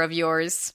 of 0.00 0.12
yours. 0.12 0.74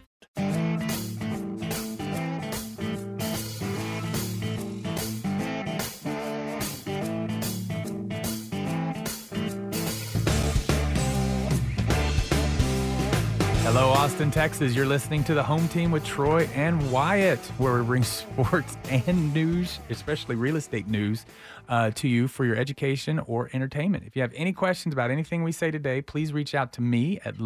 Hello, 13.73 13.87
Austin, 13.87 14.29
Texas. 14.31 14.75
You're 14.75 14.85
listening 14.85 15.23
to 15.23 15.33
the 15.33 15.43
home 15.43 15.65
team 15.69 15.91
with 15.91 16.03
Troy 16.03 16.49
and 16.53 16.91
Wyatt, 16.91 17.39
where 17.57 17.77
we 17.77 17.85
bring 17.85 18.03
sports 18.19 18.75
and 18.89 19.33
news, 19.33 19.79
especially 19.89 20.35
real 20.35 20.57
estate 20.57 20.87
news, 20.89 21.25
uh, 21.69 21.91
to 21.91 22.09
you 22.09 22.27
for 22.27 22.43
your 22.43 22.57
education 22.57 23.19
or 23.19 23.49
entertainment. 23.53 24.03
If 24.05 24.17
you 24.17 24.23
have 24.23 24.33
any 24.35 24.51
questions 24.51 24.91
about 24.91 25.09
anything 25.09 25.43
we 25.43 25.53
say 25.53 25.71
today, 25.71 26.01
please 26.01 26.33
reach 26.33 26.53
out 26.53 26.73
to 26.73 26.81
me 26.81 27.21
at 27.23 27.39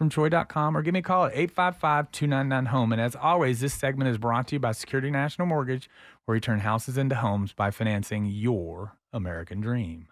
loansfromtroy.com 0.00 0.76
or 0.76 0.82
give 0.82 0.94
me 0.94 1.00
a 1.00 1.02
call 1.02 1.26
at 1.26 1.32
855 1.32 2.10
299 2.10 2.66
home. 2.66 2.92
And 2.92 3.00
as 3.00 3.16
always, 3.16 3.60
this 3.60 3.74
segment 3.74 4.10
is 4.10 4.18
brought 4.18 4.48
to 4.48 4.56
you 4.56 4.60
by 4.60 4.72
Security 4.72 5.10
National 5.10 5.46
Mortgage, 5.46 5.88
where 6.24 6.34
we 6.34 6.40
turn 6.40 6.60
houses 6.60 6.98
into 6.98 7.16
homes 7.16 7.52
by 7.52 7.70
financing 7.70 8.26
your 8.26 8.96
American 9.12 9.60
dream. 9.60 10.08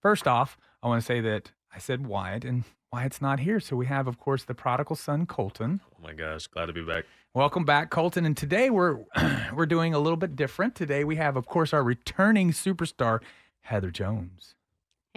First 0.00 0.26
off, 0.26 0.56
I 0.82 0.88
want 0.88 1.00
to 1.00 1.06
say 1.06 1.20
that 1.20 1.52
I 1.74 1.78
said 1.78 2.06
Wyatt, 2.06 2.44
and 2.44 2.64
Wyatt's 2.92 3.20
not 3.20 3.40
here. 3.40 3.60
So 3.60 3.76
we 3.76 3.86
have, 3.86 4.06
of 4.06 4.18
course, 4.18 4.44
the 4.44 4.54
prodigal 4.54 4.96
son, 4.96 5.26
Colton. 5.26 5.80
Oh 5.94 6.02
my 6.02 6.12
gosh, 6.12 6.46
glad 6.46 6.66
to 6.66 6.72
be 6.72 6.84
back. 6.84 7.04
Welcome 7.34 7.64
back, 7.64 7.90
Colton. 7.90 8.24
And 8.24 8.36
today 8.36 8.70
we're 8.70 9.04
we're 9.54 9.66
doing 9.66 9.94
a 9.94 9.98
little 9.98 10.16
bit 10.16 10.34
different. 10.36 10.74
Today 10.74 11.04
we 11.04 11.16
have, 11.16 11.36
of 11.36 11.46
course, 11.46 11.72
our 11.72 11.82
returning 11.82 12.52
superstar, 12.52 13.20
Heather 13.60 13.90
Jones. 13.90 14.54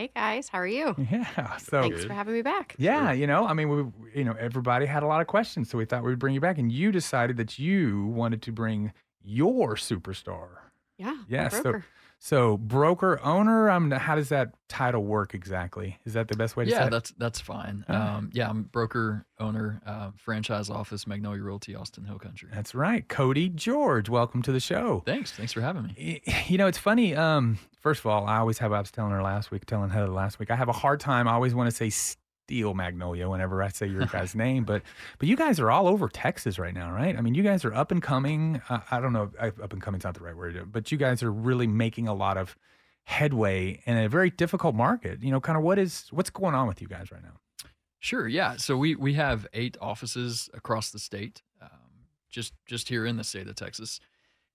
Hey 0.01 0.09
guys, 0.15 0.49
how 0.49 0.57
are 0.57 0.65
you? 0.65 0.95
Yeah. 1.11 1.57
So 1.57 1.83
Thanks 1.83 2.05
for 2.05 2.13
having 2.13 2.33
me 2.33 2.41
back. 2.41 2.73
yeah, 2.79 3.11
you 3.11 3.27
know, 3.27 3.45
I 3.45 3.53
mean, 3.53 3.69
we, 3.69 4.19
you 4.19 4.23
know, 4.23 4.33
everybody 4.39 4.87
had 4.87 5.03
a 5.03 5.05
lot 5.05 5.21
of 5.21 5.27
questions, 5.27 5.69
so 5.69 5.77
we 5.77 5.85
thought 5.85 6.03
we'd 6.03 6.17
bring 6.17 6.33
you 6.33 6.41
back, 6.41 6.57
and 6.57 6.71
you 6.71 6.91
decided 6.91 7.37
that 7.37 7.59
you 7.59 8.07
wanted 8.07 8.41
to 8.41 8.51
bring 8.51 8.93
your 9.23 9.75
superstar. 9.75 10.47
Yeah. 10.97 11.17
Yes. 11.27 11.51
So, 11.51 11.61
broker. 11.61 11.85
So 12.23 12.55
broker 12.55 13.19
owner. 13.23 13.71
Um, 13.71 13.89
how 13.89 14.15
does 14.15 14.29
that 14.29 14.53
title 14.69 15.03
work 15.03 15.33
exactly? 15.33 15.97
Is 16.05 16.13
that 16.13 16.27
the 16.27 16.37
best 16.37 16.55
way 16.55 16.65
to 16.65 16.71
say 16.71 16.77
Yeah, 16.77 16.87
that's 16.87 17.11
that's 17.17 17.41
fine. 17.41 17.83
Um, 17.87 18.29
yeah, 18.31 18.47
I'm 18.47 18.63
broker, 18.63 19.25
owner, 19.39 19.81
uh, 19.87 20.11
franchise 20.15 20.69
office, 20.69 21.07
Magnolia 21.07 21.41
Realty, 21.41 21.73
Austin 21.73 22.05
Hill 22.05 22.19
Country. 22.19 22.49
That's 22.53 22.75
right. 22.75 23.09
Cody 23.09 23.49
George, 23.49 24.07
welcome 24.07 24.43
to 24.43 24.51
the 24.51 24.59
show. 24.59 25.01
Thanks, 25.03 25.31
thanks 25.31 25.51
for 25.51 25.61
having 25.61 25.83
me. 25.83 26.21
You 26.45 26.59
know, 26.59 26.67
it's 26.67 26.77
funny. 26.77 27.15
Um, 27.15 27.57
first 27.79 28.01
of 28.01 28.05
all, 28.05 28.27
I 28.27 28.37
always 28.37 28.59
have, 28.59 28.71
I 28.71 28.79
was 28.79 28.91
telling 28.91 29.11
her 29.11 29.23
last 29.23 29.49
week, 29.49 29.65
telling 29.65 29.89
Heather 29.89 30.07
last 30.07 30.37
week, 30.37 30.51
I 30.51 30.55
have 30.55 30.69
a 30.69 30.73
hard 30.73 30.99
time. 30.99 31.27
I 31.27 31.31
always 31.31 31.55
want 31.55 31.71
to 31.71 31.75
say 31.75 31.89
Steel 32.45 32.73
Magnolia 32.73 33.29
whenever 33.29 33.63
I 33.63 33.69
say 33.69 33.87
your 33.87 34.05
guys' 34.11 34.35
name, 34.35 34.63
but 34.65 34.81
but 35.19 35.29
you 35.29 35.35
guys 35.35 35.59
are 35.59 35.71
all 35.71 35.87
over 35.87 36.09
Texas 36.09 36.59
right 36.59 36.73
now, 36.73 36.91
right? 36.91 37.17
I 37.17 37.21
mean, 37.21 37.33
you 37.33 37.43
guys 37.43 37.63
are 37.63 37.73
up 37.73 37.91
and 37.91 38.01
coming. 38.01 38.61
Uh, 38.69 38.79
I 38.91 38.99
don't 38.99 39.13
know, 39.13 39.31
if 39.41 39.59
up 39.59 39.73
and 39.73 39.81
coming's 39.81 40.03
not 40.03 40.15
the 40.15 40.23
right 40.23 40.35
word, 40.35 40.71
but 40.71 40.91
you 40.91 40.97
guys 40.97 41.23
are 41.23 41.31
really 41.31 41.67
making 41.67 42.07
a 42.07 42.13
lot 42.13 42.37
of 42.37 42.57
headway 43.03 43.81
in 43.85 43.97
a 43.97 44.07
very 44.09 44.29
difficult 44.29 44.75
market. 44.75 45.23
You 45.23 45.31
know, 45.31 45.39
kind 45.39 45.57
of 45.57 45.63
what 45.63 45.79
is 45.79 46.07
what's 46.11 46.29
going 46.29 46.55
on 46.55 46.67
with 46.67 46.81
you 46.81 46.87
guys 46.87 47.11
right 47.11 47.23
now? 47.23 47.39
Sure, 47.99 48.27
yeah. 48.27 48.57
So 48.57 48.77
we 48.77 48.95
we 48.95 49.13
have 49.13 49.47
eight 49.53 49.77
offices 49.79 50.49
across 50.53 50.89
the 50.89 50.99
state, 50.99 51.41
um, 51.61 51.69
just 52.29 52.53
just 52.65 52.89
here 52.89 53.05
in 53.05 53.17
the 53.17 53.23
state 53.23 53.47
of 53.47 53.55
Texas, 53.55 53.99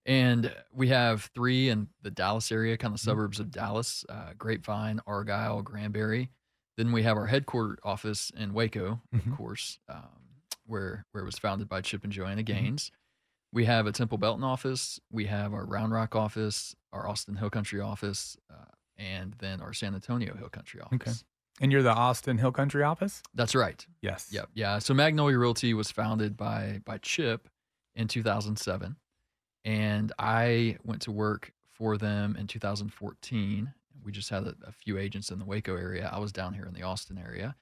and 0.05 0.53
we 0.73 0.89
have 0.89 1.31
three 1.35 1.69
in 1.69 1.89
the 2.03 2.11
Dallas 2.11 2.51
area, 2.51 2.77
kind 2.77 2.93
of 2.93 3.01
suburbs 3.01 3.39
of 3.41 3.51
Dallas: 3.51 4.05
uh, 4.09 4.33
Grapevine, 4.37 5.01
Argyle, 5.07 5.63
Granbury. 5.63 6.31
Then 6.77 6.93
we 6.93 7.03
have 7.05 7.17
our 7.17 7.27
headquarter 7.27 7.79
office 7.83 8.31
in 8.37 8.53
Waco, 8.53 9.01
Mhm. 9.15 9.33
of 9.33 9.37
course, 9.37 9.79
um, 9.89 10.43
where 10.65 11.07
where 11.13 11.23
it 11.23 11.27
was 11.27 11.39
founded 11.39 11.69
by 11.69 11.81
Chip 11.81 12.05
and 12.05 12.13
Joanna 12.13 12.43
Gaines. 12.43 12.91
We 13.53 13.65
have 13.65 13.87
a 13.87 13.93
Temple 13.93 14.19
Belton 14.19 14.45
office. 14.45 15.01
We 15.11 15.27
have 15.27 15.55
our 15.55 15.65
Round 15.65 15.93
Rock 15.93 16.15
office, 16.15 16.75
our 16.93 17.09
Austin 17.09 17.37
Hill 17.37 17.49
Country 17.51 17.81
office, 17.81 18.37
uh, 18.51 18.67
and 18.97 19.35
then 19.39 19.61
our 19.61 19.73
San 19.73 19.95
Antonio 19.95 20.35
Hill 20.35 20.51
Country 20.51 20.81
office. 20.81 20.95
Okay. 20.97 21.13
And 21.61 21.73
you're 21.73 21.83
the 21.83 21.95
Austin 21.95 22.37
Hill 22.37 22.53
Country 22.53 22.83
office? 22.83 23.23
That's 23.33 23.55
right. 23.55 23.87
Yes. 24.03 24.29
Yep. 24.31 24.51
Yeah. 24.53 24.79
So 24.79 24.93
Magnolia 24.93 25.39
Realty 25.39 25.73
was 25.73 25.91
founded 25.91 26.37
by 26.37 26.83
by 26.85 26.99
Chip 26.99 27.49
in 27.95 28.09
2007, 28.09 28.97
and 29.65 30.13
I 30.19 30.77
went 30.85 31.01
to 31.03 31.13
work 31.13 31.55
for 31.71 31.97
them 31.97 32.37
in 32.37 32.47
2014. 32.47 33.73
We 34.05 34.13
just 34.13 34.31
had 34.31 34.45
a, 34.45 34.55
a 34.67 34.73
few 34.73 34.99
agents 34.99 35.31
in 35.31 35.39
the 35.39 35.45
Waco 35.45 35.77
area. 35.77 36.09
I 36.13 36.19
was 36.19 36.33
down 36.33 36.55
here 36.55 36.65
in 36.67 36.75
the 36.75 36.83
Austin 36.83 37.19
area, 37.19 37.57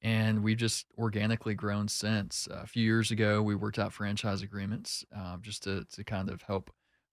and 0.00 0.42
we've 0.42 0.56
just 0.56 0.86
organically 0.98 1.54
grown 1.54 1.88
since. 1.88 2.48
a 2.50 2.66
few 2.66 2.82
years 2.84 3.10
ago, 3.10 3.42
we 3.42 3.54
worked 3.54 3.78
out 3.78 3.92
franchise 3.92 4.42
agreements 4.42 5.04
um, 5.14 5.40
just 5.42 5.62
to 5.64 5.84
to 5.92 6.04
kind 6.04 6.28
of 6.30 6.42
help 6.42 6.70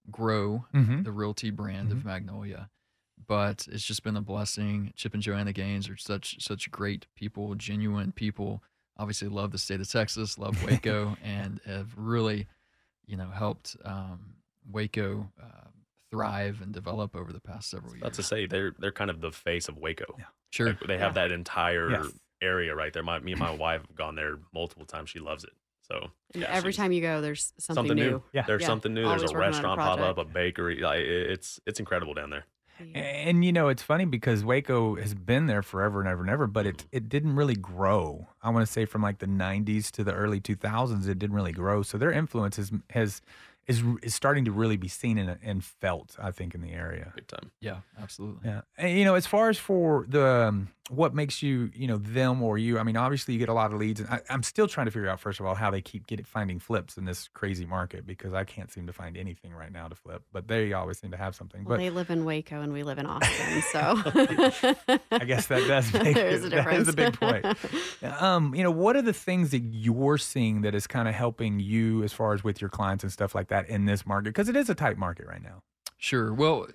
grow 0.09 0.65
Mm-hmm. 0.73 1.03
the 1.03 1.11
realty 1.11 1.49
brand 1.51 1.91
of 1.91 2.03
Magnolia. 2.05 2.69
But 3.27 3.67
it's 3.71 3.83
just 3.85 4.03
been 4.03 4.15
a 4.15 4.21
blessing. 4.21 4.93
Chip 4.95 5.13
and 5.13 5.21
Joanna 5.21 5.51
Gaines 5.53 5.89
are 5.89 5.97
such 5.97 6.41
such 6.41 6.71
great 6.71 7.05
people, 7.15 7.53
genuine 7.55 8.11
people. 8.13 8.63
Obviously, 8.97 9.27
love 9.27 9.51
the 9.51 9.57
state 9.57 9.81
of 9.81 9.89
Texas, 9.89 10.37
love 10.37 10.61
Waco, 10.65 11.15
and 11.23 11.59
have 11.65 11.93
really, 11.97 12.47
you 13.05 13.17
know, 13.17 13.29
helped 13.29 13.75
um, 13.85 14.35
Waco 14.71 15.31
uh, 15.41 15.67
thrive 16.11 16.61
and 16.61 16.73
develop 16.73 17.15
over 17.15 17.31
the 17.31 17.39
past 17.39 17.69
several 17.69 17.93
years. 17.93 18.01
About 18.01 18.13
to 18.13 18.23
say 18.23 18.45
they're 18.45 18.73
they're 18.79 18.91
kind 18.91 19.09
of 19.09 19.21
the 19.21 19.31
face 19.31 19.67
of 19.69 19.77
Waco. 19.77 20.15
Yeah. 20.17 20.25
Sure. 20.51 20.67
Like, 20.67 20.79
they 20.87 20.97
have 20.97 21.13
that 21.15 21.31
entire 21.31 21.91
Yes. 21.91 22.07
area 22.41 22.75
right 22.75 22.91
there. 22.93 23.03
My 23.03 23.19
me 23.19 23.31
and 23.33 23.39
my 23.39 23.51
wife 23.51 23.81
have 23.87 23.95
gone 23.95 24.15
there 24.15 24.39
multiple 24.53 24.85
times. 24.85 25.09
She 25.09 25.19
loves 25.19 25.43
it. 25.43 25.51
So 25.81 26.09
And 26.33 26.43
yeah, 26.43 26.49
every 26.51 26.73
time 26.73 26.91
you 26.91 27.01
go, 27.01 27.19
there's 27.21 27.53
something, 27.57 27.75
something 27.89 27.95
new. 27.97 28.09
new. 28.11 28.23
Yeah. 28.31 28.43
There's 28.43 28.61
Yeah. 28.61 28.67
something 28.67 28.93
new. 28.93 29.03
There's 29.07 29.21
a 29.23 29.25
working 29.25 29.35
on 29.37 29.41
a 29.43 29.47
restaurant 29.47 29.79
pop 29.79 29.99
up, 29.99 30.17
a 30.17 30.25
bakery. 30.25 30.81
Like 30.81 30.99
it's 31.01 31.59
it's 31.65 31.79
incredible 31.79 32.13
down 32.13 32.29
there. 32.29 32.45
And 32.95 33.43
you 33.43 33.51
know, 33.51 33.67
it's 33.67 33.83
funny 33.83 34.05
because 34.05 34.45
Waco 34.45 34.95
has 34.95 35.13
been 35.13 35.47
there 35.47 35.61
forever 35.61 35.99
and 35.99 36.07
ever 36.07 36.21
and 36.21 36.29
ever, 36.29 36.47
but 36.47 36.65
it 36.65 36.77
Mm-hmm. 36.77 36.87
it 36.97 37.09
didn't 37.09 37.35
really 37.35 37.55
grow. 37.55 38.29
I 38.41 38.49
want 38.51 38.65
to 38.65 38.71
say 38.71 38.85
from 38.85 39.01
like 39.01 39.17
the 39.19 39.25
'90s 39.27 39.91
to 39.91 40.03
the 40.05 40.13
early 40.13 40.39
2000s, 40.39 41.07
it 41.09 41.19
didn't 41.19 41.35
really 41.35 41.51
grow. 41.51 41.81
So 41.83 41.97
their 41.97 42.11
influence 42.11 42.57
is 42.57 42.71
has 42.91 43.21
is 43.69 43.83
is 44.01 44.13
starting 44.15 44.45
to 44.45 44.51
really 44.51 44.75
be 44.77 44.89
seen 44.89 45.17
and, 45.17 45.37
and 45.41 45.63
felt. 45.63 46.17
I 46.19 46.31
think 46.31 46.55
in 46.55 46.61
the 46.61 46.73
area. 46.73 47.13
Big 47.15 47.27
time. 47.27 47.51
Yeah, 47.61 47.77
absolutely. 48.01 48.49
Yeah, 48.49 48.61
and, 48.77 48.97
you 48.97 49.05
know, 49.05 49.15
as 49.15 49.27
far 49.27 49.49
as 49.49 49.57
for 49.57 50.05
the 50.09 50.25
um, 50.25 50.69
what 50.89 51.13
makes 51.13 51.41
you, 51.41 51.69
you 51.73 51.87
know, 51.87 51.97
them 51.97 52.41
or 52.41 52.57
you. 52.57 52.79
I 52.79 52.83
mean, 52.83 52.97
obviously 52.97 53.33
you 53.33 53.39
get 53.39 53.49
a 53.49 53.53
lot 53.53 53.73
of 53.73 53.79
leads, 53.79 53.99
and 53.99 54.09
I, 54.09 54.21
I'm 54.29 54.43
still 54.43 54.67
trying 54.67 54.85
to 54.87 54.91
figure 54.91 55.09
out 55.09 55.19
first 55.19 55.39
of 55.39 55.45
all 55.45 55.55
how 55.55 55.71
they 55.71 55.81
keep 55.81 56.07
getting 56.07 56.25
finding 56.25 56.59
flips 56.59 56.97
in 56.97 57.05
this 57.05 57.29
crazy 57.33 57.65
market 57.65 58.05
because 58.05 58.33
I 58.33 58.43
can't 58.43 58.71
seem 58.71 58.87
to 58.87 58.93
find 58.93 59.15
anything 59.17 59.53
right 59.53 59.71
now 59.71 59.87
to 59.87 59.95
flip. 59.95 60.23
But 60.31 60.47
they 60.47 60.73
always 60.73 60.99
seem 60.99 61.11
to 61.11 61.17
have 61.17 61.35
something. 61.35 61.63
Well, 61.63 61.77
But 61.77 61.83
they 61.83 61.89
live 61.89 62.09
in 62.09 62.25
Waco 62.25 62.61
and 62.61 62.73
we 62.73 62.83
live 62.83 62.97
in 62.97 63.05
Austin, 63.05 63.61
so 63.71 64.01
I 65.11 65.25
guess 65.25 65.47
that 65.47 65.67
does 65.67 65.93
make 66.03 66.15
there 66.15 66.27
is 66.27 66.43
a 66.43 66.49
difference. 66.49 66.81
is 66.83 66.89
a 66.89 66.93
big 66.93 67.19
point. 67.19 67.45
Um, 68.19 68.55
you 68.55 68.63
know, 68.63 68.71
what 68.71 68.95
are 68.95 69.01
the 69.01 69.13
things 69.13 69.51
that 69.51 69.61
you're 69.61 70.17
seeing 70.17 70.61
that 70.61 70.73
is 70.73 70.87
kind 70.87 71.07
of 71.07 71.13
helping 71.13 71.59
you 71.59 72.03
as 72.03 72.13
far 72.13 72.33
as 72.33 72.43
with 72.43 72.61
your 72.61 72.69
clients 72.69 73.03
and 73.03 73.11
stuff 73.11 73.35
like 73.35 73.49
that 73.49 73.69
in 73.69 73.85
this 73.85 74.05
market? 74.05 74.29
Because 74.29 74.49
it 74.49 74.55
is 74.55 74.69
a 74.69 74.75
tight 74.75 74.97
market 74.97 75.27
right 75.27 75.41
now. 75.43 75.61
Sure. 75.97 76.33
Well, 76.33 76.67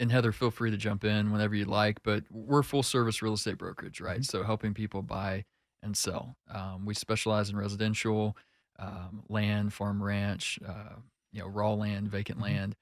and 0.00 0.10
Heather, 0.10 0.32
feel 0.32 0.50
free 0.50 0.70
to 0.70 0.76
jump 0.76 1.04
in 1.04 1.30
whenever 1.30 1.54
you'd 1.54 1.68
like, 1.68 2.02
but 2.02 2.24
we're 2.30 2.62
full 2.64 2.82
service 2.82 3.22
real 3.22 3.34
estate 3.34 3.58
brokerage, 3.58 4.00
right? 4.00 4.24
So 4.24 4.42
helping 4.42 4.74
people 4.74 5.02
buy 5.02 5.44
and 5.82 5.96
sell. 5.96 6.36
Um, 6.52 6.84
we 6.86 6.94
specialize 6.94 7.50
in 7.50 7.56
residential, 7.56 8.36
um, 8.78 9.22
land, 9.28 9.72
farm, 9.72 10.02
ranch, 10.02 10.58
uh, 10.66 10.96
you 11.32 11.40
know, 11.40 11.46
raw 11.48 11.72
land, 11.74 12.08
vacant 12.08 12.38
Mhm. 12.38 12.42
land, 12.42 12.76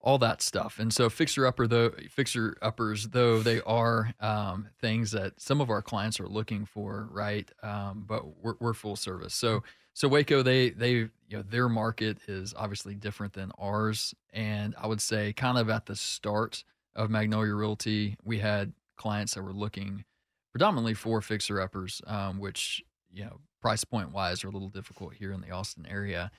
all 0.00 0.18
that 0.18 0.42
stuff. 0.42 0.78
And 0.78 0.92
so 0.92 1.08
fixer 1.10 1.46
upper 1.46 1.66
though 1.66 1.90
fixer 2.10 2.56
uppers 2.62 3.08
though 3.08 3.40
they 3.42 3.60
are 3.62 4.14
um, 4.20 4.68
things 4.80 5.10
that 5.12 5.40
some 5.40 5.60
of 5.60 5.70
our 5.70 5.82
clients 5.82 6.20
are 6.20 6.28
looking 6.28 6.64
for, 6.64 7.08
right? 7.10 7.50
Um, 7.62 8.04
but 8.06 8.36
we're, 8.42 8.54
we're 8.60 8.74
full 8.74 8.96
service. 8.96 9.34
So 9.34 9.62
so 9.96 10.08
Waco 10.08 10.42
they 10.42 10.70
they 10.70 10.90
you 10.92 11.10
know 11.30 11.42
their 11.42 11.68
market 11.68 12.18
is 12.28 12.54
obviously 12.56 12.94
different 12.94 13.32
than 13.32 13.50
ours, 13.58 14.14
and 14.32 14.74
I 14.78 14.86
would 14.86 15.00
say 15.00 15.32
kind 15.32 15.56
of 15.56 15.70
at 15.70 15.86
the 15.86 15.96
start 15.96 16.64
of 16.94 17.08
Magnolia 17.08 17.54
Realty, 17.54 18.16
we 18.22 18.38
had 18.38 18.72
clients 18.96 19.34
that 19.34 19.42
were 19.42 19.54
looking 19.54 20.04
predominantly 20.52 20.94
for 20.94 21.22
fixer 21.22 21.60
uppers, 21.60 22.02
um, 22.06 22.38
which 22.38 22.84
you 23.10 23.24
know 23.24 23.40
price 23.62 23.84
point 23.84 24.12
wise 24.12 24.44
are 24.44 24.48
a 24.48 24.52
little 24.52 24.68
difficult 24.68 25.14
here 25.14 25.32
in 25.32 25.40
the 25.40 25.50
Austin 25.50 25.86
area 25.88 26.30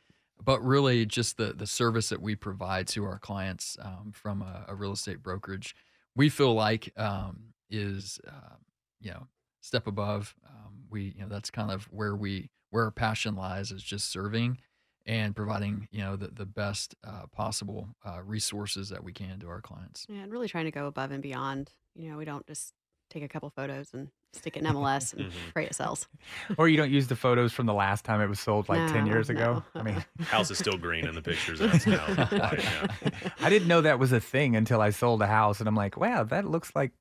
but 0.44 0.64
really 0.64 1.06
just 1.06 1.38
the 1.38 1.54
the 1.54 1.68
service 1.68 2.10
that 2.10 2.22
we 2.22 2.36
provide 2.36 2.88
to 2.88 3.04
our 3.06 3.18
clients 3.18 3.76
um, 3.82 4.12
from 4.14 4.42
a, 4.42 4.66
a 4.68 4.76
real 4.76 4.92
estate 4.92 5.24
brokerage, 5.24 5.76
we 6.16 6.30
feel 6.30 6.54
like 6.54 6.94
um, 6.96 7.54
is 7.70 8.20
uh, 8.28 8.56
you 9.02 9.12
know 9.12 9.28
step 9.62 9.88
above. 9.88 10.36
Um, 10.48 10.84
we 10.90 11.14
you 11.16 11.22
know 11.22 11.28
that's 11.28 11.50
kind 11.50 11.72
of 11.72 11.86
where 11.86 12.16
we 12.16 12.50
where 12.70 12.84
our 12.86 12.92
passion 12.92 13.36
lies 13.36 13.72
is 13.72 13.84
just 13.84 14.10
serving 14.12 14.58
and 15.06 15.36
providing 15.36 15.88
you 15.92 16.02
know 16.02 16.16
the 16.16 16.28
the 16.28 16.46
best 16.46 16.96
uh, 17.06 17.28
possible 17.32 17.90
uh, 18.06 18.22
resources 18.24 18.90
that 18.90 19.04
we 19.04 19.14
can 19.14 19.40
to 19.40 19.48
our 19.50 19.62
clients. 19.62 20.06
Yeah, 20.10 20.20
and 20.24 20.32
really 20.32 20.48
trying 20.48 20.66
to 20.66 20.72
go 20.72 20.86
above 20.88 21.12
and 21.12 21.24
beyond. 21.24 21.72
You 21.96 22.12
know, 22.12 22.18
we 22.18 22.26
don't 22.26 22.46
just 22.46 22.74
take 23.10 23.24
a 23.24 23.28
couple 23.30 23.50
photos 23.50 23.94
and 23.94 24.10
stick 24.34 24.58
it 24.58 24.64
in 24.64 24.70
MLS 24.72 25.14
and 25.14 25.32
pray 25.54 25.66
it 25.66 25.74
sells. 25.74 26.08
or 26.58 26.68
you 26.68 26.76
don't 26.78 26.92
use 26.92 27.08
the 27.08 27.16
photos 27.16 27.54
from 27.54 27.66
the 27.66 27.74
last 27.74 28.04
time 28.04 28.20
it 28.22 28.28
was 28.28 28.40
sold 28.40 28.68
like 28.70 28.92
10 28.92 29.06
No, 29.06 29.12
years 29.12 29.30
ago. 29.30 29.64
I 29.74 29.82
mean, 29.82 30.06
House 30.20 30.52
is 30.52 30.60
still 30.60 30.78
green 30.78 31.08
in 31.08 31.16
the 31.16 31.22
pictures. 31.22 31.62
And 31.62 31.74
it's 31.74 31.88
now 31.88 32.06
white. 32.06 32.66
I 33.40 33.50
didn't 33.50 33.70
know 33.70 33.80
that 33.82 33.98
was 33.98 34.12
a 34.12 34.20
thing 34.20 34.56
until 34.58 34.82
I 34.82 34.90
sold 34.90 35.22
a 35.22 35.28
house 35.28 35.60
and 35.62 35.70
I'm 35.70 35.76
like, 35.76 35.98
wow, 35.98 36.24
that 36.26 36.46
looks 36.46 36.72
like 36.76 36.92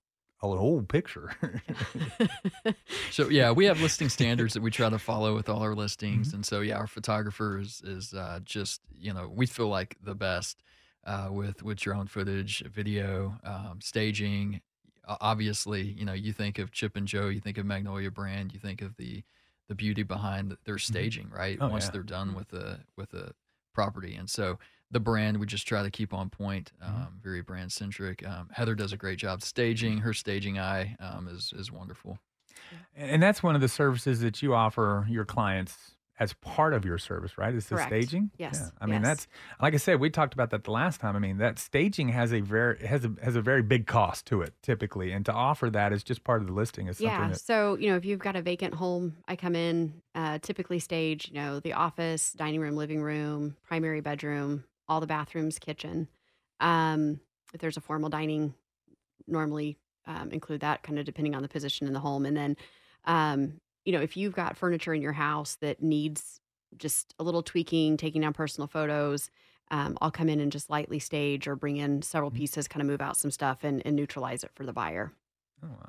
an 0.53 0.59
old 0.59 0.89
picture. 0.89 1.33
So 3.11 3.29
yeah, 3.29 3.51
we 3.53 3.65
have 3.67 3.81
listing 3.81 4.09
standards 4.09 4.55
that 4.55 4.63
we 4.63 4.71
try 4.71 4.91
to 4.91 4.99
follow 4.99 5.35
with 5.35 5.49
all 5.49 5.63
our 5.63 5.75
listings, 5.75 6.29
Mm-hmm. 6.29 6.37
and 6.37 6.47
so 6.47 6.61
yeah, 6.61 6.77
our 6.77 6.87
photographer 6.87 7.59
is 7.59 7.83
is 7.85 8.13
uh, 8.15 8.41
just 8.45 8.81
you 8.99 9.13
know 9.13 9.31
we 9.33 9.47
feel 9.47 9.69
like 9.69 9.97
the 10.03 10.15
best 10.15 10.63
uh, 11.05 11.29
with 11.31 11.63
with 11.63 11.79
drone 11.79 12.07
footage, 12.07 12.65
video, 12.73 13.39
um, 13.45 13.79
staging. 13.83 14.61
Obviously, 15.21 15.83
you 15.83 16.05
know 16.05 16.13
you 16.13 16.33
think 16.33 16.59
of 16.59 16.73
Chip 16.73 16.97
and 16.97 17.07
Jo, 17.07 17.29
you 17.29 17.41
think 17.41 17.59
of 17.59 17.67
Magnolia 17.67 18.11
Brand, 18.11 18.53
you 18.53 18.59
think 18.59 18.83
of 18.83 18.97
the 18.97 19.23
the 19.69 19.75
beauty 19.75 20.03
behind 20.03 20.57
their 20.65 20.79
staging, 20.79 21.31
right? 21.31 21.59
Oh, 21.61 21.69
Once 21.69 21.85
yeah. 21.87 21.91
they're 21.93 22.03
done 22.03 22.35
with 22.35 22.49
the 22.49 22.81
with 22.97 23.11
the 23.11 23.33
property, 23.75 24.15
and 24.17 24.29
so 24.29 24.59
the 24.91 25.01
brand 25.01 25.39
we 25.39 25.47
just 25.47 25.67
try 25.67 25.83
to 25.83 25.91
keep 25.91 26.15
on 26.15 26.31
point, 26.31 26.73
Mm-hmm. 26.83 27.03
um, 27.03 27.21
very 27.23 27.43
brand 27.43 27.73
centric. 27.73 28.27
Um, 28.27 28.49
Heather 28.53 28.75
does 28.75 28.93
a 28.93 28.97
great 28.97 29.19
job 29.19 29.43
staging. 29.43 29.99
Her 29.99 30.13
staging 30.13 30.59
eye 30.59 30.97
um, 31.01 31.29
is 31.29 31.53
is 31.57 31.73
wonderful. 31.73 32.19
and 32.95 33.23
that's 33.23 33.43
one 33.43 33.55
of 33.55 33.61
the 33.61 33.69
services 33.69 34.21
that 34.21 34.43
you 34.43 34.55
offer 34.55 35.07
your 35.09 35.25
clients 35.25 35.93
as 36.19 36.33
part 36.35 36.73
of 36.73 36.83
your 36.87 36.97
service, 36.97 37.37
right? 37.37 37.55
Is 37.55 37.67
the 37.67 37.75
Correct. 37.77 37.89
staging? 37.91 38.31
Yes, 38.39 38.55
Yeah. 38.55 38.71
I 38.81 38.87
mean, 38.87 39.03
yes. 39.03 39.05
that's 39.05 39.27
like 39.61 39.75
I 39.75 39.77
said, 39.77 40.01
we 40.01 40.09
talked 40.09 40.33
about 40.33 40.49
that 40.51 40.65
the 40.65 40.71
last 40.71 40.99
time. 40.99 41.15
I 41.15 41.19
mean, 41.19 41.37
that 41.39 41.59
staging 41.59 42.09
has 42.09 42.33
a 42.33 42.41
very 42.41 42.79
has 42.87 43.05
a 43.05 43.13
has 43.23 43.37
a 43.37 43.43
very 43.43 43.63
big 43.63 43.87
cost 43.87 44.25
to 44.27 44.41
it 44.41 44.55
typically, 44.63 45.13
and 45.13 45.27
to 45.27 45.33
offer 45.33 45.69
that 45.71 45.93
is 45.93 46.03
just 46.03 46.25
part 46.25 46.41
of 46.41 46.47
the 46.47 46.55
listing 46.55 46.87
is 46.89 46.97
something 46.97 47.11
Yeah. 47.13 47.29
that 47.29 47.41
So, 47.41 47.77
you 47.77 47.91
know, 47.91 47.97
if 47.97 48.07
you've 48.07 48.19
got 48.21 48.35
a 48.35 48.41
vacant 48.41 48.73
home, 48.75 49.17
I 49.29 49.37
come 49.37 49.55
in, 49.55 50.01
uh, 50.15 50.39
typically 50.39 50.79
stage, 50.79 51.29
you 51.29 51.35
know, 51.35 51.61
the 51.61 51.75
office, 51.75 52.33
dining 52.33 52.61
room, 52.61 52.77
living 52.77 53.03
room, 53.03 53.57
primary 53.65 54.01
bedroom, 54.01 54.65
all 54.89 55.01
the 55.01 55.07
bathrooms, 55.07 55.59
kitchen. 55.59 56.09
Um, 56.61 57.21
if 57.53 57.61
there's 57.61 57.77
a 57.77 57.81
formal 57.83 58.09
dining, 58.11 58.55
normally 59.27 59.79
um, 60.07 60.31
include 60.31 60.61
that 60.61 60.83
kind 60.83 60.99
of 60.99 61.05
depending 61.05 61.35
on 61.35 61.43
the 61.43 61.49
position 61.49 61.87
in 61.87 61.93
the 61.93 62.01
home. 62.01 62.27
And 62.27 62.37
then, 62.37 62.57
um, 63.05 63.61
you 63.85 63.93
know, 63.93 64.01
if 64.01 64.17
you've 64.17 64.35
got 64.35 64.57
furniture 64.57 64.95
in 64.95 65.03
your 65.03 65.13
house 65.13 65.57
that 65.57 65.83
needs 65.83 66.41
just 66.77 67.15
a 67.19 67.25
little 67.25 67.43
tweaking, 67.43 67.97
taking 67.97 68.23
down 68.23 68.33
personal 68.33 68.69
photos, 68.69 69.31
um, 69.71 69.99
I'll 70.01 70.11
come 70.11 70.29
in 70.29 70.41
and 70.41 70.53
just 70.53 70.71
lightly 70.71 70.99
stage 70.99 71.49
or 71.49 71.57
bring 71.57 71.77
in 71.77 72.03
several 72.03 72.31
Mhm. 72.31 72.31
pieces, 72.31 72.69
kind 72.69 72.83
of 72.83 72.87
move 72.87 73.01
out 73.01 73.17
some 73.17 73.31
stuff 73.31 73.65
and, 73.65 73.83
and 73.85 73.97
neutralize 73.97 74.45
it 74.45 74.53
for 74.55 74.65
the 74.65 74.73
buyer. 74.73 75.13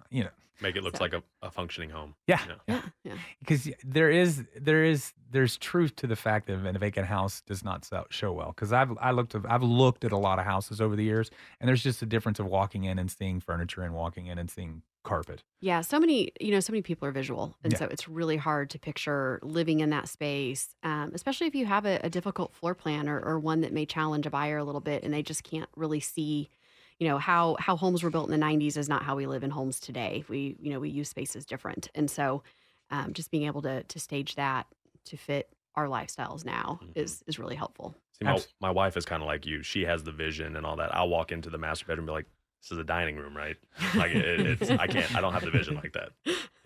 You 0.10 0.24
know 0.24 0.30
Make 0.60 0.76
it 0.76 0.82
look 0.84 0.98
So- 0.98 1.04
like 1.04 1.14
a, 1.14 1.22
a 1.44 1.52
functioning 1.52 1.92
home. 1.92 2.16
Yeah. 2.26 2.42
you 2.42 2.48
know? 2.50 2.56
Yeah. 2.68 2.82
Yeah. 3.04 3.14
because 3.40 3.70
there 3.86 4.10
is 4.10 4.44
there 4.60 4.84
is 4.84 5.14
there's 5.30 5.56
truth 5.58 5.96
to 5.98 6.08
the 6.08 6.16
fact 6.16 6.48
that 6.48 6.54
a 6.66 6.80
vacant 6.80 7.06
house 7.06 7.42
does 7.42 7.64
not 7.64 7.88
show 8.10 8.34
well 8.34 8.48
because 8.56 8.74
I've 8.74 8.98
I 9.00 9.12
looked 9.12 9.36
at, 9.36 9.42
I've 9.48 9.62
looked 9.62 10.04
at 10.04 10.12
a 10.12 10.18
lot 10.18 10.40
of 10.40 10.46
houses 10.46 10.82
over 10.82 10.96
the 10.96 11.04
years 11.04 11.30
and 11.62 11.68
there's 11.70 11.84
just 11.84 12.02
a 12.02 12.08
difference 12.08 12.40
of 12.40 12.48
walking 12.48 12.86
in 12.86 12.98
and 12.98 13.12
seeing 13.12 13.40
furniture 13.40 13.84
and 13.84 13.94
walking 13.94 14.26
in 14.26 14.40
and 14.40 14.50
seeing 14.50 14.82
carpet. 15.04 15.44
Yeah, 15.62 15.82
so 15.82 16.00
many, 16.00 16.32
you 16.42 16.52
know, 16.52 16.60
so 16.60 16.74
many 16.74 16.82
people 16.82 17.08
are 17.08 17.12
visual. 17.12 17.56
And 17.64 17.72
Yeah. 17.72 17.80
so 17.80 17.86
it's 17.86 18.10
really 18.10 18.36
hard 18.36 18.70
to 18.72 18.80
picture 18.80 19.40
living 19.44 19.80
in 19.80 19.92
that 19.92 20.10
space, 20.10 20.76
um, 20.84 21.12
especially 21.14 21.48
if 21.48 21.56
you 21.56 21.66
have 21.68 21.86
a, 21.86 22.00
a 22.04 22.10
difficult 22.10 22.54
floor 22.54 22.74
plan 22.76 23.08
or, 23.08 23.20
or 23.22 23.40
one 23.40 23.62
that 23.62 23.72
may 23.72 23.86
challenge 23.86 24.26
a 24.26 24.30
buyer 24.32 24.58
a 24.58 24.64
little 24.66 24.82
bit 24.82 25.04
and 25.04 25.14
they 25.14 25.22
just 25.24 25.44
can't 25.46 25.70
really 25.78 26.00
see, 26.02 26.50
you 27.00 27.08
know, 27.08 27.18
how, 27.18 27.56
how 27.60 27.76
homes 27.78 28.02
were 28.04 28.10
built 28.10 28.30
in 28.30 28.40
the 28.40 28.46
90s 28.46 28.76
is 28.78 28.90
not 28.90 29.04
how 29.04 29.16
we 29.16 29.28
live 29.28 29.44
in 29.44 29.50
homes 29.52 29.80
today. 29.80 30.24
We, 30.28 30.56
you 30.60 30.72
know, 30.72 30.80
we 30.80 30.90
use 30.90 31.10
spaces 31.10 31.46
different. 31.46 31.90
And 31.94 32.10
so 32.10 32.44
um, 32.90 33.14
just 33.14 33.30
being 33.32 33.44
able 33.46 33.62
to, 33.64 33.84
to 33.84 34.00
stage 34.00 34.36
that 34.36 34.66
to 35.06 35.18
fit 35.18 35.50
our 35.76 35.88
lifestyles 35.88 36.44
now 36.44 36.80
Mhm. 36.84 36.92
is, 36.96 37.24
is 37.28 37.38
really 37.38 37.56
helpful. 37.56 37.94
See, 38.18 38.26
my, 38.26 38.42
my 38.60 38.72
wife 38.72 38.98
is 38.98 39.06
kind 39.06 39.22
of 39.22 39.28
like 39.28 39.46
you. 39.46 39.62
She 39.62 39.84
has 39.86 40.04
the 40.04 40.12
vision 40.12 40.56
and 40.56 40.66
all 40.66 40.76
that. 40.78 40.96
I'll 40.96 41.10
walk 41.10 41.32
into 41.32 41.52
the 41.52 41.60
master 41.60 41.86
bedroom 41.86 42.06
and 42.06 42.08
be 42.08 42.14
like, 42.14 42.26
this 42.64 42.72
is 42.72 42.80
a 42.80 42.84
dining 42.84 43.16
room, 43.18 43.38
right? 43.38 43.58
Like 43.96 44.10
it, 44.12 44.40
it's, 44.48 44.72
I 44.72 44.88
can't, 44.88 45.16
I 45.16 45.22
don't 45.22 45.34
have 45.34 45.44
the 45.44 45.52
vision 45.52 45.76
like 45.76 45.94
that. 45.94 46.10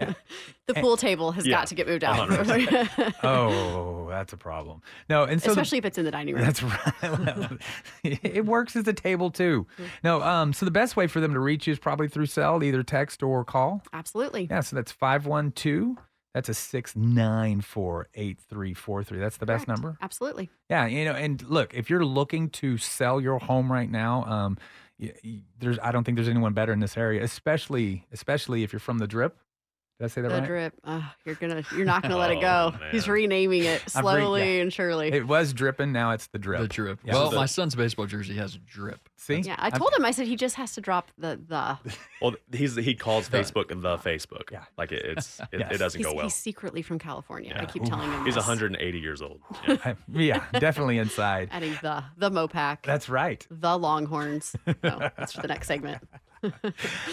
Yeah. 0.01 0.13
The 0.67 0.75
pool 0.75 0.95
table 0.95 1.33
has 1.33 1.45
Yeah, 1.45 1.57
got 1.57 1.67
to 1.67 1.75
get 1.75 1.85
moved 1.87 2.03
out. 2.03 2.29
Oh, 3.23 4.07
that's 4.09 4.31
a 4.31 4.37
problem. 4.37 4.81
No, 5.09 5.23
and 5.23 5.41
so 5.41 5.47
the- 5.47 5.51
Especially 5.51 5.79
if 5.79 5.85
it's 5.85 5.97
in 5.97 6.05
the 6.05 6.11
dining 6.11 6.35
room. 6.35 6.45
That's 6.45 6.63
right. 6.63 7.51
It 8.03 8.45
works 8.45 8.75
as 8.77 8.87
a 8.87 8.93
table 8.93 9.31
too. 9.31 9.67
No, 10.03 10.21
um, 10.21 10.53
so 10.53 10.63
the 10.65 10.71
best 10.71 10.95
way 10.95 11.07
for 11.07 11.19
them 11.19 11.33
to 11.33 11.39
reach 11.41 11.67
you 11.67 11.73
is 11.73 11.79
probably 11.79 12.07
through 12.07 12.27
cell, 12.27 12.63
either 12.63 12.83
text 12.83 13.21
or 13.21 13.43
call. 13.43 13.83
Absolutely. 13.91 14.47
Yeah, 14.49 14.61
so 14.61 14.75
that's 14.77 14.91
512. 14.93 15.97
That's 16.33 16.47
a 16.47 16.53
694 16.53 18.07
8343. 18.13 19.19
That's 19.19 19.37
the 19.37 19.45
best 19.45 19.65
Correct. 19.65 19.81
number. 19.81 19.97
Absolutely. 20.01 20.49
Yeah, 20.69 20.85
you 20.85 21.03
know, 21.03 21.11
and 21.13 21.41
look, 21.49 21.73
if 21.73 21.89
you're 21.89 22.05
looking 22.05 22.49
to 22.51 22.77
sell 22.77 23.19
your 23.19 23.39
home 23.39 23.69
right 23.69 23.89
now, 23.91 24.23
um, 24.25 24.57
there's 25.59 25.79
I 25.79 25.91
don't 25.91 26.03
think 26.05 26.15
there's 26.15 26.29
anyone 26.29 26.53
better 26.53 26.71
in 26.71 26.79
this 26.79 26.95
area, 26.95 27.23
especially 27.23 28.05
especially 28.13 28.63
if 28.63 28.71
you're 28.71 28.79
from 28.79 28.99
the 28.99 29.07
Drip. 29.07 29.37
Did 29.99 30.05
I 30.05 30.07
say 30.07 30.21
that 30.21 30.29
the 30.29 30.35
right? 30.39 30.47
drip. 30.47 30.73
Oh, 30.83 31.11
you're 31.25 31.35
gonna. 31.35 31.63
You're 31.75 31.85
not 31.85 32.01
gonna 32.01 32.17
let 32.17 32.31
it 32.31 32.37
Oh, 32.43 32.71
go. 32.71 32.73
He's 32.91 33.07
renaming 33.07 33.65
it 33.65 33.83
I've 33.93 34.03
re- 34.03 34.19
slowly 34.19 34.59
and 34.59 34.73
surely. 34.73 35.09
It 35.11 35.27
was 35.27 35.53
dripping, 35.53 35.91
now 35.91 36.09
it's 36.11 36.25
the 36.27 36.39
Drip. 36.39 36.61
The 36.61 36.67
drip. 36.67 36.99
Yeah. 37.03 37.13
Well, 37.13 37.29
So 37.29 37.35
my 37.37 37.45
son's 37.45 37.75
baseball 37.75 38.07
jersey 38.07 38.35
has 38.37 38.55
a 38.55 38.57
drip. 38.57 39.07
See? 39.17 39.35
yeah, 39.41 39.55
I 39.59 39.65
I'm- 39.67 39.73
told 39.79 39.93
him. 39.93 40.03
I 40.03 40.09
said 40.09 40.25
he 40.25 40.35
just 40.35 40.55
has 40.55 40.73
to 40.73 40.81
drop 40.81 41.11
the 41.19 41.39
the. 41.47 41.77
Well, 42.21 42.33
he's, 42.51 42.75
he 42.75 42.93
calls 42.95 43.29
The- 43.29 43.37
Facebook 43.39 43.67
the 43.69 43.97
Facebook. 43.97 44.51
Yeah. 44.51 44.63
Like 44.77 44.91
it, 44.91 45.03
it's, 45.05 45.39
it, 45.51 45.59
Yes. 45.59 45.71
it 45.73 45.77
doesn't 45.77 45.99
He's, 45.99 46.05
go 46.07 46.13
well. 46.13 46.23
he's 46.25 46.35
secretly 46.35 46.81
from 46.81 46.97
California. 46.99 47.55
I 47.55 47.65
keep 47.65 47.83
Ooh. 47.83 47.85
telling 47.87 48.11
him. 48.11 48.25
He's 48.25 48.35
this. 48.35 48.41
180 48.47 48.99
years 48.99 49.21
old. 49.21 49.41
Yeah. 49.67 49.93
Yeah, 50.11 50.59
definitely 50.59 50.97
inside. 50.97 51.49
Adding 51.51 51.77
the 51.81 52.03
the 52.17 52.29
Mopac, 52.31 52.79
That's 52.83 53.07
right. 53.09 53.45
the 53.51 53.77
Longhorns. 53.77 54.55
No, 54.83 54.97
that's 55.17 55.33
for 55.33 55.41
the 55.41 55.47
next 55.47 55.67
segment. 55.67 56.01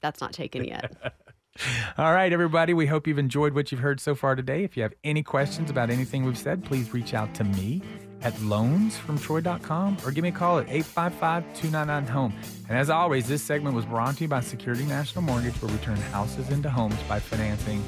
That's 0.00 0.20
not 0.20 0.32
taken 0.32 0.64
yet. 0.64 0.92
All 1.98 2.12
right, 2.12 2.32
everybody. 2.32 2.74
We 2.74 2.86
hope 2.86 3.06
you've 3.06 3.18
enjoyed 3.18 3.54
what 3.54 3.70
you've 3.70 3.80
heard 3.80 4.00
so 4.00 4.14
far 4.14 4.34
today. 4.34 4.64
If 4.64 4.76
you 4.76 4.82
have 4.82 4.94
any 5.04 5.22
questions 5.22 5.70
about 5.70 5.90
anything 5.90 6.24
we've 6.24 6.38
said, 6.38 6.64
please 6.64 6.92
reach 6.92 7.14
out 7.14 7.32
to 7.34 7.44
me 7.44 7.80
at 8.24 8.32
loansfromtroy.com 8.34 9.98
or 10.04 10.10
give 10.10 10.22
me 10.22 10.30
a 10.30 10.32
call 10.32 10.58
at 10.58 10.66
855-299-HOME. 10.66 12.34
And 12.68 12.78
as 12.78 12.90
always, 12.90 13.28
this 13.28 13.42
segment 13.42 13.76
was 13.76 13.84
brought 13.84 14.16
to 14.16 14.24
you 14.24 14.28
by 14.28 14.40
Security 14.40 14.84
National 14.84 15.22
Mortgage, 15.22 15.54
where 15.62 15.70
we 15.70 15.78
turn 15.78 15.96
houses 15.96 16.48
into 16.50 16.70
homes 16.70 17.00
by 17.08 17.20
financing 17.20 17.84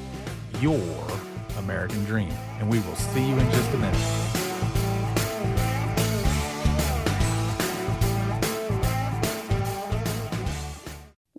your 0.61 0.79
American 1.57 2.03
dream. 2.05 2.31
And 2.59 2.69
we 2.69 2.79
will 2.81 2.95
see 2.95 3.27
you 3.27 3.37
in 3.37 3.51
just 3.51 3.73
a 3.73 3.77
minute. 3.77 4.46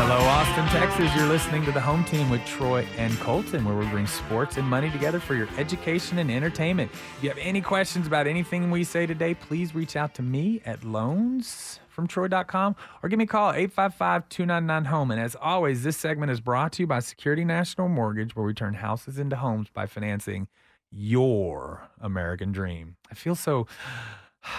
Hello, 0.00 0.20
Austin, 0.20 0.64
Texas. 0.68 1.14
You're 1.14 1.26
listening 1.26 1.66
to 1.66 1.72
the 1.72 1.80
home 1.82 2.02
team 2.02 2.30
with 2.30 2.42
Troy 2.46 2.86
and 2.96 3.12
Colton, 3.20 3.62
where 3.64 3.76
we 3.76 3.84
bring 3.88 4.06
sports 4.06 4.56
and 4.56 4.66
money 4.66 4.90
together 4.90 5.20
for 5.20 5.34
your 5.34 5.48
education 5.58 6.18
and 6.18 6.30
entertainment. 6.30 6.90
If 7.18 7.22
you 7.22 7.28
have 7.28 7.36
any 7.36 7.60
questions 7.60 8.06
about 8.06 8.26
anything 8.26 8.70
we 8.70 8.84
say 8.84 9.04
today, 9.04 9.34
please 9.34 9.74
reach 9.74 9.96
out 9.96 10.14
to 10.14 10.22
me 10.22 10.62
at 10.64 10.80
loansfromtroy.com 10.80 12.76
or 13.02 13.08
give 13.10 13.18
me 13.18 13.24
a 13.24 13.26
call 13.26 13.52
855-299-HOME. 13.52 15.10
And 15.10 15.20
as 15.20 15.36
always, 15.38 15.82
this 15.82 15.98
segment 15.98 16.32
is 16.32 16.40
brought 16.40 16.72
to 16.72 16.84
you 16.84 16.86
by 16.86 17.00
Security 17.00 17.44
National 17.44 17.88
Mortgage, 17.88 18.34
where 18.34 18.46
we 18.46 18.54
turn 18.54 18.72
houses 18.74 19.18
into 19.18 19.36
homes 19.36 19.68
by 19.74 19.84
financing 19.84 20.48
your 20.90 21.88
American 22.00 22.52
dream. 22.52 22.96
I 23.10 23.14
feel 23.14 23.34
so 23.34 23.66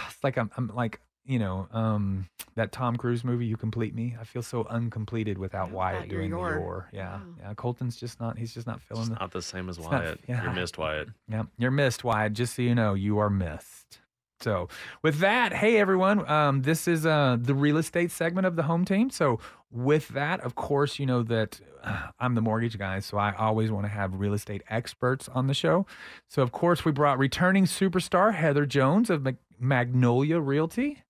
it's 0.07 0.17
like 0.23 0.37
I'm, 0.37 0.51
I'm 0.57 0.67
like 0.75 0.99
you 1.25 1.37
know 1.37 1.67
um 1.71 2.27
that 2.55 2.71
Tom 2.71 2.95
Cruise 2.97 3.23
movie 3.23 3.45
You 3.45 3.55
Complete 3.57 3.93
Me. 3.95 4.15
I 4.19 4.23
feel 4.23 4.41
so 4.41 4.65
uncompleted 4.69 5.37
without 5.37 5.71
Wyatt 5.71 6.01
without 6.03 6.11
your 6.11 6.19
doing 6.21 6.29
your. 6.31 6.53
the 6.53 6.59
your. 6.59 6.89
Yeah. 6.91 7.13
Wow. 7.17 7.21
Yeah, 7.41 7.53
Colton's 7.53 7.95
just 7.95 8.19
not 8.19 8.37
he's 8.37 8.53
just 8.53 8.67
not 8.67 8.81
feeling 8.81 9.03
It's 9.03 9.09
the 9.11 9.15
not 9.19 9.31
the 9.31 9.41
same 9.41 9.69
as 9.69 9.77
It's 9.77 9.85
not- 9.89 10.03
Wyatt. 10.03 10.19
yeah. 10.27 10.43
You're 10.43 10.53
missed, 10.53 10.77
Wyatt. 10.77 11.09
Yeah, 11.29 11.43
you're 11.57 11.71
missed, 11.71 12.03
Wyatt. 12.03 12.33
Just 12.33 12.55
so 12.55 12.61
you 12.63 12.75
know, 12.75 12.93
you 12.95 13.19
are 13.19 13.29
missed. 13.29 13.98
So, 14.41 14.69
with 15.01 15.19
that, 15.19 15.53
hey 15.53 15.77
everyone, 15.77 16.27
um, 16.29 16.61
this 16.61 16.87
is 16.87 17.05
uh, 17.05 17.37
the 17.39 17.53
real 17.53 17.77
estate 17.77 18.11
segment 18.11 18.47
of 18.47 18.55
the 18.55 18.63
home 18.63 18.85
team. 18.85 19.09
So, 19.09 19.39
with 19.69 20.07
that, 20.09 20.39
of 20.41 20.55
course, 20.55 20.97
you 20.97 21.05
know 21.05 21.23
that 21.23 21.59
uh, 21.83 22.07
I'm 22.19 22.35
the 22.35 22.41
mortgage 22.41 22.77
guy, 22.77 22.99
so 22.99 23.17
I 23.17 23.33
always 23.35 23.71
want 23.71 23.85
to 23.85 23.89
have 23.89 24.15
real 24.15 24.33
estate 24.33 24.63
experts 24.69 25.27
on 25.29 25.47
the 25.47 25.53
show. 25.53 25.85
So, 26.29 26.41
of 26.41 26.51
course, 26.51 26.85
we 26.85 26.91
brought 26.91 27.19
returning 27.19 27.65
superstar 27.65 28.33
Heather 28.33 28.65
Jones 28.65 29.09
of 29.09 29.23
Mag- 29.23 29.37
Magnolia 29.59 30.39
Realty. 30.39 31.03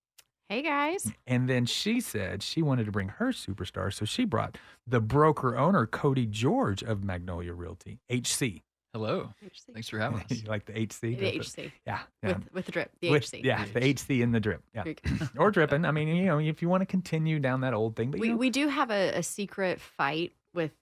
Hey 0.48 0.62
guys. 0.62 1.12
And 1.28 1.48
then 1.48 1.64
she 1.64 2.00
said 2.00 2.42
she 2.42 2.60
wanted 2.60 2.86
to 2.86 2.90
bring 2.90 3.06
her 3.06 3.28
superstar, 3.28 3.94
so 3.94 4.04
she 4.04 4.24
brought 4.24 4.58
the 4.84 5.00
broker 5.00 5.56
owner 5.56 5.86
Cody 5.86 6.26
George 6.26 6.82
of 6.82 7.04
Magnolia 7.04 7.52
Realty, 7.52 8.00
HC. 8.10 8.64
Hello. 8.92 9.32
Thanks 9.72 9.88
for 9.88 9.98
having 9.98 10.18
us. 10.30 10.30
you 10.30 10.48
like 10.48 10.64
the 10.66 10.72
HC? 10.72 11.00
The 11.18 11.38
With 11.38 11.56
HC. 11.58 11.70
Yeah, 11.86 12.00
yeah. 12.22 12.28
With 12.28 12.52
with 12.52 12.66
the 12.66 12.72
drip. 12.72 12.90
The 13.00 13.10
With- 13.10 13.32
HC. 13.32 13.44
Yeah, 13.44 13.64
the 13.72 13.80
HC 13.92 14.20
in 14.22 14.32
the 14.32 14.40
drip. 14.40 14.62
Yeah. 14.74 14.82
There 14.84 14.94
you 15.10 15.18
go. 15.18 15.26
or 15.38 15.50
dripping. 15.50 15.84
I 15.86 15.90
mean, 15.92 16.08
you 16.08 16.24
know, 16.26 16.38
if 16.38 16.60
you 16.62 16.68
want 16.68 16.80
to 16.82 16.86
continue 16.86 17.38
down 17.38 17.60
that 17.60 17.74
old 17.74 17.94
thing, 17.96 18.10
but 18.10 18.20
we 18.20 18.28
you 18.28 18.32
know, 18.34 18.38
we 18.38 18.50
do 18.50 18.68
have 18.68 18.90
a, 18.90 19.10
a 19.18 19.22
secret 19.22 19.80
fight 19.80 20.32
with 20.54 20.72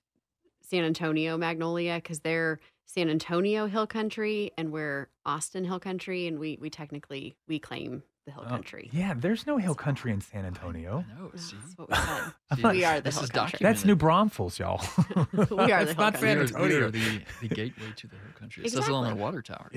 San 0.63 0.85
Antonio 0.85 1.37
Magnolia 1.37 1.97
because 1.97 2.21
they're 2.21 2.61
San 2.87 3.11
Antonio 3.11 3.67
Hill 3.67 3.87
Country 3.87 4.53
and 4.57 4.73
we're 4.73 5.09
Austin 5.27 5.65
Hill 5.65 5.81
Country, 5.81 6.27
and 6.27 6.39
we 6.39 6.57
we 6.61 6.71
technically 6.71 7.37
we 7.47 7.59
claim 7.59 8.03
the 8.29 8.35
Hill 8.35 8.45
oh, 8.47 8.49
Country. 8.51 8.91
yeah, 8.93 9.15
there's 9.17 9.47
no 9.47 9.57
hill 9.57 9.75
country 9.75 10.13
in 10.13 10.21
San 10.21 10.45
Antonio. 10.45 11.05
No, 11.19 11.31
see? 11.35 11.57
That's 11.65 11.79
what 11.79 11.89
we 11.91 11.97
said. 11.97 12.33
See, 12.57 12.63
we 12.79 12.85
are 12.85 12.97
the 12.97 13.03
this 13.03 13.15
Hill 13.17 13.25
is 13.25 13.31
Country. 13.31 13.59
That's. 13.63 13.85
New 13.85 13.97
Braunfels, 13.97 14.59
y'all. 14.59 14.81
We 15.33 15.73
are 15.73 15.85
the 15.85 15.91
It's 15.91 15.93
hill 15.93 16.05
not 16.05 16.15
country. 16.15 16.29
San 16.29 16.39
We 16.39 16.43
are, 16.43 16.45
we 16.45 16.77
Antonio. 16.77 16.87
are 16.87 16.91
the, 16.91 17.21
the 17.41 17.49
gateway 17.49 17.93
to 17.97 18.07
the 18.07 18.17
hill 18.17 18.25
country. 18.39 18.65
It 18.65 18.73
says 18.73 18.87
it 18.89 18.93
on 18.93 19.05
our 19.07 19.13
Exactly. 19.13 19.23
water 19.23 19.43
tower. 19.43 19.71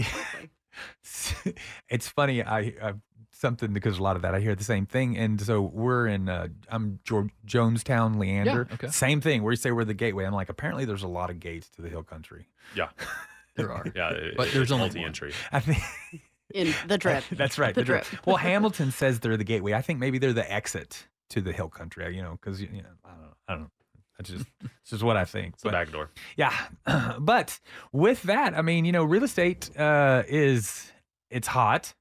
It's 1.89 2.07
funny. 2.09 2.43
I, 2.43 2.59
I 2.81 2.93
something 3.31 3.73
because 3.73 3.97
a 3.97 4.03
lot 4.03 4.15
of 4.15 4.21
that 4.21 4.35
I 4.35 4.39
hear 4.39 4.55
the 4.55 4.63
same 4.63 4.85
thing, 4.85 5.17
and 5.17 5.39
so 5.41 5.61
we're 5.61 6.07
in. 6.07 6.29
Uh, 6.29 6.47
I'm 6.69 6.99
George, 7.03 7.29
Jonestown, 7.45 8.17
Leander. 8.19 8.67
okay. 8.73 8.87
Same 8.87 9.19
thing. 9.21 9.43
Where 9.43 9.51
you 9.51 9.57
say 9.57 9.71
we're 9.71 9.85
the 9.85 9.93
gateway. 9.93 10.25
I'm 10.25 10.33
like, 10.33 10.49
apparently 10.49 10.85
there's 10.85 11.03
a 11.03 11.07
lot 11.07 11.29
of 11.29 11.39
gates 11.39 11.69
to 11.71 11.81
the 11.81 11.89
hill 11.89 12.03
country. 12.03 12.47
Yeah. 12.75 12.89
There 13.55 13.71
are. 13.71 13.85
Yeah. 13.95 14.11
it- 14.11 14.37
But 14.37 14.47
it's 14.47 14.55
there's 14.55 14.71
only 14.71 14.83
one. 14.83 14.89
multi-entry. 14.89 15.33
I 15.51 15.59
think 15.59 15.79
In 16.53 16.73
the 16.87 16.97
drip. 16.99 17.23
That's 17.31 17.57
right. 17.57 17.73
The 17.75 17.81
the 17.81 17.85
drip. 17.85 18.05
drip. 18.05 18.25
Well, 18.27 18.35
Hamilton 18.51 18.91
says 18.91 19.19
they're 19.19 19.37
the 19.37 19.43
gateway. 19.43 19.73
I 19.73 19.81
think 19.81 19.99
maybe 19.99 20.17
they're 20.17 20.33
the 20.33 20.51
exit 20.51 21.07
to 21.31 21.41
the 21.41 21.51
hill 21.51 21.69
country. 21.69 22.15
You 22.15 22.21
know, 22.21 22.37
because 22.41 22.61
you 22.61 22.67
know, 22.69 22.89
I 23.05 23.09
don't 23.11 23.21
know. 23.21 23.33
I 23.47 23.51
don't 23.53 23.61
know. 23.61 23.71
That's 24.17 24.29
just 24.29 24.45
it's 24.81 24.89
just 24.91 25.03
what 25.03 25.17
I 25.17 25.25
think. 25.25 25.53
It's 25.55 25.63
the 25.63 25.69
But- 25.69 25.73
back 25.73 25.91
door. 25.91 26.09
Yeah, 26.37 26.53
but 27.19 27.59
with 27.91 28.23
that, 28.23 28.57
I 28.57 28.61
mean, 28.61 28.85
you 28.85 28.91
know, 28.91 29.03
real 29.03 29.23
estate 29.23 29.69
uh, 29.77 30.23
is 30.27 30.91
it's 31.29 31.47
hot 31.47 31.93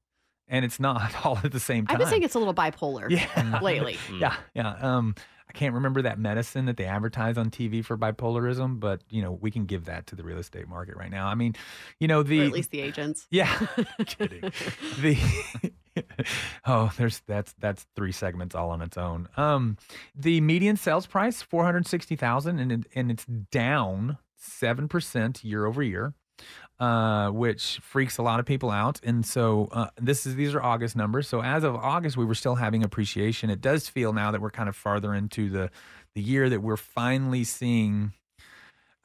and 0.47 0.65
it's 0.65 0.79
not 0.79 1.25
all 1.25 1.39
at 1.43 1.51
the 1.51 1.59
same 1.59 1.87
time. 1.87 1.95
I've 1.95 1.99
been 1.99 2.07
saying 2.09 2.23
it's 2.23 2.35
a 2.35 2.39
little 2.39 2.53
bipolar 2.53 3.09
yeah, 3.09 3.59
lately. 3.61 3.97
yeah, 4.19 4.35
yeah. 4.53 4.75
Um, 4.81 5.15
I 5.51 5.57
can't 5.57 5.73
remember 5.73 6.01
that 6.03 6.17
medicine 6.17 6.63
that 6.67 6.77
they 6.77 6.85
advertise 6.85 7.37
on 7.37 7.49
TV 7.49 7.83
for 7.83 7.97
bipolarism, 7.97 8.79
but 8.79 9.01
you 9.09 9.21
know, 9.21 9.33
we 9.33 9.51
can 9.51 9.65
give 9.65 9.83
that 9.83 10.07
to 10.07 10.15
the 10.15 10.23
real 10.23 10.37
estate 10.37 10.65
market 10.65 10.95
right 10.95 11.11
now. 11.11 11.27
I 11.27 11.35
mean, 11.35 11.55
you 11.99 12.07
know, 12.07 12.23
the 12.23 12.39
or 12.39 12.45
at 12.45 12.51
least 12.53 12.71
the 12.71 12.79
agents. 12.79 13.27
yeah, 13.29 13.53
kidding. 14.05 14.49
The 15.01 15.17
oh, 16.65 16.89
there's 16.95 17.19
that's 17.27 17.51
that's 17.59 17.85
three 17.97 18.13
segments 18.13 18.55
all 18.55 18.69
on 18.69 18.81
its 18.81 18.97
own. 18.97 19.27
Um, 19.35 19.75
the 20.15 20.39
median 20.39 20.77
sales 20.77 21.05
price 21.05 21.41
four 21.41 21.65
hundred 21.65 21.85
sixty 21.85 22.15
thousand, 22.15 22.59
and 22.59 22.71
it, 22.71 22.87
and 22.95 23.11
it's 23.11 23.25
down 23.25 24.19
seven 24.37 24.87
percent 24.87 25.43
year 25.43 25.65
over 25.65 25.83
year, 25.83 26.13
uh, 26.81 27.29
which 27.29 27.79
freaks 27.83 28.17
a 28.17 28.23
lot 28.23 28.39
of 28.39 28.45
people 28.47 28.71
out. 28.71 28.99
And 29.03 29.23
so 29.23 29.69
uh, 29.71 29.89
this 30.01 30.25
is 30.25 30.33
these 30.33 30.55
are 30.55 30.63
August 30.63 30.95
numbers. 30.95 31.27
So 31.27 31.43
as 31.43 31.63
of 31.63 31.75
August, 31.75 32.17
we 32.17 32.25
were 32.25 32.33
still 32.33 32.55
having 32.55 32.83
appreciation. 32.83 33.51
It 33.51 33.61
does 33.61 33.87
feel 33.87 34.13
now 34.13 34.31
that 34.31 34.41
we're 34.41 34.49
kind 34.49 34.67
of 34.67 34.75
farther 34.75 35.13
into 35.13 35.47
the 35.47 35.69
the 36.15 36.21
year 36.21 36.49
that 36.49 36.61
we're 36.61 36.77
finally 36.77 37.43
seeing. 37.43 38.13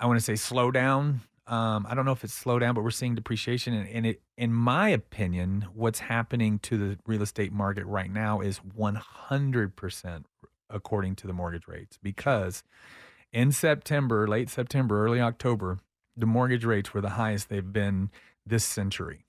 I 0.00 0.06
want 0.06 0.18
to 0.18 0.25
say 0.25 0.37
slow 0.37 0.71
down. 0.71 1.21
Um, 1.47 1.87
I 1.88 1.95
don't 1.95 2.06
know 2.06 2.12
if 2.12 2.25
it's 2.25 2.33
slow 2.33 2.59
down, 2.59 2.75
but 2.75 2.83
we're 2.83 2.90
seeing 2.90 3.14
depreciation. 3.14 3.75
And, 3.75 3.88
and 3.90 4.06
it, 4.06 4.23
in 4.38 4.54
my 4.54 4.88
opinion, 4.88 5.66
what's 5.75 6.00
happening 6.00 6.59
to 6.61 6.78
the 6.78 6.99
real 7.06 7.23
estate 7.23 7.52
market 7.52 7.85
right 7.85 8.11
now 8.11 8.40
is 8.40 8.61
100% 8.76 10.25
according 10.71 11.14
to 11.16 11.26
the 11.26 11.33
mortgage 11.33 11.68
rates 11.68 11.99
because 12.02 12.64
in 13.33 13.52
September, 13.52 14.26
late 14.26 14.49
September, 14.50 15.04
early 15.04 15.21
October, 15.21 15.78
the 16.16 16.26
mortgage 16.26 16.64
rates 16.64 16.94
were 16.94 17.00
the 17.00 17.11
highest 17.11 17.49
they've 17.49 17.73
been 17.73 18.11
this 18.44 18.64
century. 18.64 19.26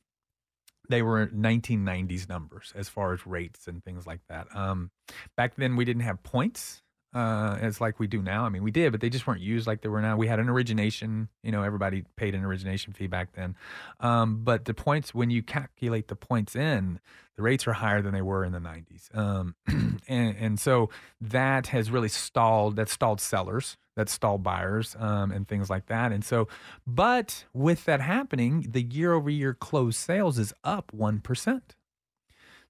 They 0.89 1.01
were 1.01 1.27
1990s 1.27 2.29
numbers 2.29 2.71
as 2.75 2.87
far 2.87 3.13
as 3.13 3.27
rates 3.27 3.67
and 3.67 3.83
things 3.83 4.07
like 4.07 4.21
that. 4.29 4.47
Um, 4.55 4.91
back 5.35 5.55
then, 5.55 5.75
we 5.75 5.83
didn't 5.83 6.03
have 6.03 6.23
points 6.23 6.81
uh, 7.13 7.57
as 7.59 7.81
like 7.81 7.99
we 7.99 8.07
do 8.07 8.21
now. 8.21 8.45
I 8.45 8.49
mean, 8.49 8.63
we 8.63 8.71
did, 8.71 8.91
but 8.91 9.01
they 9.01 9.09
just 9.09 9.27
weren't 9.27 9.41
used 9.41 9.67
like 9.67 9.81
they 9.81 9.89
were 9.89 10.01
now. 10.01 10.17
We 10.17 10.27
had 10.27 10.39
an 10.39 10.49
origination, 10.49 11.29
you 11.43 11.51
know, 11.51 11.63
everybody 11.63 12.03
paid 12.15 12.35
an 12.35 12.43
origination 12.43 12.93
fee 12.93 13.07
back 13.07 13.33
then. 13.33 13.55
Um, 13.99 14.43
but 14.43 14.65
the 14.65 14.73
points, 14.73 15.13
when 15.13 15.29
you 15.29 15.41
calculate 15.41 16.07
the 16.07 16.15
points 16.15 16.55
in, 16.55 16.99
the 17.37 17.43
rates 17.43 17.67
are 17.67 17.73
higher 17.73 18.01
than 18.01 18.13
they 18.13 18.21
were 18.21 18.43
in 18.43 18.51
the 18.51 18.59
90s. 18.59 19.15
Um, 19.15 19.55
and, 20.07 20.35
and 20.37 20.59
so 20.59 20.89
that 21.21 21.67
has 21.67 21.91
really 21.91 22.09
stalled, 22.09 22.75
that 22.75 22.89
stalled 22.89 23.21
sellers, 23.21 23.77
that 23.95 24.09
stalled 24.09 24.43
buyers, 24.43 24.95
um, 24.99 25.31
and 25.31 25.47
things 25.47 25.69
like 25.69 25.85
that. 25.85 26.11
And 26.11 26.25
so, 26.25 26.47
but 26.85 27.45
with 27.53 27.85
that 27.85 28.01
happening, 28.01 28.65
the 28.69 28.81
year 28.81 29.13
over 29.13 29.29
year 29.29 29.53
closed 29.53 29.97
sales 29.97 30.39
is 30.39 30.53
up 30.63 30.91
1%. 30.95 31.61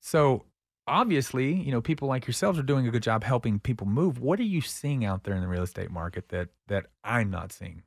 So 0.01 0.43
obviously, 0.85 1.53
you 1.53 1.71
know, 1.71 1.81
people 1.81 2.07
like 2.09 2.27
yourselves 2.27 2.59
are 2.59 2.63
doing 2.63 2.87
a 2.87 2.91
good 2.91 3.03
job 3.03 3.23
helping 3.23 3.59
people 3.59 3.87
move. 3.87 4.19
What 4.19 4.39
are 4.39 4.43
you 4.43 4.61
seeing 4.61 5.05
out 5.05 5.23
there 5.23 5.35
in 5.35 5.41
the 5.41 5.47
real 5.47 5.63
estate 5.63 5.91
market 5.91 6.29
that 6.29 6.49
that 6.67 6.87
I'm 7.03 7.29
not 7.29 7.51
seeing? 7.51 7.83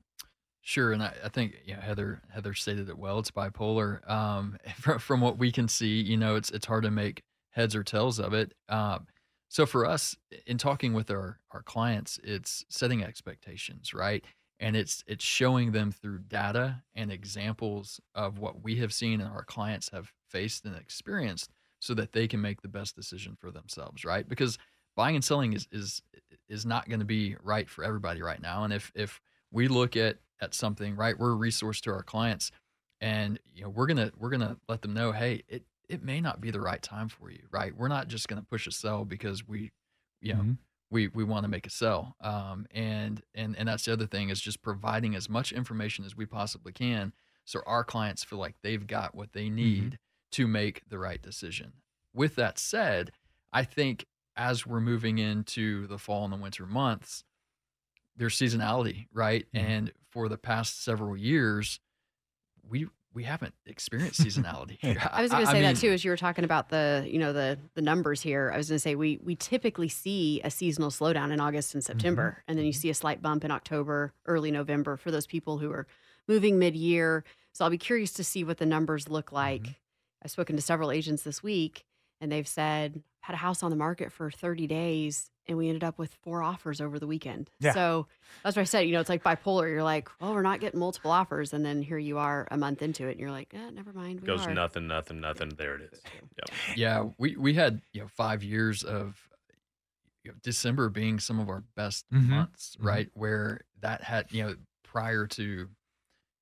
Sure, 0.63 0.93
and 0.93 1.03
I, 1.03 1.15
I 1.25 1.29
think 1.29 1.57
Heather 1.69 2.21
Heather 2.29 2.55
stated 2.55 2.89
it 2.89 2.99
well. 2.99 3.19
It's 3.19 3.31
bipolar. 3.31 4.09
Um, 4.09 4.59
from, 4.77 4.99
from 4.99 5.21
what 5.21 5.39
we 5.39 5.51
can 5.53 5.69
see, 5.69 6.01
you 6.01 6.17
know, 6.17 6.37
it's 6.37 6.51
it's 6.51 6.67
hard 6.67 6.85
to 6.85 6.91
make 6.91 7.23
heads 7.51 7.75
or 7.75 7.83
tails 7.83 8.19
of 8.19 8.35
it. 8.35 8.55
Um, 8.69 9.07
so 9.49 9.67
for 9.67 9.85
us, 9.87 10.17
in 10.47 10.59
talking 10.59 10.93
with 10.93 11.11
our 11.11 11.41
our 11.51 11.63
clients, 11.63 12.21
it's 12.23 12.65
setting 12.69 13.03
expectations, 13.03 13.95
right? 13.95 14.25
And 14.61 14.77
it's 14.77 15.03
it's 15.07 15.25
showing 15.25 15.73
them 15.73 15.91
through 15.91 16.21
data 16.29 16.83
and 16.95 17.11
examples 17.11 17.99
of 18.15 18.39
what 18.39 18.63
we 18.63 18.77
have 18.77 18.93
seen 18.93 19.21
and 19.21 19.31
our 19.31 19.45
clients 19.45 19.89
have 19.91 20.13
faced 20.29 20.67
and 20.67 20.77
experienced 20.77 21.51
so 21.81 21.95
that 21.95 22.13
they 22.13 22.29
can 22.29 22.41
make 22.43 22.61
the 22.61 22.69
best 22.69 22.95
decision 22.95 23.35
for 23.41 23.51
themselves, 23.51 24.05
right? 24.05 24.29
Because 24.29 24.59
buying 24.95 25.17
and 25.17 25.25
selling 25.25 25.55
is 25.55 25.67
is 25.73 26.03
is 26.51 26.67
not 26.67 26.89
going 26.89 27.01
to 27.01 27.07
be 27.07 27.37
right 27.43 27.69
for 27.71 27.83
everybody 27.83 28.21
right 28.21 28.43
now. 28.43 28.65
And 28.65 28.73
if 28.75 28.93
if 28.95 29.21
we 29.51 29.67
look 29.67 29.97
at 29.97 30.19
at 30.41 30.55
something, 30.55 30.97
right, 30.97 31.19
we're 31.19 31.33
a 31.33 31.37
resource 31.37 31.81
to 31.83 31.91
our 31.91 32.03
clients, 32.03 32.51
and 33.01 33.39
you 33.55 33.63
know 33.63 33.71
we're 33.71 33.87
gonna 33.87 34.13
we're 34.17 34.31
gonna 34.31 34.59
let 34.69 34.83
them 34.83 34.95
know, 34.95 35.13
hey, 35.13 35.43
it 35.49 35.65
it 35.89 36.03
may 36.03 36.21
not 36.21 36.41
be 36.41 36.51
the 36.51 36.61
right 36.61 36.83
time 36.83 37.09
for 37.09 37.31
you, 37.31 37.43
right? 37.51 37.75
We're 37.77 37.89
not 37.89 38.09
just 38.09 38.29
gonna 38.29 38.45
push 38.49 38.67
a 38.67 38.73
sell 38.73 39.05
because 39.05 39.47
we, 39.47 39.71
you 40.21 40.35
know. 40.35 40.43
Mhm. 40.43 40.59
We, 40.93 41.07
we 41.07 41.23
want 41.23 41.45
to 41.45 41.49
make 41.49 41.69
a 41.69 41.71
sell, 41.71 42.17
um, 42.21 42.67
and 42.73 43.23
and 43.33 43.57
and 43.57 43.69
that's 43.69 43.85
the 43.85 43.93
other 43.93 44.09
thing 44.09 44.29
is 44.29 44.41
just 44.41 44.61
providing 44.61 45.15
as 45.15 45.29
much 45.29 45.53
information 45.53 46.05
as 46.05 46.17
we 46.17 46.27
possibly 46.27 46.73
can, 46.73 47.13
so 47.45 47.63
our 47.65 47.85
clients 47.85 48.25
feel 48.25 48.41
like 48.41 48.57
they've 48.65 48.85
got 48.85 49.15
what 49.15 49.33
they 49.33 49.49
need 49.51 49.99
to 50.33 50.49
make 50.49 50.83
the 50.89 50.99
right 50.99 51.23
decision. 51.23 51.75
With 52.13 52.35
that 52.35 52.59
said, 52.59 53.13
I 53.53 53.63
think 53.63 54.07
as 54.35 54.67
we're 54.67 54.81
moving 54.81 55.19
into 55.19 55.87
the 55.87 55.97
fall 55.99 56.25
and 56.25 56.33
the 56.33 56.37
winter 56.39 56.67
months, 56.67 57.23
there's 58.21 58.39
seasonality, 58.39 59.07
right? 59.13 59.47
Mhm. 59.55 59.61
And 59.61 59.93
for 60.11 60.29
the 60.29 60.37
past 60.37 60.85
several 60.85 61.17
years, 61.17 61.81
we 62.69 62.87
we 63.13 63.25
haven't 63.25 63.55
experienced 63.67 64.21
seasonality. 64.25 64.79
I 64.85 65.23
was 65.23 65.33
going 65.33 65.45
to 65.45 65.51
say 65.51 65.55
mean, 65.55 65.63
that 65.63 65.77
too, 65.77 65.91
as 65.91 66.05
you 66.05 66.13
were 66.13 66.17
talking 66.17 66.45
about 66.45 66.69
the, 66.69 67.05
you 67.09 67.19
know, 67.19 67.33
the 67.33 67.59
the 67.75 67.83
numbers 67.83 68.21
here. 68.21 68.51
I 68.53 68.59
was 68.59 68.69
going 68.69 68.77
to 68.77 68.81
say 68.81 68.95
we 68.95 69.19
we 69.25 69.35
typically 69.35 69.89
see 69.89 70.41
a 70.45 70.51
seasonal 70.51 70.91
slowdown 70.91 71.33
in 71.33 71.41
August 71.41 71.75
and 71.75 71.83
mm-hmm. 71.83 71.93
September, 71.93 72.45
and 72.47 72.59
then 72.59 72.67
you 72.67 72.73
mm-hmm. 72.73 72.81
see 72.81 72.91
a 72.91 72.95
slight 72.95 73.23
bump 73.23 73.43
in 73.43 73.51
October, 73.51 74.13
early 74.27 74.51
November 74.51 74.99
for 74.99 75.11
those 75.11 75.27
people 75.27 75.59
who 75.59 75.73
are 75.73 75.87
moving 76.29 76.59
mid 76.59 76.77
year. 76.77 77.25
So 77.53 77.65
I'll 77.65 77.71
be 77.71 77.79
curious 77.79 78.13
to 78.13 78.23
see 78.23 78.45
what 78.45 78.59
the 78.59 78.67
numbers 78.67 79.09
look 79.09 79.33
like. 79.33 79.63
Mm-hmm. 79.63 79.73
I've 80.23 80.31
spoken 80.31 80.57
to 80.57 80.63
several 80.63 80.93
agents 80.93 81.23
this 81.23 81.43
week, 81.43 81.87
and 82.21 82.31
they've 82.31 82.47
said 82.47 83.03
had 83.21 83.35
a 83.35 83.39
house 83.39 83.63
on 83.63 83.71
the 83.71 83.77
market 83.77 84.13
for 84.13 84.31
30 84.31 84.67
days, 84.67 85.31
and 85.51 85.59
we 85.59 85.69
ended 85.69 85.85
up 85.85 85.99
with 85.99 86.15
four 86.23 86.43
offers 86.43 86.81
over 86.81 86.99
the 86.99 87.07
weekend. 87.07 87.51
Yeah. 87.59 87.73
So 87.75 88.07
that's 88.43 88.57
what 88.57 88.63
I 88.63 88.65
said. 88.65 88.83
You 88.87 88.93
know, 88.93 89.01
it's 89.01 89.11
like 89.11 89.23
bipolar. 89.25 89.69
You're 89.69 89.83
like, 89.83 90.09
well, 90.21 90.33
we're 90.33 90.43
not 90.43 90.61
getting 90.61 90.79
multiple 90.81 91.11
offers, 91.11 91.53
and 91.53 91.67
then 91.67 91.83
here 91.83 91.99
you 91.99 92.19
are 92.19 92.47
a 92.51 92.57
month 92.57 92.81
into 92.83 93.09
it, 93.09 93.13
and 93.13 93.21
you're 93.21 93.31
like, 93.33 93.53
eh, 93.53 93.71
never 93.71 93.93
mind. 93.93 94.21
We 94.21 94.27
Goes 94.29 94.47
are. 94.47 94.55
nothing, 94.55 94.87
nothing, 94.87 95.21
nothing. 95.21 95.51
There 95.59 95.75
it 95.75 95.91
is. 95.93 96.01
Yep. 96.39 96.77
Yeah, 96.79 97.05
we 97.19 97.37
we 97.37 97.53
had 97.55 97.83
you 97.93 98.01
know 98.03 98.09
five 98.09 98.43
years 98.43 98.83
of 98.85 99.19
you 100.25 100.31
know, 100.31 100.37
December 100.43 100.89
being 100.89 101.19
some 101.19 101.41
of 101.41 101.49
our 101.49 101.65
best 101.77 102.05
Mhm. 102.13 102.29
months, 102.29 102.77
Mhm. 102.81 102.85
right? 102.87 103.11
Where 103.15 103.61
that 103.81 104.03
had 104.05 104.31
you 104.33 104.45
know 104.45 104.55
prior 104.85 105.27
to 105.27 105.69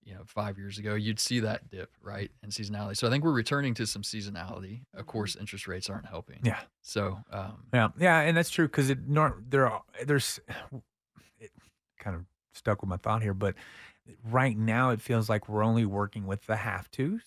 you 0.08 0.14
know 0.14 0.22
five 0.26 0.56
years 0.56 0.78
ago, 0.78 0.94
you'd 0.94 1.20
see 1.20 1.40
that 1.40 1.68
dip, 1.70 1.90
right, 2.02 2.30
in 2.42 2.48
seasonality. 2.48 2.96
So 2.96 3.06
I 3.06 3.10
think 3.10 3.24
we're 3.24 3.32
returning 3.32 3.74
to 3.74 3.86
some 3.86 4.02
seasonality. 4.02 4.80
Of 4.94 5.06
course, 5.06 5.36
interest 5.36 5.68
rates 5.68 5.90
aren't 5.90 6.06
helping. 6.06 6.40
Yeah. 6.42 6.60
So 6.80 7.18
um, 7.30 7.64
Yeah, 7.74 7.88
yeah, 7.98 8.20
and 8.20 8.34
that's 8.36 8.48
true 8.48 8.66
because 8.66 8.88
it 8.88 9.00
nor 9.06 9.42
there 9.46 9.68
are 9.68 9.82
there's 10.06 10.40
it 11.38 11.50
kind 11.98 12.16
of 12.16 12.24
stuck 12.54 12.80
with 12.80 12.88
my 12.88 12.96
thought 12.96 13.22
here, 13.22 13.34
but 13.34 13.54
right 14.24 14.56
now 14.56 14.90
it 14.90 15.02
feels 15.02 15.28
like 15.28 15.46
we're 15.48 15.62
only 15.62 15.84
working 15.84 16.26
with 16.26 16.46
the 16.46 16.56
have 16.56 16.90
tos, 16.90 17.20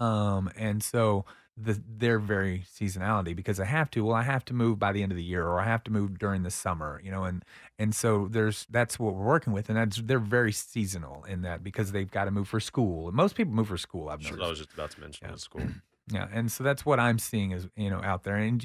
um, 0.00 0.50
and 0.56 0.82
so 0.82 1.24
the 1.56 1.80
they're 1.98 2.18
very 2.18 2.64
seasonality 2.72 3.34
because 3.34 3.60
I 3.60 3.64
have 3.64 3.90
to. 3.92 4.04
Well, 4.04 4.16
I 4.16 4.22
have 4.22 4.44
to 4.46 4.54
move 4.54 4.78
by 4.78 4.92
the 4.92 5.02
end 5.02 5.12
of 5.12 5.16
the 5.16 5.24
year, 5.24 5.46
or 5.46 5.60
I 5.60 5.64
have 5.64 5.84
to 5.84 5.90
move 5.92 6.18
during 6.18 6.42
the 6.42 6.50
summer, 6.50 7.00
you 7.02 7.10
know, 7.10 7.24
and 7.24 7.44
and 7.78 7.94
so 7.94 8.28
there's 8.30 8.66
that's 8.70 8.98
what 8.98 9.14
we're 9.14 9.24
working 9.24 9.52
with, 9.52 9.68
and 9.68 9.78
that's 9.78 9.98
they're 9.98 10.18
very 10.18 10.52
seasonal 10.52 11.24
in 11.24 11.42
that 11.42 11.62
because 11.62 11.92
they've 11.92 12.10
got 12.10 12.24
to 12.24 12.30
move 12.30 12.48
for 12.48 12.60
school. 12.60 13.08
And 13.08 13.16
most 13.16 13.36
people 13.36 13.52
move 13.52 13.68
for 13.68 13.78
school. 13.78 14.08
I've 14.08 14.22
noticed. 14.22 14.42
I 14.42 14.48
was 14.48 14.58
just 14.58 14.72
about 14.72 14.90
to 14.92 15.00
mention. 15.00 15.28
Yeah. 15.28 15.36
School. 15.36 15.62
Yeah, 16.08 16.28
and 16.32 16.52
so 16.52 16.64
that's 16.64 16.84
what 16.84 17.00
I'm 17.00 17.18
seeing 17.18 17.52
is 17.52 17.68
you 17.76 17.88
know 17.88 18.00
out 18.02 18.24
there. 18.24 18.36
And 18.36 18.64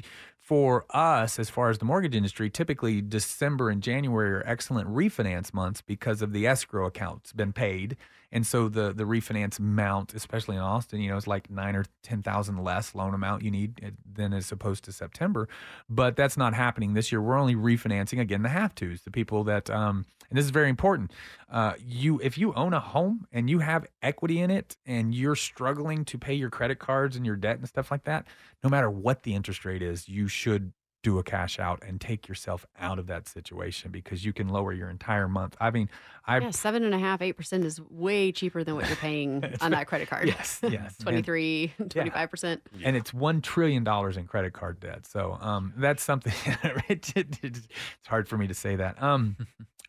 for 0.50 0.84
us, 0.90 1.38
as 1.38 1.48
far 1.48 1.70
as 1.70 1.78
the 1.78 1.84
mortgage 1.84 2.16
industry, 2.16 2.50
typically 2.50 3.00
December 3.00 3.70
and 3.70 3.80
January 3.80 4.32
are 4.32 4.42
excellent 4.44 4.88
refinance 4.88 5.54
months 5.54 5.80
because 5.80 6.22
of 6.22 6.32
the 6.32 6.44
escrow 6.44 6.86
account's 6.86 7.32
been 7.32 7.52
paid, 7.52 7.96
and 8.32 8.44
so 8.44 8.68
the 8.68 8.92
the 8.92 9.04
refinance 9.04 9.60
amount, 9.60 10.12
especially 10.12 10.56
in 10.56 10.62
Austin, 10.62 11.00
you 11.00 11.08
know, 11.08 11.16
is 11.16 11.28
like 11.28 11.48
nine 11.50 11.76
or 11.76 11.84
ten 12.02 12.20
thousand 12.20 12.64
less 12.64 12.96
loan 12.96 13.14
amount 13.14 13.44
you 13.44 13.52
need 13.52 13.78
eh, 13.80 13.90
than 14.12 14.32
as 14.32 14.50
opposed 14.50 14.82
to 14.86 14.92
September. 14.92 15.48
But 15.88 16.16
that's 16.16 16.36
not 16.36 16.52
happening 16.52 16.94
this 16.94 17.12
year. 17.12 17.22
We're 17.22 17.38
only 17.38 17.54
refinancing 17.54 18.18
again 18.18 18.42
the 18.42 18.48
have 18.48 18.74
tos, 18.74 19.02
the 19.02 19.12
people 19.12 19.44
that 19.44 19.70
um, 19.70 20.04
and 20.30 20.38
this 20.38 20.44
is 20.44 20.50
very 20.50 20.70
important. 20.70 21.12
Uh, 21.50 21.74
you 21.84 22.20
if 22.22 22.38
you 22.38 22.54
own 22.54 22.72
a 22.72 22.80
home 22.80 23.26
and 23.32 23.50
you 23.50 23.58
have 23.58 23.86
equity 24.02 24.40
in 24.40 24.50
it 24.50 24.76
and 24.86 25.14
you're 25.14 25.36
struggling 25.36 26.04
to 26.06 26.16
pay 26.16 26.34
your 26.34 26.50
credit 26.50 26.78
cards 26.78 27.16
and 27.16 27.26
your 27.26 27.36
debt 27.36 27.58
and 27.58 27.68
stuff 27.68 27.90
like 27.90 28.04
that, 28.04 28.26
no 28.62 28.70
matter 28.70 28.88
what 28.88 29.24
the 29.24 29.34
interest 29.34 29.64
rate 29.64 29.82
is, 29.82 30.08
you 30.08 30.28
should 30.28 30.72
do 31.02 31.18
a 31.18 31.22
cash 31.22 31.58
out 31.58 31.82
and 31.86 31.98
take 32.00 32.28
yourself 32.28 32.66
out 32.78 32.98
of 32.98 33.06
that 33.06 33.26
situation 33.26 33.90
because 33.90 34.24
you 34.24 34.32
can 34.34 34.48
lower 34.48 34.72
your 34.72 34.90
entire 34.90 35.28
month. 35.28 35.56
I 35.60 35.70
mean, 35.70 35.88
I 36.26 36.38
Yeah, 36.38 36.50
seven 36.50 36.84
and 36.84 36.94
a 36.94 36.98
half, 36.98 37.22
eight 37.22 37.32
percent 37.32 37.64
is 37.64 37.80
way 37.88 38.32
cheaper 38.32 38.62
than 38.64 38.74
what 38.74 38.86
you're 38.86 38.96
paying 38.96 39.42
on 39.62 39.70
that 39.70 39.86
credit 39.86 40.08
card. 40.10 40.26
yes, 40.28 40.60
yes, 40.68 40.96
And- 40.98 41.04
23, 41.04 41.72
25 41.88 42.30
percent. 42.30 42.62
and 42.84 42.96
it's 42.96 43.14
one 43.14 43.40
trillion 43.40 43.82
dollars 43.82 44.16
in 44.18 44.26
credit 44.26 44.52
card 44.52 44.78
debt. 44.80 45.06
So 45.06 45.38
um, 45.40 45.72
that's 45.76 46.02
something. 46.02 46.32
it, 46.88 47.16
it- 47.16 47.38
it's 47.42 47.60
hard 48.06 48.28
for 48.28 48.36
me 48.36 48.46
to 48.46 48.54
say 48.54 48.76
that. 48.76 49.02
Um, 49.02 49.36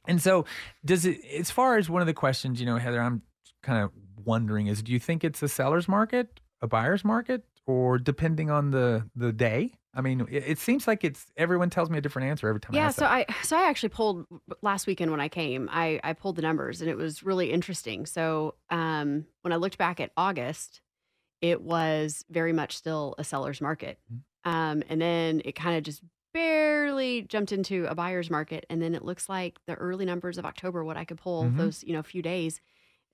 and 0.07 0.21
so 0.21 0.45
does 0.85 1.05
it? 1.05 1.19
As 1.37 1.51
far 1.51 1.77
as 1.77 1.89
one 1.89 2.01
of 2.01 2.07
the 2.07 2.13
questions, 2.13 2.59
you 2.59 2.65
know, 2.65 2.77
Heather, 2.77 3.01
I'm 3.01 3.21
kind 3.63 3.83
of 3.83 3.91
wondering 4.23 4.67
is, 4.67 4.81
do 4.81 4.91
you 4.93 4.99
think 4.99 5.23
it's 5.23 5.43
a 5.43 5.47
seller's 5.49 5.87
market, 5.87 6.39
a 6.61 6.67
buyer's 6.67 7.03
market, 7.03 7.43
or 7.67 7.97
depending 7.99 8.49
on 8.49 8.71
the 8.71 9.09
the 9.15 9.33
day? 9.33 9.73
I 9.93 10.01
mean, 10.01 10.21
it, 10.29 10.43
it 10.47 10.59
seems 10.59 10.87
like 10.87 11.03
it's 11.03 11.31
everyone 11.37 11.69
tells 11.69 11.89
me 11.89 11.97
a 11.97 12.01
different 12.01 12.29
answer 12.29 12.47
every 12.47 12.61
time. 12.61 12.77
I 12.77 12.79
Yeah, 12.79 12.85
ask 12.85 12.95
so 12.95 13.05
that. 13.05 13.05
I 13.05 13.25
so 13.43 13.57
I 13.57 13.63
actually 13.69 13.89
pulled 13.89 14.25
last 14.61 14.87
weekend 14.87 15.11
when 15.11 15.19
I 15.19 15.27
came. 15.27 15.67
I 15.71 15.99
I 16.03 16.13
pulled 16.13 16.37
the 16.37 16.41
numbers 16.41 16.81
and 16.81 16.89
it 16.89 16.95
was 16.95 17.21
really 17.23 17.51
interesting. 17.51 18.05
So 18.05 18.55
um, 18.69 19.25
when 19.41 19.51
I 19.51 19.57
looked 19.57 19.77
back 19.77 19.99
at 19.99 20.11
August, 20.15 20.81
it 21.41 21.61
was 21.63 22.25
very 22.29 22.53
much 22.53 22.77
still 22.77 23.15
a 23.19 23.23
seller's 23.25 23.61
market, 23.61 23.99
Mm-hmm. 24.09 24.21
um, 24.45 24.83
and 24.89 25.01
then 25.01 25.41
it 25.45 25.53
kind 25.55 25.77
of 25.77 25.83
just 25.83 26.03
barely 26.33 27.23
jumped 27.23 27.51
into 27.51 27.85
a 27.87 27.95
buyer's 27.95 28.29
market. 28.31 28.65
And 28.69 28.81
then 28.81 28.95
it 28.95 29.05
looks 29.05 29.29
like 29.29 29.59
the 29.67 29.75
early 29.75 30.05
numbers 30.05 30.37
of 30.37 30.45
October, 30.45 30.83
what 30.85 30.97
I 30.97 31.05
could 31.05 31.17
pull 31.19 31.51
Mhm. 31.51 31.51
those 31.57 31.83
you 31.83 31.93
know 31.93 32.03
few 32.03 32.21
days. 32.23 32.61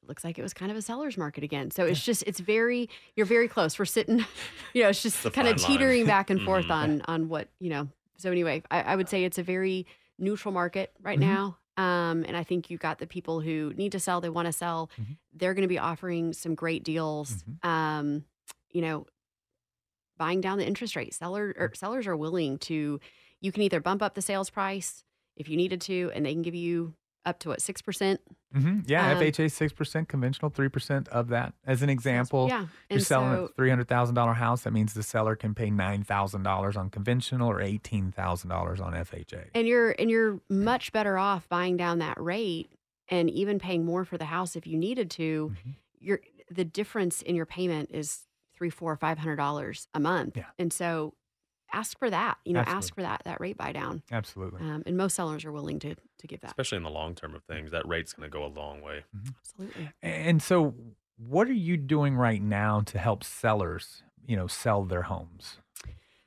Looks 0.08 0.24
like 0.24 0.40
it 0.40 0.42
was 0.42 0.54
kind 0.54 0.72
of 0.72 0.78
a 0.78 0.82
seller's 0.82 1.18
market 1.18 1.44
again. 1.44 1.70
So 1.72 1.86
it's 1.86 2.04
just 2.04 2.24
it's 2.26 2.40
very 2.40 2.90
you're 3.16 3.26
very 3.26 3.48
close. 3.48 3.78
We're 3.78 3.86
sitting, 3.86 4.20
you 4.74 4.84
know, 4.84 4.90
it's 4.90 5.02
just 5.04 5.26
It's 5.26 5.36
kind 5.36 5.48
of 5.48 5.56
fine 5.60 5.70
line. 5.70 5.78
teetering 5.80 6.06
back 6.06 6.30
and 6.30 6.42
forth 6.42 6.66
Mhm. 6.66 6.72
on 6.72 7.02
on 7.08 7.30
what 7.30 7.50
you 7.60 7.70
know. 7.70 7.90
So 8.18 8.32
anyway, 8.32 8.64
I, 8.72 8.82
I 8.82 8.96
would 8.96 9.10
say 9.10 9.24
it's 9.26 9.38
a 9.38 9.44
very 9.44 9.86
neutral 10.18 10.52
market 10.54 10.92
right 11.02 11.18
Mhm. 11.20 11.22
now. 11.22 11.58
Um, 11.78 12.26
and 12.28 12.36
I 12.36 12.44
think 12.44 12.72
you've 12.72 12.80
got 12.80 12.98
the 12.98 13.06
people 13.06 13.40
who 13.42 13.72
need 13.78 13.92
to 13.92 14.00
sell, 14.00 14.20
they 14.20 14.30
want 14.30 14.48
to 14.48 14.52
sell. 14.52 14.90
Mhm. 15.00 15.18
They're 15.34 15.54
going 15.54 15.62
to 15.62 15.68
be 15.68 15.78
offering 15.78 16.34
some 16.34 16.56
great 16.56 16.84
deals. 16.84 17.44
Mhm. 17.44 17.68
Um, 17.70 18.26
you 18.72 18.82
know, 18.82 19.06
buying 20.18 20.42
down 20.42 20.58
the 20.58 20.66
interest 20.66 20.96
rate. 20.96 21.14
Seller 21.14 21.54
or 21.58 21.72
sellers 21.76 22.08
are 22.08 22.16
willing 22.18 22.58
to. 22.60 23.00
You 23.40 23.52
can 23.52 23.62
either 23.62 23.80
bump 23.80 24.02
up 24.02 24.16
the 24.16 24.22
sales 24.24 24.50
price 24.50 25.04
if 25.36 25.48
you 25.48 25.56
needed 25.58 25.80
to, 25.82 26.12
and 26.16 26.26
they 26.26 26.34
can 26.34 26.42
give 26.42 26.56
you 26.56 26.96
up 27.28 27.40
to 27.40 27.50
what 27.50 27.62
six 27.62 27.82
percent. 27.82 28.22
hmm 28.54 28.80
Yeah, 28.86 29.12
Um, 29.12 29.18
FHA 29.22 29.52
six 29.52 29.74
percent, 29.74 30.08
conventional 30.10 30.50
three 30.50 30.70
percent 30.70 31.08
of 31.10 31.28
that. 31.30 31.54
As 31.66 31.82
an 31.82 31.90
example, 31.90 32.48
Yeah, 32.48 32.62
you're 32.90 32.98
and 32.98 33.04
selling 33.04 33.36
so- 33.36 33.44
a 33.46 33.48
three 33.50 33.70
hundred 33.70 33.88
thousand 33.88 34.16
dollar 34.16 34.34
house. 34.34 34.62
That 34.64 34.72
means 34.72 34.94
the 34.94 35.04
seller 35.04 35.36
can 35.36 35.54
pay 35.54 35.70
nine 35.70 36.04
thousand 36.04 36.44
dollars 36.44 36.76
on 36.78 36.90
conventional 36.90 37.50
or 37.50 37.62
eighteen 37.62 38.12
thousand 38.12 38.50
dollars 38.50 38.80
on 38.80 38.94
FHA. 38.94 39.50
And 39.54 39.68
you're 39.68 39.92
and 40.00 40.10
you're 40.10 40.40
much 40.50 40.92
better 40.92 41.18
off 41.18 41.48
buying 41.50 41.78
down 41.78 42.00
that 42.00 42.20
rate 42.20 42.72
and 43.10 43.30
even 43.30 43.60
paying 43.60 43.86
more 43.86 44.06
for 44.06 44.18
the 44.18 44.26
house 44.26 44.56
if 44.56 44.66
you 44.66 44.78
needed 44.78 45.12
to. 45.12 45.54
Mhm. 45.54 45.76
Your 46.00 46.20
the 46.50 46.64
difference 46.64 47.22
in 47.22 47.36
your 47.36 47.46
payment 47.46 47.92
is 47.92 48.22
three, 48.56 48.70
four, 48.70 48.96
five 48.96 49.18
hundred 49.18 49.36
dollars 49.36 49.88
a 49.94 50.00
month. 50.00 50.38
Yeah. 50.38 50.46
And 50.58 50.72
so 50.72 51.14
ask 51.74 51.98
for 52.00 52.10
that. 52.10 52.38
You 52.46 52.54
know, 52.54 52.60
Absolutely. 52.60 52.78
ask 52.78 52.96
for 52.96 53.02
that 53.02 53.22
that 53.26 53.40
rate 53.42 53.58
buy 53.58 53.72
down. 53.72 54.04
Absolutely. 54.12 54.62
Um, 54.62 54.84
and 54.86 54.98
most 54.98 55.16
sellers 55.16 55.46
are 55.46 55.52
willing 55.52 55.80
to 55.80 55.96
to 55.96 56.28
give 56.28 56.42
that. 56.42 56.52
Especially 56.52 56.78
in 56.78 56.84
the 56.84 56.90
long 56.90 57.16
term 57.16 57.36
of 57.36 57.44
things, 57.44 57.72
that 57.72 57.88
rate's 57.88 58.14
going 58.14 58.30
to 58.30 58.34
go 58.36 58.46
a 58.46 58.48
long 58.48 58.82
way. 58.82 59.04
Absolutely. 59.40 59.90
And 60.02 60.42
so, 60.42 60.74
what 61.18 61.48
are 61.48 61.54
you 61.54 61.78
doing 61.78 62.16
right 62.16 62.42
now 62.42 62.82
to 62.82 63.00
help 63.00 63.24
sellers, 63.24 64.04
you 64.26 64.36
know, 64.36 64.48
sell 64.48 64.84
their 64.84 65.04
homes? 65.04 65.58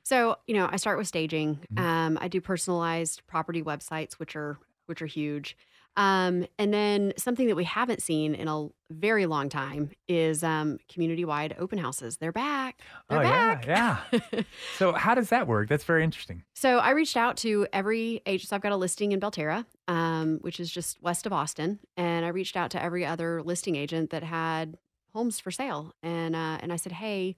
So, 0.03 0.37
you 0.47 0.55
know, 0.55 0.67
I 0.69 0.75
start 0.77 0.97
with 0.97 1.07
staging. 1.07 1.65
Mhm. 1.73 1.79
Um, 1.81 2.17
I 2.19 2.27
do 2.27 2.41
personalized 2.41 3.25
property 3.27 3.63
websites, 3.63 4.13
which 4.13 4.35
are 4.35 4.57
which 4.87 5.01
are 5.01 5.05
huge. 5.07 5.55
Um, 5.97 6.45
and 6.57 6.73
then 6.73 7.13
something 7.17 7.47
that 7.47 7.55
we 7.55 7.65
haven't 7.65 8.01
seen 8.01 8.33
in 8.33 8.47
a 8.47 8.67
very 8.89 9.25
long 9.25 9.49
time 9.49 9.91
is 10.07 10.43
um, 10.43 10.79
community-wide 10.91 11.55
open 11.59 11.77
houses. 11.77 12.17
They're 12.17 12.31
back. 12.31 12.79
They're 13.09 13.19
oh 13.19 13.23
back. 13.23 13.65
yeah, 13.65 13.99
yeah. 14.11 14.41
So 14.77 14.93
how 14.93 15.15
does 15.15 15.29
that 15.29 15.47
work? 15.47 15.67
That's 15.69 15.83
very 15.83 16.03
interesting. 16.03 16.43
so 16.55 16.77
I 16.79 16.91
reached 16.91 17.17
out 17.17 17.37
to 17.37 17.67
every 17.73 18.21
agent. 18.25 18.49
So 18.49 18.55
I've 18.55 18.61
got 18.61 18.71
a 18.71 18.77
listing 18.77 19.11
in 19.11 19.19
Belterra, 19.19 19.65
um, 19.87 20.37
which 20.41 20.59
is 20.59 20.71
just 20.71 21.01
west 21.01 21.25
of 21.25 21.33
Austin, 21.33 21.79
and 21.97 22.25
I 22.25 22.29
reached 22.29 22.55
out 22.55 22.71
to 22.71 22.81
every 22.81 23.05
other 23.05 23.41
listing 23.43 23.75
agent 23.75 24.11
that 24.11 24.23
had 24.23 24.77
homes 25.13 25.39
for 25.39 25.51
sale, 25.51 25.93
and 26.01 26.35
uh, 26.35 26.57
and 26.61 26.71
I 26.71 26.77
said, 26.77 26.93
hey, 26.93 27.35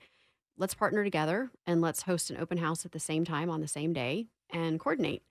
let's 0.57 0.73
partner 0.73 1.03
together 1.03 1.49
and 1.65 1.81
let's 1.81 2.03
host 2.03 2.29
an 2.29 2.37
open 2.37 2.57
house 2.57 2.85
at 2.85 2.91
the 2.91 2.99
same 2.99 3.25
time 3.25 3.49
on 3.49 3.61
the 3.61 3.67
same 3.67 3.93
day 3.93 4.27
and 4.51 4.79
coordinate. 4.79 5.23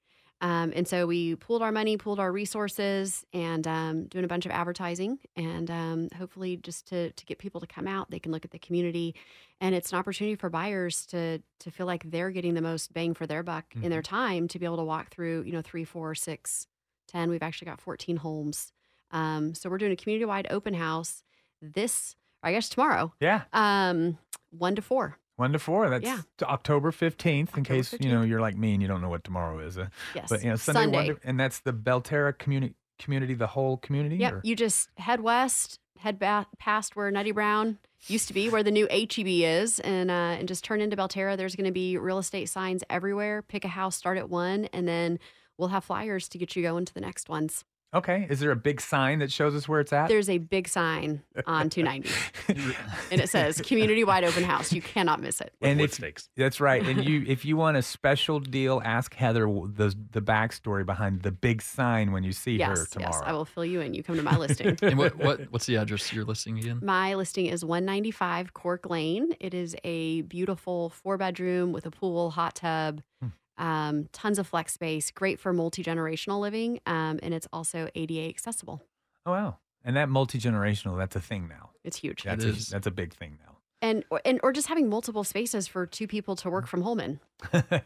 Um, 0.42 0.72
and 0.74 0.88
so 0.88 1.06
we 1.06 1.36
pooled 1.36 1.62
our 1.62 1.70
money, 1.70 1.96
pooled 1.96 2.18
our 2.18 2.32
resources, 2.32 3.24
and 3.32 3.64
um, 3.66 4.06
doing 4.06 4.24
a 4.24 4.28
bunch 4.28 4.44
of 4.44 4.50
advertising, 4.50 5.20
and 5.36 5.70
um, 5.70 6.08
hopefully 6.18 6.56
just 6.56 6.88
to 6.88 7.12
to 7.12 7.24
get 7.26 7.38
people 7.38 7.60
to 7.60 7.66
come 7.66 7.86
out. 7.86 8.10
They 8.10 8.18
can 8.18 8.32
look 8.32 8.44
at 8.44 8.50
the 8.50 8.58
community, 8.58 9.14
and 9.60 9.72
it's 9.72 9.92
an 9.92 9.98
opportunity 9.98 10.34
for 10.34 10.50
buyers 10.50 11.06
to 11.06 11.38
to 11.60 11.70
feel 11.70 11.86
like 11.86 12.10
they're 12.10 12.30
getting 12.32 12.54
the 12.54 12.60
most 12.60 12.92
bang 12.92 13.14
for 13.14 13.24
their 13.24 13.44
buck 13.44 13.66
in 13.80 13.90
their 13.90 14.02
time 14.02 14.48
to 14.48 14.58
be 14.58 14.66
able 14.66 14.78
to 14.78 14.84
walk 14.84 15.10
through, 15.10 15.44
you 15.46 15.52
know, 15.52 15.62
three, 15.62 15.84
four, 15.84 16.14
six, 16.16 16.66
ten. 17.06 17.30
We've 17.30 17.42
actually 17.42 17.66
got 17.66 17.80
fourteen 17.80 18.16
homes. 18.16 18.72
Um, 19.12 19.54
so 19.54 19.70
we're 19.70 19.78
doing 19.78 19.92
a 19.92 19.96
community 19.96 20.24
wide 20.24 20.48
open 20.50 20.74
house 20.74 21.22
this, 21.60 22.16
I 22.42 22.50
guess 22.50 22.68
tomorrow, 22.68 23.12
Yeah, 23.20 23.42
um, 23.52 24.18
one 24.50 24.74
to 24.74 24.82
four. 24.82 25.18
One 25.36 25.52
to 25.52 25.58
four. 25.58 25.88
That's 25.90 26.04
Yeah. 26.04 26.18
October 26.42 26.92
fifteenth. 26.92 27.54
In 27.56 27.60
October 27.62 27.76
case 27.82 27.94
you 28.00 28.10
know 28.10 28.22
you're 28.22 28.40
like 28.40 28.56
me 28.56 28.72
and 28.74 28.82
you 28.82 28.88
don't 28.88 29.00
know 29.00 29.08
what 29.08 29.24
tomorrow 29.24 29.58
is. 29.60 29.78
Uh, 29.78 29.88
Yes, 30.14 30.28
But 30.28 30.42
you 30.42 30.50
know 30.50 30.56
Sunday, 30.56 30.96
one 30.96 31.06
to- 31.06 31.20
and 31.24 31.38
that's 31.40 31.60
the 31.60 31.72
Belterra 31.72 32.36
community. 32.36 32.74
Community, 32.98 33.34
the 33.34 33.48
whole 33.48 33.78
community. 33.78 34.16
Yep. 34.16 34.32
or- 34.32 34.40
You 34.44 34.54
just 34.54 34.88
head 34.96 35.20
west, 35.20 35.80
head 35.98 36.18
back 36.20 36.46
past 36.58 36.94
where 36.94 37.10
Nutty 37.10 37.32
Brown 37.32 37.78
used 38.06 38.28
to 38.28 38.34
be, 38.34 38.48
where 38.48 38.62
the 38.62 38.70
new 38.70 38.86
HEB 38.90 39.26
is, 39.42 39.80
and 39.80 40.10
uh, 40.10 40.36
and 40.38 40.46
just 40.46 40.62
turn 40.62 40.80
into 40.80 40.96
Belterra. 40.96 41.36
There's 41.36 41.56
going 41.56 41.64
to 41.66 41.72
be 41.72 41.96
real 41.96 42.18
estate 42.18 42.48
signs 42.48 42.84
everywhere. 42.90 43.42
Pick 43.42 43.64
a 43.64 43.68
house, 43.68 43.96
start 43.96 44.18
at 44.18 44.28
one, 44.30 44.66
and 44.72 44.86
then 44.86 45.18
we'll 45.58 45.68
have 45.68 45.84
flyers 45.84 46.28
to 46.28 46.38
get 46.38 46.54
you 46.54 46.62
going 46.62 46.84
to 46.84 46.94
the 46.94 47.00
next 47.00 47.28
ones. 47.28 47.64
Okay. 47.94 48.26
Is 48.30 48.40
there 48.40 48.50
a 48.50 48.56
big 48.56 48.80
sign 48.80 49.18
that 49.18 49.30
shows 49.30 49.54
us 49.54 49.68
where 49.68 49.80
it's 49.80 49.92
at? 49.92 50.08
There's 50.08 50.30
a 50.30 50.38
big 50.38 50.66
sign 50.68 51.22
on 51.46 51.68
290, 51.68 52.10
and 53.10 53.20
it 53.20 53.28
says 53.28 53.60
"Community 53.60 54.02
Wide 54.02 54.24
Open 54.24 54.44
House." 54.44 54.72
You 54.72 54.80
cannot 54.80 55.20
miss 55.20 55.40
it. 55.42 55.52
With 55.60 55.70
And 55.70 55.78
wood 55.80 55.90
if- 55.90 55.94
stakes. 55.94 56.30
That's 56.36 56.60
right. 56.60 56.82
And 56.86 57.04
you, 57.08 57.24
if 57.26 57.44
you 57.44 57.56
want 57.56 57.76
a 57.76 57.82
special 57.82 58.40
deal, 58.40 58.80
ask 58.84 59.14
Heather 59.14 59.44
the 59.46 59.94
the 60.10 60.22
backstory 60.22 60.86
behind 60.86 61.22
the 61.22 61.30
big 61.32 61.60
sign 61.60 62.12
when 62.12 62.22
you 62.24 62.32
see 62.32 62.58
her 62.60 62.74
tomorrow. 62.86 63.12
yes, 63.12 63.22
I 63.24 63.32
will 63.32 63.44
fill 63.44 63.64
you 63.66 63.80
in. 63.80 63.92
You 63.94 64.02
come 64.02 64.16
to 64.16 64.22
my 64.22 64.36
listing. 64.38 64.78
And 64.82 64.96
what, 64.98 65.16
what 65.16 65.40
what's 65.52 65.66
the 65.66 65.76
address 65.76 66.12
you're 66.12 66.24
listing 66.24 66.58
again? 66.58 66.80
My 66.82 67.14
listing 67.14 67.46
is 67.46 67.64
195 67.64 68.54
Cork 68.54 68.88
Lane. 68.88 69.34
It 69.40 69.52
is 69.54 69.76
a 69.84 70.22
beautiful 70.22 70.88
four 70.90 71.18
bedroom 71.18 71.72
with 71.72 71.84
a 71.86 71.90
pool, 71.90 72.30
hot 72.30 72.54
tub, 72.56 73.02
Hmm. 73.20 73.28
Um, 73.62 74.08
tons 74.12 74.38
of 74.38 74.46
flex 74.46 74.74
space, 74.74 75.10
great 75.10 75.40
for 75.40 75.52
multi 75.54 75.82
generational 75.82 76.40
living, 76.40 76.80
um, 76.86 77.18
and 77.22 77.32
it's 77.32 77.48
also 77.52 77.88
ADA 77.94 78.28
accessible. 78.28 78.82
Oh 79.24 79.30
wow! 79.32 79.56
And 79.84 79.96
that 79.96 80.08
multi 80.10 80.38
generational, 80.38 80.98
that's 80.98 81.16
a 81.16 81.20
thing 81.20 81.48
now. 81.48 81.70
It's 81.84 81.96
huge. 81.96 82.24
That's 82.24 82.44
It 82.44 82.48
a, 82.48 82.50
is. 82.50 82.66
that's 82.68 82.86
a 82.86 82.90
big 82.90 83.14
thing 83.14 83.38
now. 83.44 83.56
And, 83.80 84.04
or- 84.10 84.20
and 84.24 84.38
or 84.44 84.52
just 84.52 84.68
having 84.68 84.88
multiple 84.88 85.24
spaces 85.24 85.66
for 85.66 85.86
two 85.86 86.06
people 86.06 86.36
to 86.36 86.50
work 86.50 86.66
from 86.68 86.82
home 86.82 87.00
in, 87.00 87.18
because 87.40 87.62
And 87.72 87.82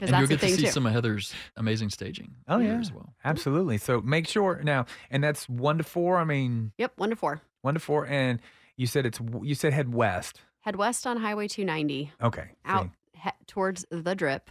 that's 0.00 0.10
you'll 0.10 0.20
the 0.22 0.26
get 0.26 0.28
to 0.28 0.36
thing 0.38 0.54
see 0.56 0.62
too. 0.62 0.70
some 0.70 0.86
of 0.86 0.92
Heather's 0.92 1.32
amazing 1.56 1.90
staging. 1.90 2.34
oh 2.48 2.58
yeah, 2.58 2.78
as 2.80 2.92
well. 2.92 3.14
absolutely. 3.24 3.78
So 3.78 4.00
make 4.00 4.26
sure 4.26 4.60
now, 4.64 4.86
and 5.10 5.22
that's 5.22 5.48
one 5.48 5.78
to 5.78 5.84
four. 5.84 6.16
I 6.18 6.24
mean, 6.24 6.72
Yep, 6.78 6.92
one 6.96 7.10
to 7.10 7.16
four. 7.16 7.40
one 7.62 7.74
to 7.74 7.80
four, 7.80 8.06
and 8.06 8.40
you 8.76 8.86
said 8.86 9.06
it's 9.06 9.20
you 9.42 9.54
said 9.54 9.72
head 9.72 9.94
west. 9.94 10.40
Head 10.60 10.76
west 10.76 11.06
on 11.06 11.16
Highway 11.16 11.46
290 11.48 12.12
Okay, 12.22 12.48
out 12.64 12.90
he- 13.14 13.30
towards 13.46 13.86
the 13.90 14.14
drip, 14.14 14.50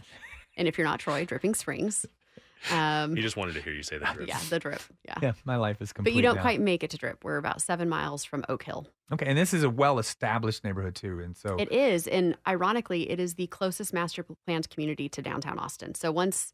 and 0.56 0.68
if 0.68 0.78
you're 0.78 0.86
not 0.86 1.00
Troy, 1.00 1.24
Dripping 1.24 1.54
Springs. 1.54 2.06
Um, 2.70 3.16
He 3.16 3.22
just 3.22 3.36
wanted 3.36 3.54
to 3.54 3.62
hear 3.62 3.72
you 3.72 3.82
say 3.82 3.96
that. 3.98 4.14
Drip. 4.14 4.28
yeah, 4.28 4.38
the 4.50 4.58
drip. 4.58 4.82
Yeah. 5.06 5.14
Yeah, 5.22 5.32
my 5.44 5.56
life 5.56 5.80
is 5.80 5.92
complete. 5.92 6.12
But 6.12 6.16
you 6.16 6.22
don't 6.22 6.36
now. 6.36 6.42
quite 6.42 6.60
make 6.60 6.84
it 6.84 6.90
to 6.90 6.98
Drip. 6.98 7.24
We're 7.24 7.38
about 7.38 7.62
seven 7.62 7.88
miles 7.88 8.24
from 8.24 8.44
Oak 8.48 8.62
Hill. 8.62 8.86
Okay, 9.12 9.26
and 9.26 9.36
this 9.38 9.54
is 9.54 9.62
a 9.62 9.70
well-established 9.70 10.62
neighborhood 10.62 10.94
too, 10.94 11.20
and 11.20 11.36
so 11.36 11.56
It 11.58 11.72
is. 11.72 12.06
And 12.06 12.36
ironically, 12.46 13.10
it 13.10 13.18
is 13.18 13.34
the 13.34 13.46
closest 13.46 13.92
master 13.94 14.26
planned 14.46 14.68
community 14.68 15.08
to 15.08 15.22
downtown 15.22 15.58
Austin. 15.58 15.94
So 15.94 16.12
once 16.12 16.52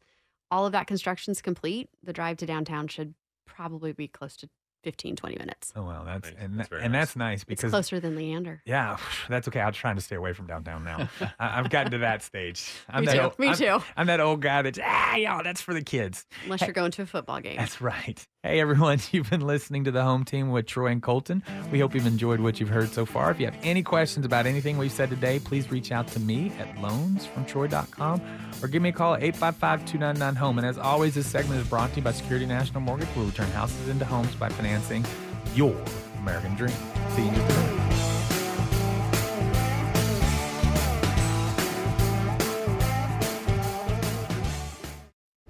all 0.49 0.65
of 0.65 0.71
that 0.71 0.87
construction's 0.87 1.41
complete, 1.41 1.89
the 2.01 2.13
drive 2.13 2.37
to 2.37 2.45
downtown 2.45 2.87
should 2.87 3.13
probably 3.45 3.91
be 3.91 4.07
close 4.07 4.37
to 4.37 4.49
15, 4.83 5.15
20 5.15 5.37
minutes. 5.37 5.73
oh 5.75 5.83
wow, 5.83 6.03
that's 6.05 6.29
Nice. 6.31 6.35
and 6.39 6.59
That's 6.59 6.69
very 6.69 6.83
and 6.83 6.93
nice. 6.93 7.01
that's 7.01 7.15
nice 7.15 7.37
It's 7.39 7.43
because 7.45 7.71
closer 7.71 7.99
than 7.99 8.15
Leander. 8.15 8.61
Yeah, 8.65 8.97
that's 9.29 9.47
okay. 9.47 9.59
I'm 9.59 9.73
trying 9.73 9.95
to 9.95 10.01
stay 10.01 10.15
away 10.15 10.33
from 10.33 10.47
downtown 10.47 10.83
now. 10.83 11.09
I, 11.39 11.59
I've 11.59 11.69
gotten 11.69 11.91
to 11.91 11.97
that 11.99 12.21
stage. 12.23 12.71
I'm 12.89 13.01
Me 13.01 13.07
that 13.07 13.13
too. 13.15 13.21
Old, 13.21 13.39
Me 13.39 13.47
I'm- 13.47 13.57
too. 13.57 13.79
I'm 13.97 14.07
that 14.07 14.19
old 14.19 14.41
guy 14.41 14.61
that's 14.61 14.79
ah, 14.83 15.15
yeah, 15.15 15.41
that's 15.43 15.61
for 15.61 15.73
the 15.73 15.81
kids. 15.81 16.25
Unless 16.45 16.61
you're 16.61 16.71
going 16.73 16.91
to 16.91 17.01
a 17.01 17.05
football 17.05 17.39
game. 17.41 17.57
That's 17.57 17.81
right. 17.81 18.25
Hey 18.43 18.59
everyone, 18.59 18.99
you've 19.11 19.31
been 19.31 19.41
listening 19.41 19.85
to 19.85 19.91
the 19.91 20.03
home 20.03 20.23
team 20.23 20.51
with 20.51 20.67
Troy 20.67 20.87
and 20.87 21.01
Colton. 21.01 21.41
We 21.71 21.79
hope 21.79 21.95
you've 21.95 22.05
enjoyed 22.05 22.39
what 22.39 22.59
you've 22.59 22.69
heard 22.69 22.89
so 22.89 23.03
far. 23.03 23.31
If 23.31 23.39
you 23.39 23.47
have 23.47 23.57
any 23.63 23.81
questions 23.81 24.27
about 24.27 24.45
anything 24.45 24.77
we've 24.77 24.91
said 24.91 25.09
today, 25.09 25.39
please 25.39 25.71
reach 25.71 25.91
out 25.91 26.07
to 26.09 26.19
me 26.19 26.51
at 26.59 26.75
loansfromtroy.com 26.75 28.21
or 28.61 28.67
give 28.67 28.83
me 28.83 28.89
a 28.89 28.91
call 28.91 29.15
at 29.15 29.21
855-299-HOME. 29.21 30.59
And 30.59 30.67
as 30.67 30.77
always, 30.77 31.15
this 31.15 31.25
segment 31.25 31.59
is 31.59 31.67
brought 31.67 31.89
to 31.91 31.95
you 31.97 32.03
by 32.03 32.11
Security 32.11 32.45
National 32.45 32.79
Mortgage, 32.79 33.07
where 33.09 33.25
we 33.25 33.31
turn 33.31 33.49
houses 33.51 33.89
into 33.89 34.05
homes 34.05 34.35
by 34.35 34.49
financing 34.49 35.03
your 35.55 35.75
American 36.19 36.53
dream. 36.55 36.75
See 37.15 37.23
you 37.23 37.29
in 37.29 37.66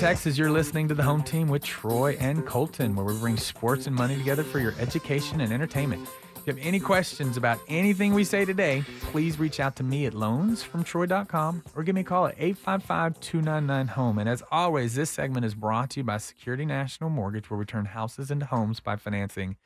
Texas. 0.00 0.38
You're 0.38 0.50
listening 0.50 0.88
to 0.88 0.94
the 0.94 1.02
home 1.02 1.22
team 1.22 1.48
with 1.48 1.62
Troy 1.62 2.16
and 2.18 2.46
Colton, 2.46 2.96
where 2.96 3.04
we 3.04 3.14
bring 3.18 3.36
sports 3.36 3.86
and 3.86 3.94
money 3.94 4.16
together 4.16 4.42
for 4.42 4.58
your 4.58 4.74
education 4.80 5.42
and 5.42 5.52
entertainment. 5.52 6.08
If 6.36 6.46
you 6.46 6.54
have 6.54 6.66
any 6.66 6.80
questions 6.80 7.36
about 7.36 7.58
anything 7.68 8.14
we 8.14 8.24
say 8.24 8.46
today, 8.46 8.82
please 9.02 9.38
reach 9.38 9.60
out 9.60 9.76
to 9.76 9.82
me 9.82 10.06
at 10.06 10.14
loansfromtroy.com 10.14 11.64
or 11.76 11.82
give 11.82 11.94
me 11.94 12.00
a 12.00 12.04
call 12.04 12.24
at 12.24 12.34
855 12.38 13.20
299 13.20 13.88
home. 13.88 14.18
And 14.18 14.26
as 14.26 14.42
always, 14.50 14.94
this 14.94 15.10
segment 15.10 15.44
is 15.44 15.54
brought 15.54 15.90
to 15.90 16.00
you 16.00 16.04
by 16.04 16.16
Security 16.16 16.64
National 16.64 17.10
Mortgage, 17.10 17.50
where 17.50 17.58
we 17.58 17.66
turn 17.66 17.84
houses 17.84 18.30
into 18.30 18.46
homes 18.46 18.80
by 18.80 18.96
financing 18.96 19.58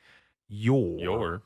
your, 0.49 0.99
Your. 0.99 1.41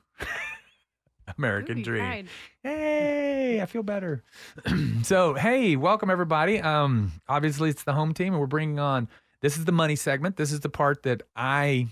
American 1.37 1.79
Ooh, 1.79 1.83
dream. 1.83 2.03
cried. 2.03 2.27
Hey, 2.63 3.61
I 3.61 3.65
feel 3.65 3.83
better. 3.83 4.23
so, 5.03 5.33
hey, 5.33 5.75
welcome 5.75 6.09
everybody. 6.09 6.59
Um, 6.59 7.11
obviously, 7.27 7.69
it's 7.69 7.83
the 7.83 7.93
home 7.93 8.13
team, 8.13 8.33
and 8.33 8.39
we're 8.39 8.47
bringing 8.47 8.79
on. 8.79 9.07
This 9.41 9.57
is 9.57 9.65
the 9.65 9.71
money 9.71 9.95
segment. 9.95 10.35
This 10.35 10.51
is 10.51 10.59
the 10.59 10.69
part 10.69 11.03
that 11.03 11.23
I 11.35 11.87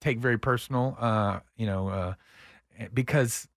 take 0.00 0.18
very 0.18 0.38
personal. 0.38 0.96
Uh, 0.98 1.40
you 1.56 1.66
know, 1.66 1.88
uh, 1.88 2.14
because 2.92 3.48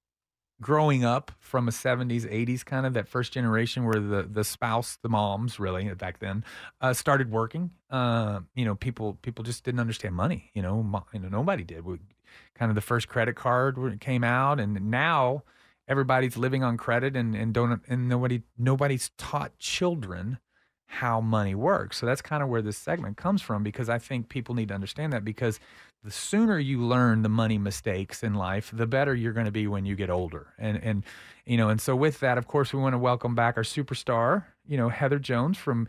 growing 0.62 1.06
up 1.06 1.32
from 1.40 1.68
a 1.68 1.72
70s 1.72 2.30
80s 2.30 2.66
kind 2.66 2.86
of 2.86 2.94
that 2.94 3.08
first 3.08 3.32
generation 3.32 3.86
where 3.86 4.00
the 4.00 4.24
the 4.24 4.44
spouse 4.44 4.98
the 5.02 5.10
moms 5.10 5.60
really 5.60 5.94
back 5.94 6.20
then 6.20 6.44
uh, 6.82 6.94
started 6.94 7.32
working 7.32 7.72
uh, 7.90 8.42
you 8.56 8.66
know 8.66 8.76
people 8.76 9.18
people 9.22 9.44
just 9.44 9.64
didn't 9.64 9.80
understand 9.80 10.14
money 10.14 10.52
you 10.54 10.62
know 10.62 10.84
mo- 10.84 11.06
you 11.14 11.20
know 11.20 11.30
nobody 11.30 11.64
did 11.64 11.86
we, 11.86 11.98
kind 12.56 12.70
of 12.70 12.76
the 12.76 12.82
first 12.82 13.08
credit 13.08 13.36
card 13.36 14.00
came 14.00 14.24
out 14.24 14.60
and 14.60 14.90
now 14.90 15.44
everybody's 15.88 16.38
living 16.38 16.64
on 16.64 16.78
credit 16.78 17.16
and 17.16 17.36
and 17.36 17.54
don't 17.54 17.82
and 17.88 18.08
nobody 18.08 18.42
nobody's 18.58 19.12
taught 19.18 19.58
children 19.60 20.40
how 20.94 21.22
money 21.22 21.54
works 21.54 21.98
so 21.98 22.06
that's 22.06 22.22
kind 22.22 22.42
of 22.42 22.50
where 22.50 22.62
this 22.62 22.78
segment 22.78 23.16
comes 23.16 23.42
from 23.42 23.64
because 23.64 23.90
i 23.90 23.98
think 24.00 24.28
people 24.28 24.56
need 24.56 24.70
to 24.70 24.74
understand 24.74 25.14
that 25.14 25.24
because 25.24 25.60
the 26.04 26.12
sooner 26.12 26.58
you 26.58 26.80
learn 26.82 27.24
the 27.24 27.30
money 27.30 27.58
mistakes 27.58 28.24
in 28.24 28.34
life, 28.34 28.72
the 28.74 28.88
better 28.88 29.14
you're 29.14 29.34
going 29.34 29.46
to 29.46 29.52
be 29.52 29.68
when 29.68 29.86
you 29.86 29.96
get 29.96 30.10
older. 30.10 30.54
And 30.58 30.82
and 30.82 31.04
you 31.46 31.58
know, 31.58 31.70
and 31.70 31.82
so 31.82 31.96
with 31.96 32.20
that, 32.22 32.38
of 32.38 32.48
course, 32.48 32.74
we 32.74 32.80
want 32.80 32.94
to 32.94 33.00
welcome 33.00 33.36
back 33.36 33.58
our 33.58 33.64
superstar, 33.64 34.46
you 34.66 34.78
know, 34.78 34.90
Heather 34.90 35.20
Jones 35.20 35.58
from 35.58 35.88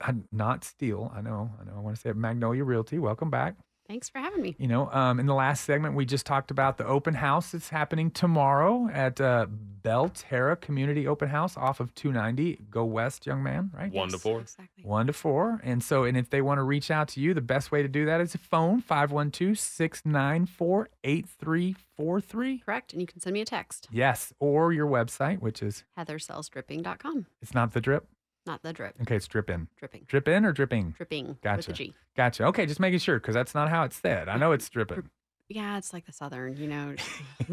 uh, 0.00 0.12
not 0.30 0.64
Steel. 0.64 1.12
I 1.14 1.22
know, 1.22 1.50
I 1.60 1.64
know. 1.64 1.72
I 1.76 1.80
want 1.80 1.96
to 1.96 2.00
say 2.00 2.12
Magnolia 2.12 2.64
Realty. 2.64 2.98
Welcome 2.98 3.30
back. 3.30 3.56
Thanks 3.88 4.08
for 4.08 4.18
having 4.18 4.42
me. 4.42 4.56
You 4.58 4.68
know, 4.68 4.90
um, 4.90 5.20
in 5.20 5.26
the 5.26 5.34
last 5.34 5.64
segment, 5.64 5.94
we 5.94 6.04
just 6.04 6.26
talked 6.26 6.50
about 6.50 6.76
the 6.76 6.86
open 6.86 7.14
house 7.14 7.52
that's 7.52 7.68
happening 7.68 8.10
tomorrow 8.10 8.88
at 8.92 9.20
uh, 9.20 9.46
Belterra 9.82 10.60
Community 10.60 11.06
Open 11.06 11.28
House 11.28 11.56
off 11.56 11.78
of 11.78 11.94
290. 11.94 12.58
Go 12.70 12.84
west, 12.84 13.26
young 13.26 13.42
man, 13.42 13.70
right? 13.72 13.92
One 13.92 14.08
to 14.08 14.18
four. 14.18 14.40
Exactly. 14.40 14.84
One 14.84 15.06
to 15.06 15.12
four. 15.12 15.60
And 15.62 15.82
so, 15.82 16.04
and 16.04 16.16
if 16.16 16.30
they 16.30 16.42
want 16.42 16.58
to 16.58 16.62
reach 16.64 16.90
out 16.90 17.08
to 17.08 17.20
you, 17.20 17.34
the 17.34 17.40
best 17.40 17.70
way 17.70 17.82
to 17.82 17.88
do 17.88 18.04
that 18.06 18.20
is 18.20 18.34
a 18.34 18.38
phone 18.38 18.80
512 18.80 19.58
694 19.58 20.88
8343. 21.04 22.58
Correct. 22.58 22.92
And 22.92 23.00
you 23.00 23.06
can 23.06 23.20
send 23.20 23.34
me 23.34 23.40
a 23.40 23.44
text. 23.44 23.88
Yes. 23.90 24.32
Or 24.40 24.72
your 24.72 24.86
website, 24.86 25.38
which 25.40 25.62
is, 25.62 25.84
HeatherSellsDripping.com. 25.98 27.26
it's 27.40 27.54
not 27.54 27.72
the 27.72 27.80
drip. 27.80 28.06
Not 28.46 28.62
the 28.62 28.72
drip. 28.72 28.94
Okay, 29.02 29.16
it's 29.16 29.26
drip 29.26 29.50
in. 29.50 29.68
Dripping. 29.78 30.04
Drip 30.06 30.28
in 30.28 30.44
or 30.44 30.52
dripping? 30.52 30.92
Dripping 30.96 31.36
Gotcha. 31.42 31.74
Gotcha. 32.16 32.44
Okay, 32.44 32.64
just 32.66 32.78
making 32.80 33.00
sure 33.00 33.18
because 33.18 33.34
that's 33.34 33.54
not 33.54 33.68
how 33.68 33.82
it's 33.82 33.96
said. 33.96 34.28
I 34.28 34.36
know 34.36 34.52
it's 34.52 34.68
dripping. 34.70 35.10
Yeah, 35.48 35.78
it's 35.78 35.92
like 35.92 36.06
the 36.06 36.12
southern, 36.12 36.56
you 36.56 36.66
know, 36.68 36.94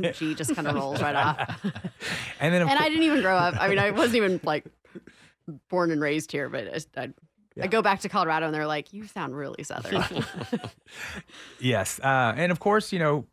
G 0.13 0.33
just 0.35 0.55
kind 0.55 0.67
of 0.67 0.75
rolls 0.75 1.01
right 1.01 1.15
off. 1.15 1.65
And 2.39 2.53
then, 2.53 2.61
and 2.61 2.71
I 2.71 2.89
didn't 2.89 3.03
even 3.03 3.21
grow 3.21 3.37
up. 3.37 3.55
I 3.57 3.69
mean, 3.69 3.79
I 3.79 3.91
wasn't 3.91 4.15
even 4.17 4.39
like 4.43 4.65
born 5.69 5.91
and 5.91 6.01
raised 6.01 6.31
here, 6.31 6.49
but 6.49 6.67
I, 6.97 7.01
I, 7.01 7.09
Yeah. 7.55 7.63
I 7.63 7.67
go 7.67 7.81
back 7.81 8.01
to 8.01 8.09
Colorado 8.09 8.47
and 8.47 8.53
they're 8.55 8.67
like, 8.67 8.91
you 8.91 9.07
sound 9.07 9.35
really 9.35 9.63
southern. 9.63 10.03
Yes, 11.59 11.99
uh, 12.01 12.33
and 12.35 12.51
of 12.51 12.59
course, 12.59 12.91
you 12.91 12.99
know 12.99 13.25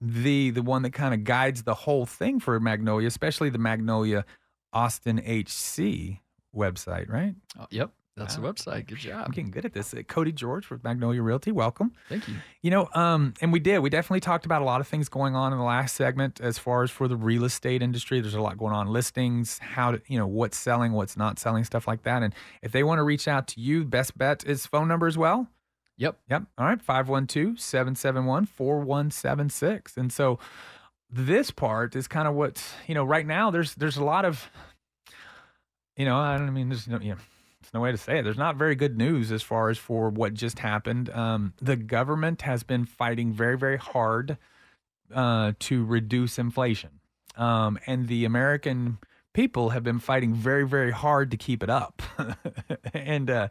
the 0.00 0.50
the 0.50 0.62
one 0.62 0.82
that 0.82 0.90
kind 0.92 1.14
of 1.14 1.24
guides 1.24 1.62
the 1.64 1.74
whole 1.74 2.06
thing 2.06 2.38
for 2.40 2.58
Magnolia, 2.60 3.08
especially 3.08 3.50
the 3.50 3.58
Magnolia 3.58 4.24
Austin 4.72 5.18
HC 5.18 6.20
website, 6.54 7.08
right? 7.10 7.34
Oh, 7.58 7.66
yep, 7.70 7.90
that's 8.16 8.36
Wow. 8.38 8.42
the 8.44 8.52
website. 8.52 8.86
Good 8.86 8.98
job. 8.98 9.24
I'm 9.26 9.30
getting 9.32 9.50
good 9.50 9.64
at 9.64 9.72
this. 9.72 9.94
Uh, 9.94 10.02
Cody 10.06 10.32
George 10.32 10.68
with 10.70 10.84
Magnolia 10.84 11.22
Realty, 11.22 11.50
welcome. 11.52 11.92
Thank 12.08 12.28
you. 12.28 12.34
You 12.60 12.70
know, 12.70 12.88
um, 12.94 13.34
and 13.40 13.52
we 13.52 13.58
did. 13.60 13.78
We 13.80 13.88
definitely 13.90 14.20
talked 14.20 14.44
about 14.44 14.60
a 14.62 14.64
lot 14.64 14.80
of 14.80 14.86
things 14.88 15.08
going 15.08 15.34
on 15.34 15.52
in 15.52 15.58
the 15.58 15.64
last 15.64 15.94
segment 15.96 16.40
as 16.40 16.58
far 16.58 16.82
as 16.82 16.90
for 16.90 17.08
the 17.08 17.16
real 17.16 17.44
estate 17.44 17.80
industry. 17.82 18.20
There's 18.20 18.34
a 18.34 18.40
lot 18.40 18.58
going 18.58 18.74
on, 18.74 18.88
listings, 18.88 19.58
how 19.58 19.92
to, 19.92 20.02
you 20.06 20.18
know, 20.18 20.26
what's 20.26 20.58
selling, 20.58 20.92
what's 20.92 21.16
not 21.16 21.38
selling, 21.38 21.64
stuff 21.64 21.88
like 21.88 22.02
that. 22.02 22.22
And 22.22 22.34
if 22.60 22.70
they 22.72 22.82
want 22.84 22.98
to 22.98 23.02
reach 23.02 23.26
out 23.26 23.46
to 23.48 23.60
you, 23.60 23.84
best 23.84 24.16
bet 24.18 24.44
is 24.46 24.66
phone 24.66 24.88
number 24.88 25.06
as 25.06 25.16
well. 25.16 25.48
Yep. 25.98 26.18
Yep. 26.30 26.42
All 26.58 26.66
right. 26.66 26.80
512 26.82 27.60
771 27.60 28.46
4176. 28.46 29.96
And 29.96 30.12
so 30.12 30.38
this 31.10 31.50
part 31.50 31.94
is 31.94 32.08
kind 32.08 32.26
of 32.26 32.34
what, 32.34 32.62
you 32.86 32.94
know, 32.94 33.04
right 33.04 33.26
now 33.26 33.50
there's 33.50 33.74
there's 33.74 33.96
a 33.98 34.04
lot 34.04 34.24
of, 34.24 34.50
you 35.96 36.04
know, 36.04 36.16
I 36.16 36.36
don't 36.38 36.52
mean, 36.52 36.68
there's 36.68 36.88
no, 36.88 36.98
you 36.98 37.10
know, 37.10 37.18
no 37.72 37.80
way 37.80 37.92
to 37.92 37.98
say 37.98 38.18
it. 38.18 38.22
There's 38.22 38.38
not 38.38 38.56
very 38.56 38.74
good 38.74 38.98
news 38.98 39.32
as 39.32 39.42
far 39.42 39.70
as 39.70 39.78
for 39.78 40.10
what 40.10 40.34
just 40.34 40.58
happened. 40.58 41.10
Um, 41.10 41.54
the 41.60 41.76
government 41.76 42.42
has 42.42 42.62
been 42.62 42.84
fighting 42.84 43.32
very, 43.32 43.56
very 43.56 43.78
hard 43.78 44.36
uh, 45.14 45.52
to 45.60 45.84
reduce 45.84 46.38
inflation. 46.38 47.00
Um, 47.36 47.78
and 47.86 48.08
the 48.08 48.24
American 48.24 48.98
people 49.32 49.70
have 49.70 49.82
been 49.82 49.98
fighting 49.98 50.34
very, 50.34 50.66
very 50.66 50.90
hard 50.90 51.30
to 51.30 51.36
keep 51.38 51.62
it 51.62 51.70
up. 51.70 52.02
and 52.92 53.30
uh, 53.30 53.48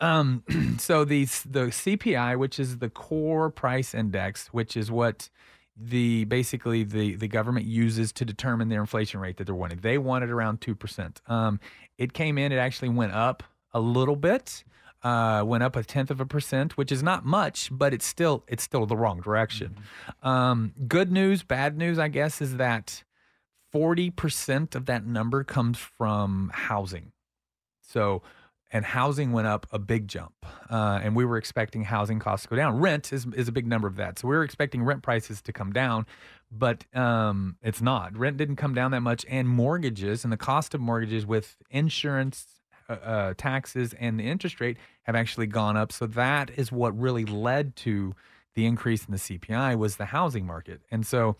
um, 0.00 0.44
so 0.78 1.04
these 1.04 1.42
the 1.42 1.66
CPI, 1.66 2.38
which 2.38 2.60
is 2.60 2.78
the 2.78 2.90
core 2.90 3.50
price 3.50 3.92
index, 3.92 4.48
which 4.48 4.76
is 4.76 4.90
what 4.90 5.30
the 5.76 6.24
basically 6.24 6.84
the 6.84 7.16
the 7.16 7.28
government 7.28 7.66
uses 7.66 8.12
to 8.12 8.24
determine 8.24 8.68
their 8.68 8.80
inflation 8.80 9.20
rate 9.20 9.36
that 9.38 9.44
they're 9.44 9.54
wanting. 9.54 9.80
They 9.80 9.98
wanted 9.98 10.30
around 10.30 10.60
two 10.60 10.74
percent. 10.74 11.20
Um, 11.26 11.60
it 11.98 12.12
came 12.12 12.38
in. 12.38 12.52
It 12.52 12.56
actually 12.56 12.90
went 12.90 13.12
up 13.12 13.42
a 13.72 13.80
little 13.80 14.16
bit. 14.16 14.64
Uh, 15.02 15.42
went 15.44 15.62
up 15.62 15.76
a 15.76 15.84
tenth 15.84 16.10
of 16.10 16.18
a 16.18 16.24
percent, 16.24 16.78
which 16.78 16.90
is 16.90 17.02
not 17.02 17.26
much, 17.26 17.68
but 17.70 17.92
it's 17.92 18.06
still 18.06 18.42
it's 18.48 18.62
still 18.62 18.86
the 18.86 18.96
wrong 18.96 19.20
direction. 19.20 19.76
Um, 20.22 20.72
good 20.88 21.12
news, 21.12 21.42
bad 21.42 21.76
news, 21.76 21.98
I 21.98 22.08
guess, 22.08 22.40
is 22.40 22.56
that 22.56 23.04
forty 23.70 24.08
percent 24.08 24.74
of 24.74 24.86
that 24.86 25.04
number 25.04 25.44
comes 25.44 25.78
from 25.78 26.50
housing. 26.54 27.12
So, 27.82 28.22
and 28.74 28.84
housing 28.84 29.32
went 29.32 29.46
up 29.46 29.66
a 29.72 29.78
big 29.78 30.08
jump, 30.08 30.34
uh, 30.68 31.00
and 31.02 31.16
we 31.16 31.24
were 31.24 31.38
expecting 31.38 31.84
housing 31.84 32.18
costs 32.18 32.44
to 32.44 32.50
go 32.50 32.56
down. 32.56 32.78
Rent 32.80 33.12
is 33.12 33.24
is 33.34 33.48
a 33.48 33.52
big 33.52 33.66
number 33.66 33.88
of 33.88 33.96
that, 33.96 34.18
so 34.18 34.28
we 34.28 34.36
were 34.36 34.44
expecting 34.44 34.82
rent 34.82 35.02
prices 35.02 35.40
to 35.42 35.52
come 35.52 35.72
down, 35.72 36.04
but 36.50 36.84
um, 36.94 37.56
it's 37.62 37.80
not. 37.80 38.14
Rent 38.18 38.36
didn't 38.36 38.56
come 38.56 38.74
down 38.74 38.90
that 38.90 39.00
much, 39.00 39.24
and 39.30 39.48
mortgages 39.48 40.24
and 40.24 40.32
the 40.32 40.36
cost 40.36 40.74
of 40.74 40.80
mortgages 40.82 41.24
with 41.24 41.56
insurance. 41.70 42.46
Uh, 42.86 42.92
uh, 42.92 43.34
taxes 43.38 43.94
and 43.98 44.20
the 44.20 44.24
interest 44.24 44.60
rate 44.60 44.76
have 45.04 45.16
actually 45.16 45.46
gone 45.46 45.74
up. 45.74 45.90
So 45.90 46.06
that 46.08 46.50
is 46.50 46.70
what 46.70 46.92
really 47.00 47.24
led 47.24 47.76
to 47.76 48.14
the 48.54 48.66
increase 48.66 49.06
in 49.06 49.12
the 49.12 49.16
CPI 49.18 49.78
was 49.78 49.96
the 49.96 50.04
housing 50.04 50.44
market. 50.44 50.82
And 50.90 51.06
so 51.06 51.36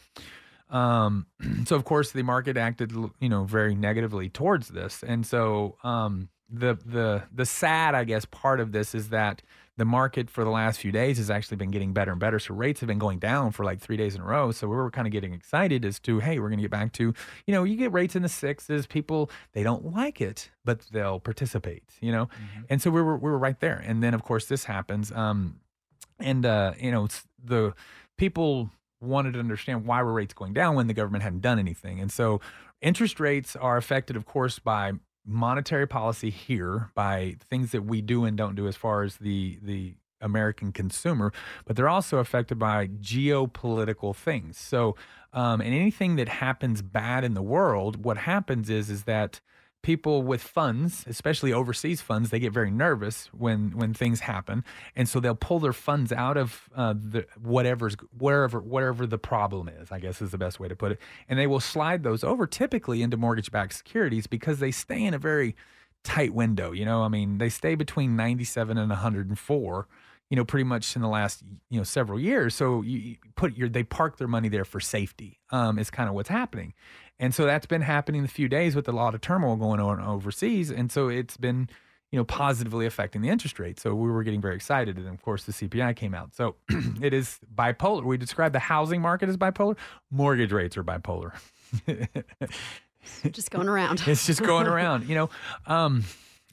Um, 0.71 1.27
so 1.67 1.77
of 1.77 1.85
course 1.85 2.13
the 2.13 2.23
market 2.23 2.57
acted, 2.57 2.93
you 3.21 3.29
know, 3.29 3.45
very 3.45 3.75
negatively 3.75 4.31
towards 4.31 4.69
this, 4.69 5.03
and 5.03 5.27
so 5.27 5.77
um, 5.85 6.31
the 6.51 6.79
the 6.85 7.25
the 7.33 7.47
sad, 7.47 7.95
I 7.95 8.05
guess, 8.05 8.25
part 8.25 8.61
of 8.61 8.73
this 8.73 8.95
is 8.95 9.09
that 9.11 9.43
the 9.77 9.85
market 9.85 10.31
for 10.31 10.45
the 10.45 10.51
last 10.51 10.79
few 10.79 10.93
days 10.93 11.17
has 11.17 11.31
actually 11.31 11.57
been 11.57 11.71
getting 11.71 11.93
better 11.93 12.13
and 12.13 12.21
better. 12.21 12.39
So 12.39 12.55
rates 12.55 12.81
have 12.81 12.87
been 12.87 12.99
going 12.99 13.19
down 13.19 13.51
for 13.51 13.65
like 13.65 13.81
three 13.81 13.97
days 13.97 14.15
in 14.15 14.21
a 14.21 14.25
row. 14.25 14.53
So 14.53 14.69
we 14.69 14.77
were 14.77 14.91
kind 14.91 15.07
of 15.07 15.13
getting 15.13 15.33
excited 15.33 15.85
as 15.85 15.99
to, 16.01 16.21
hey, 16.21 16.39
we're 16.39 16.49
going 16.49 16.59
to 16.59 16.63
get 16.63 16.71
back 16.71 16.93
to, 16.93 17.13
you 17.47 17.53
know, 17.53 17.65
you 17.65 17.77
get 17.77 17.93
rates 17.93 18.15
in 18.15 18.23
the 18.23 18.29
sixes. 18.29 18.87
People 18.87 19.31
they 19.53 19.63
don't 19.63 19.93
like 19.93 20.21
it, 20.21 20.51
but 20.65 20.81
they'll 20.93 21.19
participate. 21.19 21.85
You 22.01 22.13
know, 22.13 22.27
mm-hmm. 22.27 22.63
and 22.69 22.81
so 22.81 22.91
we 22.91 23.03
were 23.03 23.17
we 23.17 23.31
were 23.31 23.39
right 23.39 23.59
there. 23.59 23.83
And 23.85 24.03
then 24.03 24.15
of 24.15 24.23
course 24.23 24.47
this 24.47 24.65
happens. 24.65 25.11
Um, 25.11 25.61
and 26.21 26.47
uh, 26.47 26.75
you 26.79 26.93
know 26.93 27.09
the 27.43 27.75
people 28.17 28.71
wanted 29.01 29.35
to 29.35 29.41
understand 29.41 29.87
why 29.87 30.03
were 30.03 30.13
rates 30.13 30.35
going 30.35 30.53
down 30.53 30.75
when 30.77 30.87
the 30.87 30.95
government 30.95 31.25
hadn't 31.25 31.41
done 31.41 31.59
anything. 31.59 32.01
And 32.01 32.11
so 32.13 32.41
interest 32.81 33.21
rates 33.21 33.57
are 33.57 33.77
affected, 33.77 34.17
of 34.17 34.25
course, 34.25 34.59
by 34.59 34.93
monetary 35.27 35.87
policy 35.87 36.31
here 36.31 36.91
by 36.95 37.37
things 37.51 37.73
that 37.73 37.83
we 37.83 38.01
do 38.01 38.25
and 38.25 38.37
don't 38.37 38.55
do 38.55 38.67
as 38.67 38.77
far 38.77 39.03
as 39.03 39.17
the 39.17 39.59
the 39.63 39.95
American 40.21 40.73
consumer, 40.73 41.33
but 41.65 41.77
they're 41.77 41.89
also 41.89 42.19
affected 42.19 42.59
by 42.59 42.87
geopolitical 42.87 44.17
things. 44.17 44.57
So, 44.59 44.97
um, 45.33 45.61
and 45.61 45.75
anything 45.75 46.17
that 46.17 46.29
happens 46.29 46.81
bad 46.83 47.25
in 47.25 47.35
the 47.35 47.43
world, 47.43 48.05
what 48.05 48.17
happens 48.17 48.71
is 48.71 48.91
is 48.91 49.05
that 49.05 49.41
people 49.85 50.23
with 50.23 50.43
funds, 50.43 51.05
especially 51.07 51.53
overseas 51.53 52.01
funds, 52.01 52.31
they 52.31 52.41
get 52.41 52.53
very 52.53 52.73
nervous 52.73 53.27
when 53.27 53.77
when 53.77 53.95
things 53.95 54.21
happen, 54.21 54.65
and 54.97 55.09
so 55.09 55.21
they'll 55.21 55.37
pull 55.37 55.61
their 55.61 55.73
funds 55.73 56.11
out 56.11 56.37
of 56.37 56.69
uh, 56.75 56.95
the 56.97 57.27
whatever's 57.41 57.95
wherever 58.19 58.59
whatever 58.59 59.07
the 59.07 59.19
problem 59.19 59.69
is. 59.69 59.93
I 59.93 60.01
guess 60.01 60.21
is 60.21 60.33
the 60.33 60.39
best 60.39 60.59
way 60.59 60.67
to 60.67 60.75
put 60.75 60.93
it, 60.93 61.01
and 61.29 61.39
they 61.39 61.47
will 61.47 61.61
slide 61.61 62.03
those 62.03 62.25
over 62.25 62.47
typically 62.47 63.03
into 63.03 63.17
mortgage-backed 63.17 63.75
securities 63.75 64.27
because 64.27 64.59
they 64.59 64.73
stay 64.73 65.05
in 65.05 65.15
a 65.15 65.19
very 65.19 65.55
tight 66.03 66.35
window. 66.35 66.73
You 66.73 66.85
know, 66.85 67.03
I 67.03 67.09
mean, 67.09 67.39
they 67.39 67.49
stay 67.49 67.77
between 67.77 68.17
97 68.17 68.77
and 68.77 68.89
104 68.89 69.89
you 70.31 70.37
know, 70.37 70.45
pretty 70.45 70.65
much 70.65 70.97
in 70.97 71.03
the 71.03 71.09
last 71.09 71.43
you 71.71 71.79
know 71.79 71.85
several 71.85 72.19
years. 72.19 72.55
So 72.55 72.83
you 72.83 73.17
put 73.37 73.57
your 73.57 73.69
they 73.69 73.85
park 73.85 74.17
their 74.17 74.29
money 74.29 74.49
there 74.49 74.65
for 74.65 74.81
safety. 74.81 75.39
Um, 75.51 75.79
is 75.79 75.91
kind 75.91 76.09
of 76.09 76.15
what's 76.15 76.29
happening, 76.29 76.75
and 77.19 77.35
so 77.35 77.47
that's 77.47 77.67
been 77.67 77.83
happening 77.83 78.25
a 78.25 78.29
few 78.29 78.49
days 78.49 78.75
with 78.75 78.89
a 78.89 78.93
lot 78.93 79.15
of 79.15 79.21
turmoil 79.21 79.57
going 79.57 79.81
on 79.81 80.01
overseas. 80.01 80.71
And 80.71 80.91
so 80.91 81.09
it's 81.09 81.37
been, 81.37 81.69
you 82.11 82.19
know, 82.19 82.25
positively 82.25 82.87
affecting 82.87 83.23
the 83.23 83.29
interest 83.29 83.59
rate. 83.59 83.79
So 83.79 83.95
we 83.95 84.11
were 84.11 84.23
getting 84.25 84.41
very 84.41 84.57
excited. 84.57 84.97
And 84.99 85.09
of 85.09 85.23
course, 85.23 85.45
the 85.45 85.53
CPI 85.53 85.95
came 85.97 86.15
out. 86.15 86.35
So 86.35 86.57
it 87.01 87.15
is 87.15 87.39
bipolar. 87.55 88.05
We 88.05 88.17
describe 88.17 88.53
the 88.53 88.59
housing 88.59 89.01
market 89.01 89.29
as 89.29 89.37
bipolar, 89.37 89.77
mortgage 90.11 90.53
rates 90.53 90.77
are 90.77 90.85
bipolar. 90.85 91.33
just 93.31 93.51
going 93.51 93.69
around. 93.69 94.03
it's 94.07 94.27
just 94.27 94.43
going 94.43 94.67
around, 94.67 95.09
you 95.09 95.15
know. 95.15 95.31
Um, 95.67 96.05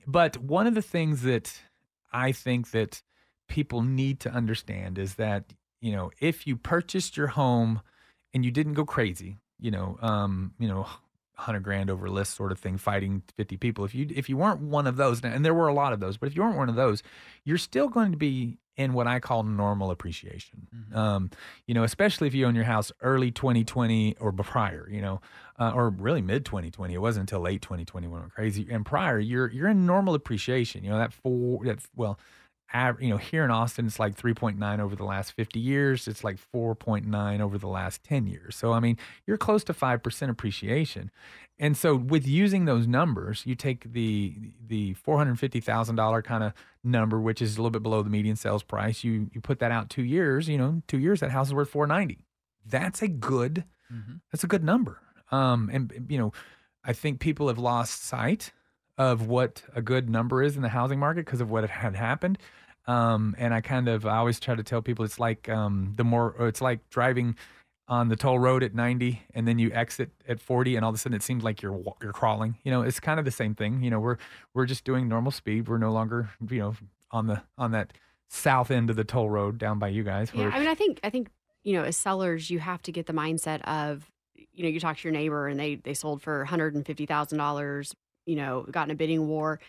but 0.06 0.38
one 0.38 0.68
of 0.68 0.76
the 0.76 0.82
things 0.82 1.24
that 1.24 1.60
I 2.14 2.32
think 2.32 2.72
that 2.72 3.02
people 3.48 3.82
need 3.82 4.20
to 4.22 4.32
understand 4.32 5.00
is 5.00 5.16
that, 5.16 5.54
you 5.82 5.92
know, 5.92 6.12
if 6.20 6.46
you 6.46 6.56
purchased 6.56 7.18
your 7.18 7.28
home 7.28 7.82
and 8.34 8.46
you 8.46 8.52
didn't 8.52 8.74
go 8.74 8.86
crazy, 8.86 9.38
you 9.62 9.72
know, 9.72 9.98
um, 10.02 10.54
you 10.60 10.68
know, 10.68 10.86
hundred 11.36 11.64
grand 11.64 11.90
over 11.90 12.10
list 12.10 12.36
sort 12.36 12.52
of 12.52 12.60
thing, 12.60 12.78
fighting 12.78 13.24
fifty 13.36 13.58
people. 13.58 13.86
If 13.86 13.96
you 13.96 14.08
if 14.14 14.28
you 14.28 14.38
weren't 14.38 14.62
one 14.62 14.88
of 14.88 14.98
those, 14.98 15.22
and 15.24 15.46
there 15.46 15.54
were 15.54 15.68
a 15.68 15.74
lot 15.74 15.94
of 15.94 16.00
those, 16.00 16.18
but 16.18 16.28
if 16.28 16.36
you 16.36 16.42
weren't 16.42 16.58
one 16.58 16.70
of 16.70 16.76
those, 16.76 17.04
you're 17.46 17.58
still 17.58 17.88
going 17.88 18.12
to 18.12 18.18
be 18.18 18.58
in 18.78 18.94
what 18.94 19.08
I 19.08 19.20
call 19.20 19.44
normal 19.44 19.92
appreciation. 19.92 20.68
Mm-hmm. 20.76 20.98
Um, 20.98 21.32
you 21.68 21.74
know, 21.74 21.84
especially 21.84 22.28
if 22.28 22.34
you 22.34 22.46
own 22.46 22.56
your 22.56 22.64
house 22.64 22.92
early 23.02 23.30
2020 23.32 24.18
or 24.20 24.32
prior, 24.32 24.88
you 24.90 25.02
know, 25.02 25.22
uh, 25.60 25.72
or 25.76 25.90
really 25.90 26.22
mid 26.22 26.46
2020. 26.46 26.94
It 26.94 26.98
wasn't 26.98 27.30
until 27.30 27.42
late 27.42 27.62
2020 27.62 28.08
when 28.08 28.20
it 28.20 28.22
went 28.22 28.34
crazy. 28.34 28.68
And 28.70 28.86
prior, 28.86 29.20
you're 29.20 29.50
you're 29.52 29.70
in 29.70 29.86
normal 29.86 30.16
appreciation. 30.16 30.84
You 30.84 30.92
know 30.92 30.98
that 30.98 31.14
four 31.14 31.64
that 31.66 31.80
well 31.96 32.20
you 33.00 33.10
know, 33.10 33.18
here 33.18 33.44
in 33.44 33.52
Austin, 33.52 33.88
it's 33.88 34.00
like 34.00 34.16
3.9 34.16 34.80
over 34.80 34.96
the 34.96 35.04
last 35.04 35.34
50 35.34 35.60
years. 35.60 36.08
It's 36.08 36.24
like 36.24 36.38
4.9 36.54 37.40
over 37.42 37.58
the 37.58 37.68
last 37.68 38.04
10 38.04 38.28
years. 38.28 38.56
So, 38.56 38.72
I 38.74 38.80
mean, 38.80 38.98
you're 39.26 39.38
close 39.38 39.64
to 39.66 39.74
5% 39.74 40.30
appreciation. 40.30 41.12
And 41.60 41.78
so 41.78 41.96
with 41.96 42.28
using 42.28 42.66
those 42.66 42.88
numbers, 42.88 43.44
you 43.46 43.54
take 43.54 43.94
the 43.94 44.36
the 44.66 44.96
$450,000 44.96 46.24
kind 46.24 46.44
of 46.44 46.54
number, 46.84 47.22
which 47.22 47.40
is 47.42 47.56
a 47.56 47.60
little 47.60 47.70
bit 47.70 47.84
below 47.84 48.02
the 48.02 48.10
median 48.10 48.36
sales 48.36 48.64
price. 48.64 49.04
You 49.04 49.30
you 49.32 49.42
put 49.42 49.60
that 49.60 49.72
out 49.72 49.90
2 49.90 50.02
years, 50.02 50.50
you 50.50 50.58
know, 50.58 50.82
2 50.88 50.98
years 50.98 51.20
that 51.20 51.30
house 51.30 51.48
is 51.48 51.54
worth 51.54 51.70
490. 51.70 52.26
That's 52.66 53.04
a 53.04 53.08
good 53.08 53.66
mm-hmm. 53.94 54.16
that's 54.32 54.44
a 54.44 54.48
good 54.48 54.64
number. 54.64 55.02
Um 55.32 55.70
and 55.72 56.08
you 56.10 56.18
know, 56.18 56.34
I 56.84 56.94
think 56.94 57.20
people 57.20 57.48
have 57.48 57.60
lost 57.60 58.04
sight 58.04 58.54
of 58.98 59.28
what 59.28 59.64
a 59.76 59.82
good 59.82 60.10
number 60.10 60.42
is 60.42 60.56
in 60.56 60.64
the 60.64 60.70
housing 60.70 61.00
market 61.00 61.26
because 61.26 61.42
of 61.42 61.50
what 61.52 61.70
had 61.70 61.96
happened. 61.96 62.40
Um, 62.88 63.36
and 63.38 63.54
I 63.54 63.62
kind 63.62 63.88
of 63.88 64.06
I 64.06 64.18
always 64.18 64.40
try 64.40 64.56
to 64.56 64.64
tell 64.64 64.82
people 64.82 65.06
it's 65.06 65.20
like 65.20 65.50
um, 65.50 65.94
the 65.96 66.04
more 66.04 66.36
it's 66.40 66.62
like 66.62 66.90
driving 66.90 67.36
on 67.88 68.08
the 68.08 68.16
toll 68.16 68.40
road 68.40 68.64
at 68.64 68.74
90 68.74 69.22
and 69.34 69.46
then 69.46 69.60
you 69.60 69.70
exit 69.74 70.10
at 70.26 70.40
40 70.40 70.78
and 70.78 70.86
all 70.86 70.90
of 70.90 70.96
a 70.96 70.98
sudden 70.98 71.16
it 71.16 71.22
seems 71.22 71.44
like 71.44 71.62
you're 71.62 71.80
you're 72.02 72.14
crawling. 72.14 72.56
You 72.64 72.72
know, 72.72 72.82
it's 72.82 73.00
kind 73.00 73.20
of 73.20 73.26
the 73.26 73.32
same 73.32 73.54
thing. 73.54 73.84
You 73.84 73.90
know, 73.90 74.00
we're 74.00 74.18
we're 74.54 74.66
just 74.66 74.84
doing 74.84 75.08
normal 75.08 75.32
speed. 75.32 75.68
We're 75.68 75.78
no 75.78 75.92
longer 75.92 76.30
you 76.50 76.60
know 76.60 76.76
on 77.12 77.28
the 77.28 77.44
on 77.58 77.72
that 77.72 77.94
south 78.30 78.72
end 78.72 78.90
of 78.90 78.96
the 78.96 79.04
toll 79.04 79.30
road 79.30 79.58
down 79.58 79.78
by 79.78 79.90
you 79.90 80.04
guys. 80.04 80.32
Yeah, 80.34 80.50
I 80.54 80.60
mean, 80.60 80.70
I 80.70 80.76
think 80.76 81.00
I 81.04 81.10
think 81.10 81.30
you 81.64 81.74
know 81.74 81.84
as 81.84 81.98
sellers 81.98 82.50
you 82.50 82.60
have 82.60 82.82
to 82.84 82.92
get 82.92 83.06
the 83.06 83.14
mindset 83.14 83.62
of 83.64 84.10
you 84.54 84.64
know 84.64 84.70
you 84.70 84.80
talk 84.80 84.98
to 84.98 85.04
your 85.04 85.14
neighbor 85.14 85.48
and 85.48 85.60
they 85.60 85.76
they 85.76 85.94
sold 85.94 86.22
for 86.22 86.40
150 86.40 87.06
thousand 87.06 87.38
dollars. 87.38 87.94
You 88.26 88.36
know, 88.36 88.66
got 88.72 88.88
in 88.88 88.92
a 88.92 88.96
bidding 88.96 89.28
war 89.28 89.60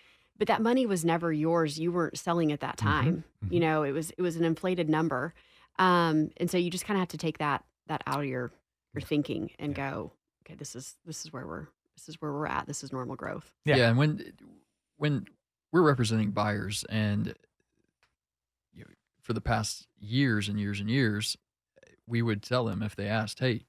but 0.42 0.48
that 0.48 0.60
money 0.60 0.86
was 0.86 1.04
never 1.04 1.32
yours. 1.32 1.78
You 1.78 1.92
weren't 1.92 2.18
selling 2.18 2.50
at 2.50 2.58
that 2.62 2.76
mm-hmm, 2.76 2.88
time. 2.88 3.24
Mm-hmm. 3.44 3.54
You 3.54 3.60
know, 3.60 3.84
it 3.84 3.92
was 3.92 4.10
it 4.10 4.22
was 4.22 4.34
an 4.34 4.44
inflated 4.44 4.88
number. 4.88 5.34
Um, 5.78 6.32
and 6.36 6.50
so 6.50 6.58
you 6.58 6.68
just 6.68 6.84
kind 6.84 6.96
of 6.96 7.02
have 7.02 7.10
to 7.10 7.16
take 7.16 7.38
that 7.38 7.64
that 7.86 8.02
out 8.08 8.18
of 8.18 8.26
your 8.26 8.50
your 8.92 9.02
thinking 9.02 9.52
and 9.60 9.70
yeah. 9.70 9.90
go, 9.90 10.12
okay, 10.44 10.56
this 10.56 10.74
is 10.74 10.96
this 11.06 11.24
is 11.24 11.32
where 11.32 11.46
we're 11.46 11.68
this 11.96 12.08
is 12.08 12.20
where 12.20 12.32
we're 12.32 12.48
at. 12.48 12.66
This 12.66 12.82
is 12.82 12.90
normal 12.92 13.14
growth. 13.14 13.52
Yeah, 13.64 13.76
yeah 13.76 13.88
and 13.90 13.96
when 13.96 14.32
when 14.96 15.26
we're 15.70 15.82
representing 15.82 16.32
buyers 16.32 16.84
and 16.88 17.34
you 18.74 18.80
know, 18.80 18.90
for 19.20 19.34
the 19.34 19.40
past 19.40 19.86
years 20.00 20.48
and 20.48 20.58
years 20.58 20.80
and 20.80 20.90
years, 20.90 21.36
we 22.08 22.20
would 22.20 22.42
tell 22.42 22.64
them 22.64 22.82
if 22.82 22.96
they 22.96 23.06
asked, 23.06 23.38
"Hey, 23.38 23.66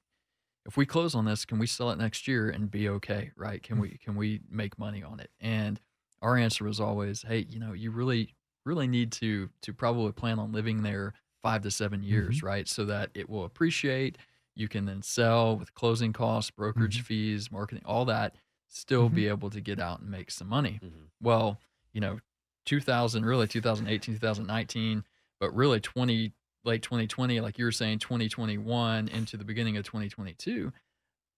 if 0.66 0.76
we 0.76 0.86
close 0.86 1.14
on 1.14 1.24
this, 1.24 1.44
can 1.44 1.60
we 1.60 1.68
sell 1.68 1.92
it 1.92 1.98
next 1.98 2.26
year 2.26 2.50
and 2.50 2.68
be 2.68 2.88
okay? 2.88 3.30
Right? 3.36 3.62
Can 3.62 3.76
mm. 3.76 3.82
we 3.82 3.90
can 3.90 4.16
we 4.16 4.40
make 4.50 4.76
money 4.76 5.04
on 5.04 5.20
it?" 5.20 5.30
And 5.40 5.80
our 6.24 6.36
answer 6.36 6.64
was 6.64 6.80
always, 6.80 7.22
hey, 7.22 7.46
you 7.48 7.60
know, 7.60 7.74
you 7.74 7.90
really, 7.90 8.34
really 8.64 8.88
need 8.88 9.12
to 9.12 9.50
to 9.62 9.72
probably 9.72 10.10
plan 10.12 10.38
on 10.38 10.52
living 10.52 10.82
there 10.82 11.12
five 11.42 11.62
to 11.62 11.70
seven 11.70 12.02
years, 12.02 12.38
mm-hmm. 12.38 12.46
right? 12.46 12.68
So 12.68 12.86
that 12.86 13.10
it 13.14 13.28
will 13.28 13.44
appreciate. 13.44 14.16
You 14.56 14.66
can 14.66 14.86
then 14.86 15.02
sell 15.02 15.56
with 15.56 15.74
closing 15.74 16.12
costs, 16.12 16.50
brokerage 16.50 16.96
mm-hmm. 16.96 17.04
fees, 17.04 17.52
marketing, 17.52 17.84
all 17.84 18.06
that, 18.06 18.36
still 18.68 19.06
mm-hmm. 19.06 19.16
be 19.16 19.28
able 19.28 19.50
to 19.50 19.60
get 19.60 19.78
out 19.78 20.00
and 20.00 20.10
make 20.10 20.30
some 20.30 20.48
money. 20.48 20.80
Mm-hmm. 20.82 21.04
Well, 21.20 21.60
you 21.92 22.00
know, 22.00 22.18
2000, 22.64 23.24
really 23.24 23.46
2018, 23.46 24.14
2019, 24.14 25.04
but 25.40 25.54
really 25.54 25.80
20, 25.80 26.32
late 26.64 26.82
2020, 26.82 27.40
like 27.40 27.58
you 27.58 27.66
were 27.66 27.72
saying, 27.72 27.98
2021 27.98 29.08
into 29.08 29.36
the 29.36 29.44
beginning 29.44 29.76
of 29.76 29.84
2022. 29.84 30.72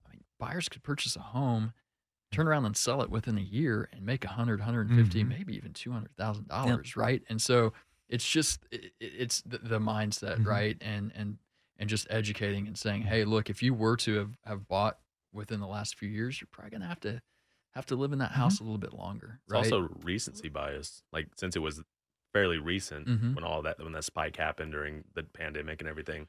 I 0.07 0.11
mean, 0.11 0.21
buyers 0.39 0.69
could 0.69 0.85
purchase 0.85 1.17
a 1.17 1.21
home 1.21 1.73
turn 2.37 2.49
around 2.49 2.67
and 2.67 2.77
sell 2.77 3.03
it 3.03 3.11
within 3.11 3.39
a 3.39 3.43
year 3.43 3.89
and 3.93 4.05
make 4.05 4.25
a 4.25 4.29
hundred, 4.29 4.61
hundred 4.61 4.91
and 4.91 4.99
fifty, 4.99 5.21
mm-hmm. 5.21 5.31
maybe 5.31 5.57
even 5.57 5.73
two 5.73 5.93
hundred 5.93 6.17
thousand 6.17 6.47
yep. 6.51 6.67
dollars, 6.67 6.97
right? 6.97 7.23
And 7.29 7.41
so 7.41 7.73
it's 8.09 8.29
just 8.29 8.61
it, 8.71 8.93
it's 9.01 9.43
the, 9.43 9.59
the 9.59 9.79
mindset, 9.79 10.37
mm-hmm. 10.37 10.49
right? 10.49 10.77
And 10.81 11.13
and 11.15 11.39
and 11.79 11.89
just 11.89 12.07
educating 12.11 12.67
and 12.67 12.77
saying, 12.77 13.03
hey, 13.03 13.25
look, 13.25 13.51
if 13.51 13.63
you 13.63 13.75
were 13.75 13.97
to 13.99 14.17
have, 14.17 14.31
have 14.45 14.69
bought 14.69 14.99
within 15.33 15.61
the 15.61 15.67
last 15.67 15.99
few 15.99 16.09
years, 16.09 16.41
you're 16.41 16.49
probably 16.51 16.71
gonna 16.71 16.87
have 16.87 17.01
to 17.01 17.21
have 17.75 17.87
to 17.87 17.97
live 17.97 18.13
in 18.13 18.19
that 18.21 18.33
house 18.33 18.57
mm-hmm. 18.57 18.65
a 18.65 18.67
little 18.67 18.79
bit 18.79 18.95
longer. 18.95 19.41
Right? 19.49 19.65
It's 19.65 19.73
also 19.73 19.91
recency 20.03 20.49
bias. 20.49 21.03
Like 21.13 21.29
since 21.37 21.57
it 21.57 21.61
was 21.61 21.83
fairly 22.33 22.59
recent 22.59 23.07
mm-hmm. 23.07 23.35
when 23.35 23.45
all 23.45 23.63
that 23.63 23.83
when 23.83 23.93
that 23.93 24.05
spike 24.05 24.37
happened 24.37 24.73
during 24.73 25.05
the 25.15 25.23
pandemic 25.23 25.81
and 25.81 25.89
everything, 25.89 26.27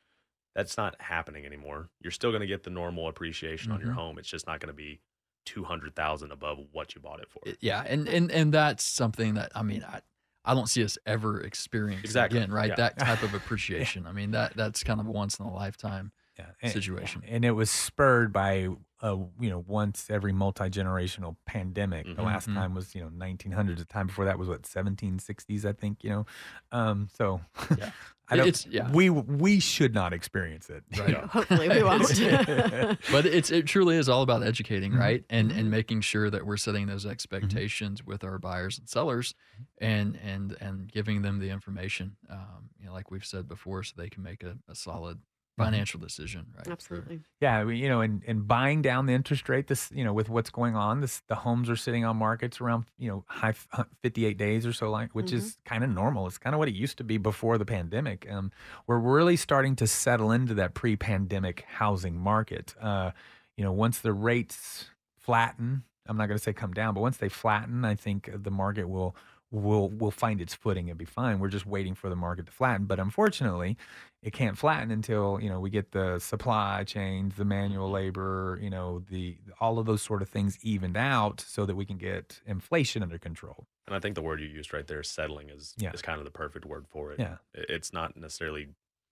that's 0.56 0.78
not 0.78 0.96
happening 1.00 1.46
anymore. 1.46 1.90
You're 2.02 2.12
still 2.12 2.32
going 2.32 2.42
to 2.42 2.48
get 2.48 2.64
the 2.64 2.70
normal 2.70 3.08
appreciation 3.08 3.72
on 3.72 3.80
your 3.80 3.90
mm-hmm. 3.90 4.00
home. 4.00 4.18
It's 4.18 4.28
just 4.28 4.48
not 4.48 4.60
going 4.60 4.70
to 4.70 4.74
be 4.74 5.00
two 5.48 5.64
hundred 5.64 5.96
thousand 5.96 6.32
above 6.34 6.60
what 6.74 6.94
you 6.94 7.00
bought 7.00 7.22
it 7.22 7.30
for. 7.30 7.42
Yeah, 7.62 7.82
and 7.88 8.08
and 8.08 8.30
and 8.30 8.54
that's 8.54 8.84
something 8.84 9.36
that 9.36 9.52
I 9.56 9.64
mean 9.64 9.84
I 9.88 10.02
I 10.44 10.54
don't 10.54 10.68
see 10.68 10.84
us 10.84 10.98
ever 11.06 11.42
experience 11.42 12.04
exactly. 12.04 12.40
again, 12.40 12.52
right? 12.52 12.70
Yeah. 12.70 12.76
That 12.76 13.00
type 13.00 13.24
of 13.24 13.34
appreciation. 13.34 14.04
yeah. 14.04 14.10
I 14.10 14.12
mean 14.12 14.32
that 14.32 14.58
that's 14.58 14.84
kind 14.84 15.00
of 15.00 15.08
a 15.08 15.12
once 15.12 15.40
in 15.40 15.46
a 15.46 15.54
lifetime 15.54 16.12
yeah. 16.38 16.48
and, 16.62 16.72
situation. 16.72 17.24
And 17.26 17.46
it 17.46 17.52
was 17.52 17.72
spurred 17.72 18.34
by 18.34 18.68
a 19.02 19.16
you 19.40 19.50
know 19.50 19.64
once 19.66 20.10
every 20.10 20.34
multi 20.34 20.66
generational 20.66 21.38
pandemic. 21.46 22.06
Mm-hmm. 22.06 22.16
The 22.18 22.24
last 22.24 22.50
mm-hmm. 22.50 22.58
time 22.58 22.76
was 22.76 22.94
you 22.94 23.02
know 23.02 23.10
1900s. 23.10 23.78
The 23.78 23.86
time 23.86 24.08
before 24.08 24.26
that 24.26 24.38
was 24.38 24.50
what 24.50 24.64
1760s, 24.64 25.64
I 25.64 25.72
think. 25.72 26.04
You 26.04 26.10
know, 26.10 26.26
um, 26.74 27.08
so 27.16 27.40
yeah. 27.78 27.92
I 28.30 28.36
don't, 28.36 28.48
It's- 28.48 28.68
yeah. 28.70 28.92
We 28.92 29.10
we 29.10 29.60
should 29.62 29.94
not 29.94 30.12
experience 30.14 30.70
it. 30.70 30.84
Right. 30.98 31.16
Hopefully 31.30 31.70
we 31.70 31.82
won't. 31.84 32.02
but 33.12 33.26
it's 33.26 33.52
it 33.52 33.66
truly 33.68 33.96
is 33.96 34.10
all 34.10 34.22
about 34.22 34.44
educating, 34.44 34.92
Mhm. 34.92 35.00
right? 35.00 35.24
And 35.30 35.52
and 35.52 35.72
making 35.72 36.02
sure 36.02 36.30
that 36.30 36.46
we're 36.46 36.58
setting 36.58 36.88
those 36.88 37.06
expectations 37.06 38.04
with 38.06 38.24
our 38.24 38.38
buyers 38.38 38.78
and 38.78 38.90
sellers, 38.90 39.34
and 39.80 40.18
and 40.24 40.58
and 40.60 40.92
giving 40.92 41.22
them 41.22 41.40
the 41.40 41.50
information, 41.50 42.18
um, 42.30 42.70
you 42.80 42.88
know, 42.88 42.94
like 42.94 43.12
we've 43.12 43.26
said 43.26 43.48
before, 43.48 43.84
so 43.84 43.94
they 43.98 44.10
can 44.10 44.24
make 44.24 44.44
a, 44.44 44.58
a 44.68 44.76
solid 44.76 45.20
financial 45.58 46.00
decision, 46.00 46.46
right? 46.56 46.68
Absolutely. 46.68 47.20
Yeah, 47.42 47.64
we- 47.64 47.78
you 47.78 47.90
know, 47.90 48.02
and, 48.02 48.22
and 48.28 48.48
buying 48.48 48.82
down 48.82 49.06
the 49.08 49.14
interest 49.14 49.50
rate, 49.50 49.68
this, 49.68 49.90
you 49.94 50.04
know, 50.04 50.14
with 50.14 50.30
what's 50.30 50.50
going 50.52 50.76
on, 50.76 51.02
this, 51.02 51.22
the 51.28 51.36
homes 51.36 51.70
are 51.70 51.76
sitting 51.76 52.06
on 52.06 52.16
markets 52.18 52.62
around, 52.62 52.86
you 52.98 53.10
know, 53.10 53.24
high 53.28 53.50
f- 53.50 53.68
uh, 53.74 53.84
58 54.04 54.38
days 54.38 54.66
or 54.66 54.74
so, 54.74 54.90
like, 54.92 55.14
which 55.16 55.32
is 55.32 55.58
kind 55.66 55.84
of 55.84 55.90
normal. 55.90 56.28
It's 56.28 56.38
kind 56.38 56.54
of 56.54 56.60
what 56.60 56.68
it 56.68 56.76
used 56.76 56.98
to 57.00 57.04
be 57.04 57.18
before 57.18 57.58
the 57.58 57.66
pandemic. 57.66 58.28
Um, 58.30 58.52
we're 58.86 59.00
really 59.00 59.36
starting 59.36 59.76
to 59.78 59.88
settle 59.88 60.32
into 60.32 60.54
that 60.56 60.74
pre-pandemic 60.74 61.66
housing 61.68 62.16
market. 62.18 62.76
Uh, 62.80 63.12
you 63.56 63.64
know, 63.64 63.72
once 63.72 64.00
the 64.00 64.14
rates 64.14 64.92
flatten, 65.18 65.84
I'm 66.06 66.18
not 66.18 66.28
going 66.28 66.38
to 66.38 66.44
say 66.44 66.54
come 66.54 66.74
down, 66.74 66.94
but 66.94 67.02
once 67.02 67.18
they 67.18 67.30
flatten, 67.30 67.84
I 67.84 67.96
think 67.96 68.30
the 68.34 68.52
market 68.52 68.88
will 68.88 69.16
will 69.52 69.90
will 69.90 70.12
find 70.12 70.42
its 70.42 70.54
footing 70.54 70.90
and 70.90 70.98
be 70.98 71.06
fine. 71.06 71.40
We're 71.40 71.48
just 71.50 71.66
waiting 71.66 71.96
for 71.96 72.10
the 72.10 72.16
market 72.16 72.46
to 72.48 72.52
flatten. 72.52 72.86
But 72.86 73.00
unfortunately, 73.00 73.78
it 74.22 74.34
can't 74.34 74.58
flatten 74.58 74.92
until 74.92 75.40
you 75.42 75.50
know 75.50 75.60
we 75.60 75.70
get 75.70 75.92
the 75.92 76.20
supply 76.20 76.84
chains, 76.84 77.36
the 77.36 77.46
manual 77.46 77.90
labor, 77.90 78.60
you 78.62 78.70
know, 78.70 79.00
the 79.10 79.38
all 79.62 79.80
of 79.80 79.86
those 79.86 80.02
sort 80.02 80.22
of 80.22 80.30
things 80.30 80.58
evened 80.64 80.98
out, 80.98 81.40
so 81.42 81.66
that 81.66 81.76
we 81.76 81.86
can 81.86 81.98
get 81.98 82.42
inflation 82.46 83.02
under 83.04 83.18
control. 83.18 83.68
And 83.88 83.96
I 83.96 84.00
think 84.00 84.16
the 84.16 84.22
word 84.22 84.42
you 84.42 84.48
used 84.48 84.74
right 84.74 84.86
there, 84.86 85.02
settling, 85.04 85.50
is 85.50 85.74
Yeah. 85.78 85.92
is 85.94 86.02
kind 86.02 86.20
of 86.20 86.26
the 86.26 86.32
perfect 86.32 86.66
word 86.66 86.86
for 86.90 87.14
it. 87.14 87.20
Yeah. 87.20 87.38
It's 87.54 87.94
not 87.94 88.18
necessarily 88.18 88.68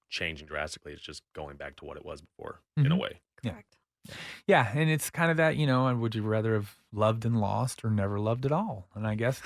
changing 0.09 0.47
drastically. 0.47 0.91
It's 0.93 1.01
just 1.01 1.23
going 1.33 1.55
back 1.57 1.77
to 1.77 1.85
what 1.85 1.95
it 1.97 2.05
was 2.05 2.21
before 2.21 2.59
in 2.77 2.91
a 2.91 2.95
Mhm. 2.95 2.99
way. 3.01 3.21
Yeah. 3.41 3.55
Yeah, 4.47 4.71
and 4.75 4.89
it's 4.89 5.09
kind 5.09 5.31
of 5.31 5.37
that, 5.37 5.57
you 5.57 5.65
know, 5.67 5.87
and 5.87 5.99
would 6.01 6.15
you 6.15 6.21
rather 6.23 6.53
have 6.53 6.75
loved 6.93 7.25
and 7.25 7.39
lost 7.41 7.83
or 7.83 7.89
never 7.89 8.19
loved 8.19 8.45
at 8.45 8.51
all? 8.51 8.87
And 8.95 9.05
I 9.07 9.15
guess 9.15 9.41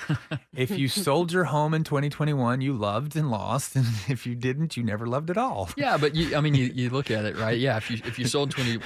if 0.53 0.71
you 0.71 0.87
sold 1.07 1.31
your 1.31 1.45
home 1.45 1.73
in 1.73 1.83
2021, 1.83 2.61
you 2.61 2.73
loved 2.73 3.15
and 3.15 3.29
lost, 3.31 3.75
and 3.75 3.85
if 4.09 4.25
you 4.27 4.35
didn't, 4.35 4.75
you 4.77 4.83
never 4.83 5.07
loved 5.07 5.29
at 5.29 5.37
all. 5.37 5.69
Yeah, 5.77 5.97
but 5.97 6.15
you, 6.15 6.35
I 6.35 6.41
mean, 6.41 6.55
you, 6.55 6.65
you 6.65 6.89
look 6.89 7.09
at 7.11 7.25
it, 7.25 7.37
right? 7.37 7.57
Yeah, 7.57 7.77
if 7.77 7.89
you 7.89 7.97
if 8.05 8.19
you 8.19 8.25
sold 8.25 8.51
20, 8.51 8.79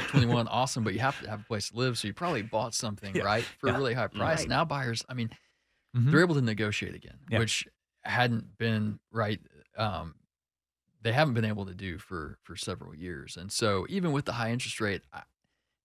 awesome, 0.50 0.84
but 0.84 0.94
you 0.94 1.00
have 1.00 1.20
to 1.22 1.30
have 1.30 1.42
a 1.42 1.46
place 1.46 1.70
to 1.70 1.78
live, 1.78 1.98
so 1.98 2.08
you 2.08 2.14
probably 2.14 2.42
bought 2.42 2.74
something, 2.74 3.16
Yeah, 3.16 3.24
right, 3.24 3.44
for 3.60 3.68
yeah. 3.70 3.76
a 3.76 3.78
really 3.78 3.94
high 3.94 4.08
price. 4.08 4.40
Right. 4.40 4.48
Now 4.50 4.66
buyers, 4.66 5.04
I 5.10 5.14
mean, 5.14 5.30
Mhm. 5.96 6.12
they're 6.12 6.22
able 6.22 6.36
to 6.36 6.42
negotiate 6.42 6.96
again, 6.96 7.20
Yeah. 7.30 7.40
which 7.40 7.68
hadn't 8.04 8.58
been 8.58 9.00
right. 9.12 9.40
Um, 9.78 10.16
they 11.02 11.12
haven't 11.12 11.34
been 11.34 11.46
able 11.46 11.66
to 11.66 11.74
do 11.76 11.98
for 11.98 12.38
for 12.44 12.56
several 12.56 12.96
years, 12.96 13.36
and 13.38 13.52
so 13.52 13.86
even 13.90 14.12
with 14.14 14.26
the 14.26 14.34
high 14.34 14.52
interest 14.52 14.80
rate, 14.80 15.02
I- 15.12 15.24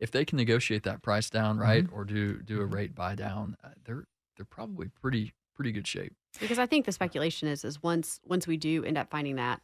if 0.00 0.10
they 0.10 0.24
can 0.24 0.36
negotiate 0.36 0.82
that 0.84 1.02
price 1.02 1.28
down, 1.30 1.58
right, 1.58 1.84
Mm-hmm. 1.84 1.94
or 1.94 2.04
do 2.04 2.40
do 2.42 2.60
a 2.60 2.66
rate 2.66 2.94
buy 2.94 3.14
down, 3.14 3.56
uh, 3.64 3.70
they're 3.84 4.04
they're 4.36 4.46
probably 4.46 4.88
pretty 4.88 5.32
pretty 5.54 5.72
good 5.72 5.86
shape. 5.86 6.12
because 6.40 6.58
I 6.58 6.66
think 6.66 6.86
the 6.86 6.92
speculation 6.92 7.48
is 7.48 7.64
is 7.64 7.82
once 7.82 8.20
once 8.24 8.46
we 8.46 8.56
do 8.56 8.84
end 8.84 8.96
up 8.98 9.10
finding 9.10 9.36
that 9.36 9.60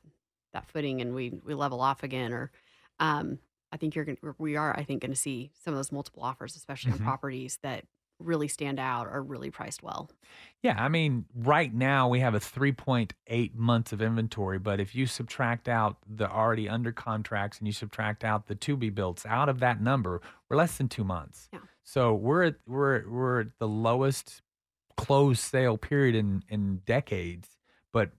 that 0.52 0.66
footing 0.66 1.00
and 1.00 1.14
we 1.14 1.30
we 1.44 1.54
level 1.54 1.80
off 1.80 2.02
again, 2.02 2.32
or 2.32 2.50
um, 3.00 3.38
I 3.72 3.76
think 3.76 3.94
you're 3.94 4.04
going 4.04 4.16
to 4.16 4.34
we 4.38 4.56
are 4.56 4.76
I 4.76 4.84
think 4.84 5.02
going 5.02 5.12
to 5.12 5.16
see 5.16 5.50
some 5.64 5.72
of 5.74 5.78
those 5.78 5.92
multiple 5.92 6.22
offers, 6.22 6.56
especially 6.56 6.92
Mhm. 6.92 6.94
on 6.94 7.04
properties 7.04 7.58
that 7.62 7.84
really 8.18 8.48
stand 8.48 8.78
out 8.78 9.06
or 9.06 9.22
really 9.22 9.50
priced 9.50 9.82
well. 9.82 10.10
Yeah, 10.62 10.82
I 10.82 10.88
mean, 10.88 11.26
right 11.34 11.72
now 11.72 12.08
we 12.08 12.20
have 12.20 12.34
a 12.34 12.40
3.8 12.40 13.54
months 13.54 13.92
of 13.92 14.00
inventory, 14.00 14.58
but 14.58 14.80
if 14.80 14.94
you 14.94 15.06
subtract 15.06 15.68
out 15.68 15.96
the 16.08 16.30
already 16.30 16.68
under 16.68 16.92
contracts 16.92 17.58
and 17.58 17.66
you 17.66 17.72
subtract 17.72 18.24
out 18.24 18.46
the 18.46 18.54
to 18.54 18.76
be 18.76 18.90
builts 18.90 19.26
out 19.26 19.48
of 19.48 19.60
that 19.60 19.80
number, 19.80 20.20
we're 20.48 20.56
less 20.56 20.76
than 20.76 20.88
2 20.88 21.04
months. 21.04 21.48
Yeah. 21.52 21.58
So 21.82 22.14
we're 22.14 22.44
at, 22.44 22.54
we're 22.66 23.06
we're 23.08 23.40
at 23.42 23.58
the 23.58 23.68
lowest 23.68 24.40
closed 24.96 25.40
sale 25.40 25.76
period 25.76 26.14
in 26.14 26.42
in 26.48 26.76
decades, 26.86 27.58
but 27.92 28.12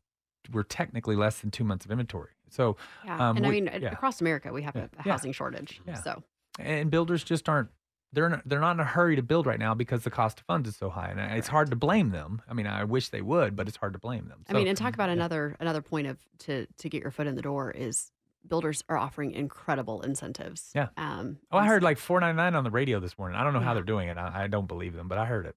we're 0.51 0.63
technically 0.63 1.15
less 1.15 1.39
than 1.39 1.49
2 1.51 1.63
months 1.63 1.85
of 1.85 1.91
inventory. 1.91 2.31
So 2.49 2.77
Yeah, 3.03 3.29
um, 3.29 3.37
and 3.37 3.47
I 3.47 3.49
mean 3.49 3.65
yeah. 3.65 3.91
across 3.91 4.21
America 4.21 4.51
we 4.53 4.61
have 4.61 4.75
a, 4.75 4.89
Yeah. 4.97 5.11
housing 5.13 5.31
shortage. 5.31 5.81
Yeah. 5.87 5.95
So 5.95 6.23
and 6.59 6.91
builders 6.91 7.23
just 7.23 7.49
aren't 7.49 7.69
they're 8.15 8.29
not, 8.29 8.41
they're 8.45 8.59
not 8.59 8.71
in 8.71 8.79
a 8.79 8.85
hurry 8.85 9.15
to 9.17 9.21
build 9.21 9.45
right 9.45 9.59
now 9.59 9.73
because 9.75 10.03
the 10.03 10.09
cost 10.09 10.39
of 10.39 10.45
funds 10.45 10.67
is 10.67 10.75
so 10.75 10.89
high 10.89 11.09
and 11.09 11.19
it's 11.37 11.47
hard 11.47 11.69
to 11.69 11.75
blame 11.75 12.09
them. 12.09 12.41
I 12.49 12.53
mean 12.53 12.65
i 12.65 12.83
wish 12.83 13.09
they 13.09 13.21
would 13.21 13.55
but 13.55 13.67
it's 13.67 13.77
hard 13.77 13.93
to 13.93 13.99
blame 13.99 14.27
them. 14.27 14.43
I 14.49 14.53
mean, 14.53 14.67
and 14.67 14.77
talk 14.77 14.93
about 14.95 15.09
another 15.09 15.55
another 15.59 15.81
point 15.83 16.07
of 16.07 16.17
to 16.39 16.65
to 16.77 16.89
get 16.89 17.01
your 17.03 17.11
foot 17.11 17.27
in 17.27 17.35
the 17.35 17.41
door 17.43 17.69
is 17.71 18.11
builders 18.47 18.83
are 18.89 18.97
offering 18.97 19.31
incredible 19.31 20.01
incentives. 20.01 20.71
Yeah. 20.75 20.87
Um, 20.97 21.37
oh 21.51 21.57
i 21.57 21.65
heard 21.65 21.83
like 21.83 21.97
499 21.97 22.55
on 22.55 22.63
the 22.63 22.71
radio 22.71 22.99
this 22.99 23.17
morning. 23.17 23.37
I 23.37 23.43
don't 23.43 23.53
know 23.53 23.59
how 23.59 23.73
they're 23.73 23.83
doing 23.83 24.07
it. 24.09 24.17
I, 24.17 24.43
I 24.43 24.47
don't 24.47 24.67
believe 24.67 24.93
them 24.93 25.07
but 25.07 25.17
i 25.17 25.25
heard 25.25 25.45
it. 25.45 25.55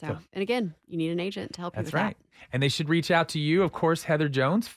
So, 0.00 0.08
so- 0.08 0.18
and 0.34 0.42
again, 0.42 0.74
you 0.86 0.96
need 0.98 1.10
an 1.10 1.20
agent 1.20 1.54
to 1.54 1.60
help 1.62 1.74
you 1.74 1.82
that's 1.82 1.92
with 1.92 2.02
right. 2.02 2.16
And 2.52 2.62
they 2.62 2.68
should 2.68 2.88
reach 2.90 3.10
out 3.10 3.28
to 3.30 3.38
you 3.38 3.62
of 3.62 3.72
course 3.72 4.02
heather 4.02 4.28
jones 4.28 4.68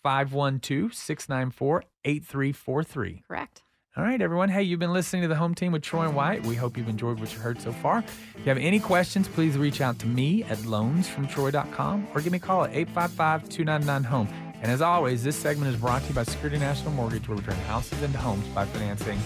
512-694-8343. 2.05 3.23
Correct. 3.27 3.63
All 3.99 4.05
right, 4.05 4.21
everyone. 4.21 4.47
Hey, 4.47 4.63
you've 4.63 4.79
been 4.79 4.93
listening 4.93 5.23
to 5.23 5.27
the 5.27 5.35
home 5.35 5.53
team 5.53 5.73
with 5.73 5.81
Troy 5.81 6.05
and 6.05 6.15
Wyatt. 6.15 6.45
We 6.45 6.55
hope 6.55 6.77
you've 6.77 6.87
enjoyed 6.87 7.19
what 7.19 7.33
you 7.33 7.39
heard 7.39 7.59
so 7.59 7.73
far. 7.73 7.97
If 7.97 8.37
you 8.37 8.45
have 8.45 8.57
any 8.57 8.79
questions, 8.79 9.27
please 9.27 9.57
reach 9.57 9.81
out 9.81 9.99
to 9.99 10.07
me 10.07 10.45
at 10.45 10.57
loansfromtroy.com 10.59 12.07
or 12.15 12.21
give 12.21 12.31
me 12.31 12.37
a 12.37 12.39
call 12.39 12.63
at 12.63 12.73
855 12.73 13.49
299 13.49 14.03
home. 14.05 14.29
And 14.61 14.71
as 14.71 14.81
always, 14.81 15.21
this 15.25 15.35
segment 15.35 15.75
is 15.75 15.81
brought 15.81 16.01
to 16.03 16.07
you 16.07 16.13
by 16.15 16.23
Security 16.23 16.57
National 16.59 16.93
Mortgage, 16.93 17.27
where 17.27 17.35
we 17.35 17.43
turn 17.43 17.55
houses 17.67 18.01
into 18.01 18.17
homes 18.17 18.47
by 18.55 18.63
financing 18.67 19.19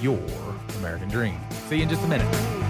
your 0.00 0.22
American 0.78 1.08
dream. 1.08 1.40
See 1.68 1.78
you 1.78 1.82
in 1.82 1.88
just 1.88 2.04
a 2.04 2.06
minute. 2.06 2.69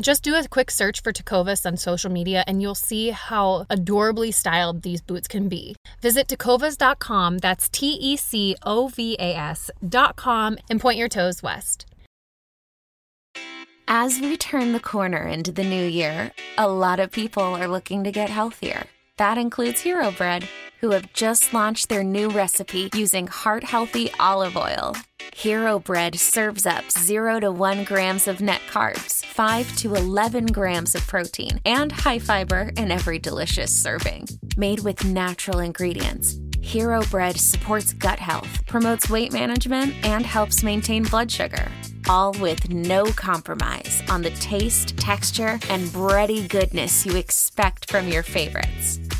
Just 0.00 0.22
do 0.22 0.36
a 0.36 0.46
quick 0.46 0.70
search 0.70 1.02
for 1.02 1.12
Tecovas 1.12 1.66
on 1.66 1.76
social 1.76 2.10
media 2.10 2.44
and 2.46 2.62
you'll 2.62 2.76
see 2.76 3.10
how 3.10 3.66
adorably 3.68 4.30
styled 4.30 4.82
these 4.82 5.00
boots 5.00 5.26
can 5.26 5.48
be. 5.48 5.74
Visit 6.00 6.28
tecovas.com, 6.28 7.38
that's 7.38 7.68
T 7.68 7.98
E 8.00 8.16
C 8.16 8.54
O 8.62 8.88
V 8.88 9.16
A 9.18 9.34
S.com, 9.34 10.56
and 10.70 10.80
point 10.80 10.98
your 10.98 11.08
toes 11.08 11.42
west. 11.42 11.84
As 13.88 14.20
we 14.20 14.36
turn 14.36 14.72
the 14.72 14.80
corner 14.80 15.26
into 15.26 15.50
the 15.50 15.64
new 15.64 15.86
year, 15.86 16.30
a 16.56 16.68
lot 16.68 17.00
of 17.00 17.10
people 17.10 17.42
are 17.42 17.66
looking 17.66 18.04
to 18.04 18.12
get 18.12 18.28
healthier. 18.28 18.84
That 19.16 19.36
includes 19.36 19.80
Hero 19.80 20.12
Bread, 20.12 20.46
who 20.80 20.90
have 20.90 21.12
just 21.12 21.52
launched 21.52 21.88
their 21.88 22.04
new 22.04 22.28
recipe 22.28 22.88
using 22.94 23.26
heart 23.26 23.64
healthy 23.64 24.10
olive 24.20 24.56
oil. 24.56 24.94
Hero 25.34 25.78
Bread 25.78 26.18
serves 26.18 26.66
up 26.66 26.90
0 26.90 27.40
to 27.40 27.50
1 27.50 27.84
grams 27.84 28.28
of 28.28 28.40
net 28.40 28.60
carbs, 28.70 29.17
5 29.38 29.76
to 29.76 29.94
11 29.94 30.46
grams 30.46 30.96
of 30.96 31.06
protein, 31.06 31.60
and 31.64 31.92
high 31.92 32.18
fiber 32.18 32.72
in 32.76 32.90
every 32.90 33.20
delicious 33.20 33.72
serving. 33.72 34.26
Made 34.56 34.80
with 34.80 35.04
natural 35.04 35.60
ingredients, 35.60 36.40
Hero 36.60 37.02
Bread 37.04 37.38
supports 37.38 37.92
gut 37.92 38.18
health, 38.18 38.66
promotes 38.66 39.08
weight 39.08 39.32
management, 39.32 39.94
and 40.04 40.26
helps 40.26 40.64
maintain 40.64 41.04
blood 41.04 41.30
sugar. 41.30 41.70
All 42.08 42.32
with 42.40 42.68
no 42.68 43.04
compromise 43.12 44.02
on 44.10 44.22
the 44.22 44.30
taste, 44.30 44.96
texture, 44.96 45.60
and 45.70 45.86
bready 45.90 46.48
goodness 46.48 47.06
you 47.06 47.14
expect 47.14 47.88
from 47.88 48.08
your 48.08 48.24
favorites. 48.24 48.98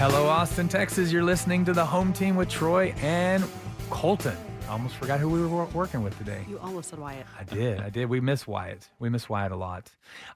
Hello, 0.00 0.28
Austin, 0.28 0.66
Texas. 0.66 1.12
You're 1.12 1.22
listening 1.22 1.62
to 1.66 1.74
the 1.74 1.84
home 1.84 2.14
team 2.14 2.34
with 2.34 2.48
Troy 2.48 2.94
and 3.02 3.44
Colton. 3.90 4.34
I 4.66 4.72
almost 4.72 4.94
forgot 4.94 5.20
who 5.20 5.28
we 5.28 5.46
were 5.46 5.66
working 5.66 6.02
with 6.02 6.16
today. 6.16 6.42
You 6.48 6.58
almost 6.58 6.88
said 6.88 6.98
Wyatt. 6.98 7.26
I 7.38 7.44
did. 7.44 7.80
I 7.80 7.90
did. 7.90 8.08
We 8.08 8.18
miss 8.18 8.46
Wyatt. 8.46 8.88
We 8.98 9.10
miss 9.10 9.28
Wyatt 9.28 9.52
a 9.52 9.56
lot. 9.56 9.90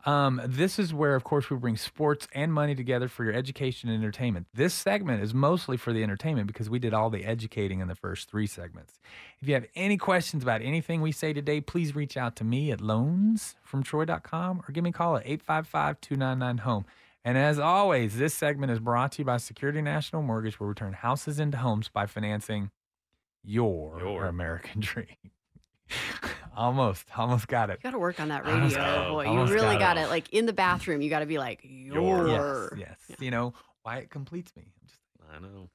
Um, 0.04 0.38
this 0.44 0.78
is 0.78 0.92
where, 0.92 1.14
of 1.14 1.24
course, 1.24 1.48
we 1.48 1.56
bring 1.56 1.78
sports 1.78 2.28
and 2.34 2.52
money 2.52 2.74
together 2.74 3.08
for 3.08 3.24
your 3.24 3.32
education 3.32 3.88
and 3.88 3.96
entertainment. 3.96 4.48
This 4.52 4.74
segment 4.74 5.22
is 5.22 5.32
mostly 5.32 5.78
for 5.78 5.94
the 5.94 6.02
entertainment 6.02 6.46
because 6.46 6.68
we 6.68 6.78
did 6.78 6.92
all 6.92 7.08
the 7.08 7.24
educating 7.24 7.80
in 7.80 7.88
the 7.88 7.94
first 7.94 8.28
three 8.28 8.46
segments. 8.46 8.98
If 9.40 9.48
you 9.48 9.54
have 9.54 9.64
any 9.74 9.96
questions 9.96 10.42
about 10.42 10.60
anything 10.60 11.00
we 11.00 11.10
say 11.10 11.32
today, 11.32 11.62
please 11.62 11.96
reach 11.96 12.18
out 12.18 12.36
to 12.36 12.44
me 12.44 12.70
at 12.70 12.80
loansfromtroy.com 12.80 14.62
or 14.68 14.72
give 14.72 14.84
me 14.84 14.90
a 14.90 14.92
call 14.92 15.16
at 15.16 15.22
855 15.26 16.02
299 16.02 16.58
home. 16.58 16.84
And 17.24 17.38
as 17.38 17.58
always, 17.58 18.16
this 18.18 18.34
segment 18.34 18.70
is 18.70 18.78
brought 18.78 19.12
to 19.12 19.22
you 19.22 19.24
by 19.24 19.38
Security 19.38 19.80
National 19.80 20.20
Mortgage, 20.22 20.60
where 20.60 20.68
we 20.68 20.74
turn 20.74 20.92
houses 20.92 21.40
into 21.40 21.56
homes 21.56 21.88
by 21.88 22.04
financing 22.04 22.70
your, 23.42 23.98
Your. 23.98 24.26
American 24.26 24.80
dream. 24.80 25.06
almost, 26.54 27.06
almost 27.16 27.48
got 27.48 27.70
it. 27.70 27.78
You 27.82 27.84
got 27.84 27.92
to 27.92 27.98
work 27.98 28.20
on 28.20 28.28
that 28.28 28.44
radio, 28.44 28.68
got 28.70 29.06
it. 29.06 29.10
boy. 29.10 29.24
You 29.24 29.54
really 29.54 29.76
got 29.76 29.96
got 29.96 29.98
it. 29.98 30.02
it. 30.02 30.08
Like 30.08 30.32
in 30.34 30.44
the 30.44 30.52
bathroom, 30.52 31.00
you 31.00 31.08
got 31.08 31.20
to 31.20 31.26
be 31.26 31.38
like 31.38 31.60
your. 31.62 32.74
Yes, 32.76 32.98
yes. 33.08 33.20
You 33.20 33.30
know 33.30 33.54
why 33.82 33.98
it 33.98 34.10
completes 34.10 34.52
me. 34.54 34.64
I'm 34.82 34.86
just, 34.86 35.00
I 35.34 35.38
know. 35.40 35.68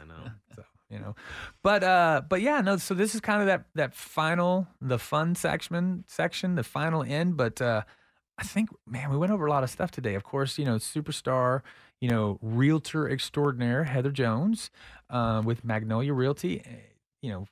I 0.00 0.06
know. 0.06 0.30
so 0.54 0.62
you 0.88 0.98
know, 0.98 1.16
but 1.62 1.82
uh, 1.82 2.22
but 2.28 2.42
yeah, 2.42 2.60
no. 2.60 2.76
So 2.76 2.94
this 2.94 3.14
is 3.14 3.20
kind 3.20 3.40
of 3.40 3.46
that 3.46 3.64
that 3.74 3.94
final, 3.94 4.68
the 4.80 4.98
fun 4.98 5.34
section, 5.34 6.04
section, 6.06 6.54
the 6.54 6.64
final 6.64 7.02
end. 7.02 7.36
But 7.36 7.60
uh, 7.62 7.82
I 8.38 8.44
think, 8.44 8.70
man, 8.86 9.10
we 9.10 9.16
went 9.16 9.32
over 9.32 9.46
a 9.46 9.50
lot 9.50 9.62
of 9.62 9.70
stuff 9.70 9.90
today. 9.90 10.14
Of 10.14 10.24
course, 10.24 10.58
you 10.58 10.64
know, 10.64 10.76
superstar, 10.76 11.62
you 12.00 12.08
know, 12.08 12.38
realtor 12.42 13.08
extraordinaire 13.08 13.84
Heather 13.84 14.10
Jones 14.10 14.70
uh, 15.10 15.42
with 15.44 15.64
Magnolia 15.64 16.12
Realty. 16.12 16.60
eh, 16.60 16.70
You 17.20 17.30
know, 17.30 17.46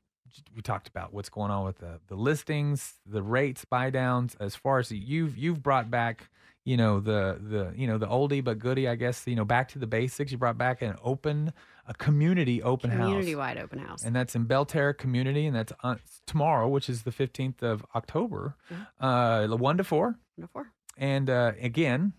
we 0.54 0.62
talked 0.62 0.88
about 0.88 1.12
what's 1.12 1.28
going 1.28 1.50
on 1.50 1.64
with 1.64 1.78
the 1.78 2.00
the 2.08 2.14
listings, 2.16 2.94
the 3.06 3.22
rates, 3.22 3.64
buy 3.64 3.90
downs. 3.90 4.36
As 4.40 4.54
far 4.56 4.78
as 4.78 4.90
you've 4.90 5.36
you've 5.36 5.62
brought 5.62 5.90
back, 5.90 6.30
you 6.70 6.76
know, 6.76 7.00
the 7.00 7.36
the 7.42 7.72
you 7.74 7.88
know 7.88 7.98
the 7.98 8.06
oldie 8.06 8.44
but 8.44 8.60
goodie, 8.60 8.86
I 8.86 8.94
guess. 8.94 9.26
You 9.26 9.34
know, 9.34 9.44
back 9.44 9.70
to 9.70 9.80
the 9.80 9.88
basics. 9.88 10.30
You 10.30 10.38
brought 10.38 10.56
back 10.56 10.82
an 10.82 10.94
open, 11.02 11.52
a 11.88 11.94
community 11.94 12.62
open 12.62 12.90
house. 12.90 13.06
Community 13.08 13.34
wide 13.34 13.58
open 13.58 13.80
house. 13.80 14.04
And 14.04 14.14
that's 14.14 14.36
in 14.36 14.46
Belterra 14.46 14.96
Community, 14.96 15.46
and 15.46 15.56
that's 15.56 15.72
on, 15.82 15.98
tomorrow, 16.28 16.68
which 16.68 16.88
is 16.88 17.02
the 17.02 17.10
15th 17.10 17.60
of 17.64 17.84
October, 17.96 18.54
uh, 19.00 19.48
1 19.48 19.76
to 19.78 19.82
4. 19.82 20.04
One 20.06 20.16
to 20.40 20.46
four. 20.46 20.70
And 20.96 21.28
uh, 21.28 21.52
again, 21.60 22.12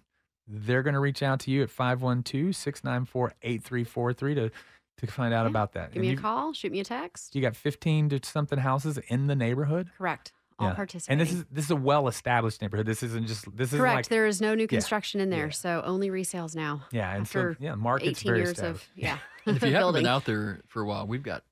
they're 0.45 0.83
going 0.83 0.95
to 0.95 0.99
reach 0.99 1.23
out 1.23 1.39
to 1.41 1.51
you 1.51 1.63
at 1.63 1.69
512 1.69 2.53
694 2.53 3.33
8343 3.41 4.35
to 4.35 4.51
to 4.97 5.07
find 5.07 5.33
out 5.33 5.47
about 5.47 5.71
that. 5.73 5.93
Give 5.93 6.01
And 6.03 6.11
me 6.11 6.17
a 6.17 6.17
call. 6.17 6.51
Shoot 6.51 6.73
me 6.73 6.81
a 6.81 6.83
text. 6.83 7.35
You 7.35 7.41
got 7.41 7.55
15 7.55 8.09
to 8.09 8.19
something 8.23 8.59
houses 8.59 8.99
in 9.07 9.27
the 9.27 9.35
neighborhood. 9.35 9.89
Correct. 9.97 10.33
All 10.62 10.70
Yeah. 10.70 10.76
participating. 10.76 11.20
And 11.20 11.28
this 11.28 11.34
is 11.36 11.45
this 11.51 11.66
is 11.66 11.72
a 11.72 11.76
well 11.76 12.07
established 12.07 12.62
neighborhood. 12.62 12.86
This 12.86 13.03
isn't 13.03 13.28
just 13.28 13.45
this 13.55 13.74
is 13.74 13.80
Correct. 13.80 13.95
like 13.95 14.07
there 14.09 14.28
is 14.28 14.39
no 14.41 14.53
new 14.55 14.64
Yeah. 14.64 14.68
construction 14.68 15.20
in 15.22 15.30
there, 15.30 15.51
so 15.51 15.82
only 15.86 16.09
resales 16.09 16.55
now. 16.55 16.86
Yeah, 16.91 17.14
and 17.16 17.28
so- 17.28 17.39
after 17.51 17.57
yeah, 17.59 17.76
market's 17.76 18.20
18 18.22 18.30
very 18.32 18.39
years 18.43 18.59
of 18.59 18.88
yeah. 18.95 19.18
And 19.45 19.57
if 19.57 19.64
you 19.64 19.74
haven't 19.76 19.93
been 19.95 20.05
out 20.07 20.26
there 20.26 20.62
for 20.68 20.82
a 20.82 20.86
while, 20.86 21.07
we've 21.07 21.24
got 21.24 21.43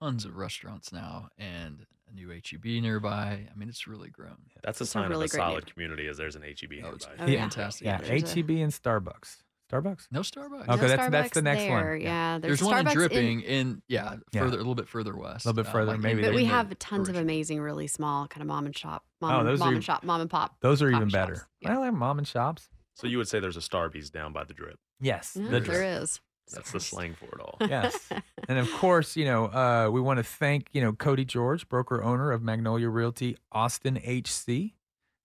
tons 0.00 0.24
of 0.24 0.36
restaurants 0.36 0.92
now 0.92 1.28
and 1.38 1.84
a 2.10 2.14
new 2.14 2.30
HEB 2.30 2.64
nearby. 2.80 3.46
I 3.50 3.54
mean, 3.58 3.68
it's 3.68 3.86
really 3.86 4.08
grown. 4.10 4.36
That's 4.62 4.80
a 4.80 4.84
It's 4.84 4.90
a 4.90 4.92
sign 4.92 5.10
really 5.10 5.24
of 5.26 5.30
a 5.30 5.34
solid 5.34 5.48
neighborhood. 5.48 5.72
community 5.74 6.06
is 6.06 6.16
there's 6.16 6.36
an 6.36 6.42
HEB 6.42 6.80
Oh, 6.84 6.92
it's 6.94 7.06
nearby. 7.06 7.22
Oh, 7.24 7.26
yeah. 7.26 7.40
fantastic. 7.40 7.84
yeah, 7.86 7.98
HEB 8.02 8.50
and 8.62 8.72
Starbucks. 8.72 9.42
Starbucks? 9.82 10.06
No 10.10 10.20
Starbucks. 10.20 10.62
Okay, 10.68 10.80
No 10.82 10.88
that's 10.88 11.10
that's 11.10 11.30
the 11.30 11.42
next 11.42 11.62
there. 11.62 11.90
one. 11.92 12.00
Yeah, 12.00 12.38
There's, 12.38 12.60
there's, 12.60 12.68
one 12.70 12.86
in 12.86 12.92
Dripping 12.92 13.40
in, 13.42 13.82
yeah, 13.88 14.16
Yeah. 14.32 14.40
further 14.42 14.54
a 14.56 14.58
little 14.58 14.74
bit 14.74 14.88
further 14.88 15.16
west. 15.16 15.44
A 15.44 15.48
little 15.48 15.62
bit 15.62 15.68
uh, 15.68 15.72
further, 15.72 15.92
like 15.92 16.00
maybe 16.00 16.22
in- 16.22 16.28
But 16.28 16.34
we 16.34 16.44
have 16.44 16.68
the 16.68 16.74
tons 16.76 17.08
of 17.08 17.16
amazing, 17.16 17.60
really 17.60 17.86
small 17.86 18.26
kind 18.28 18.42
of 18.42 18.46
mom 18.48 18.66
and 18.66 18.76
shop, 18.76 19.04
mom, 19.20 19.32
Oh, 19.34 19.38
and, 19.40 19.48
those 19.48 19.58
mom 19.58 19.70
are 19.70 19.74
and 19.74 19.84
shop, 19.84 20.04
mom 20.04 20.20
and 20.20 20.30
pop. 20.30 20.56
Those 20.60 20.80
are 20.82 20.90
coffee 20.90 20.96
even 20.96 21.08
shops. 21.10 21.30
better. 21.30 21.46
Yeah. 21.60 21.74
I 21.74 21.76
like 21.78 21.92
mom 21.92 22.18
and 22.18 22.26
shops. 22.28 22.68
So 22.94 23.06
you 23.06 23.18
would 23.18 23.28
say 23.28 23.40
there's 23.40 23.56
a 23.56 23.60
Starbucks 23.60 24.10
down 24.12 24.32
by 24.32 24.44
the 24.44 24.54
drip. 24.54 24.78
Yes, 25.00 25.36
Yeah, 25.38 25.48
the 25.48 25.60
drip. 25.60 26.02
is. 26.02 26.20
That's 26.52 26.70
the 26.72 26.78
slang 26.80 27.14
for 27.14 27.24
it 27.26 27.40
all. 27.40 27.56
Yes. 27.60 28.08
and 28.48 28.58
of 28.58 28.70
course, 28.74 29.16
you 29.16 29.24
know, 29.24 29.46
uh, 29.46 29.88
we 29.90 30.00
want 30.00 30.18
to 30.18 30.22
thank, 30.22 30.68
you 30.72 30.82
know, 30.82 30.92
Cody 30.92 31.24
George, 31.24 31.68
broker 31.68 32.02
owner 32.04 32.30
of 32.32 32.42
Magnolia 32.42 32.88
Realty, 32.90 33.36
Austin 33.50 33.96
HC. 33.96 34.48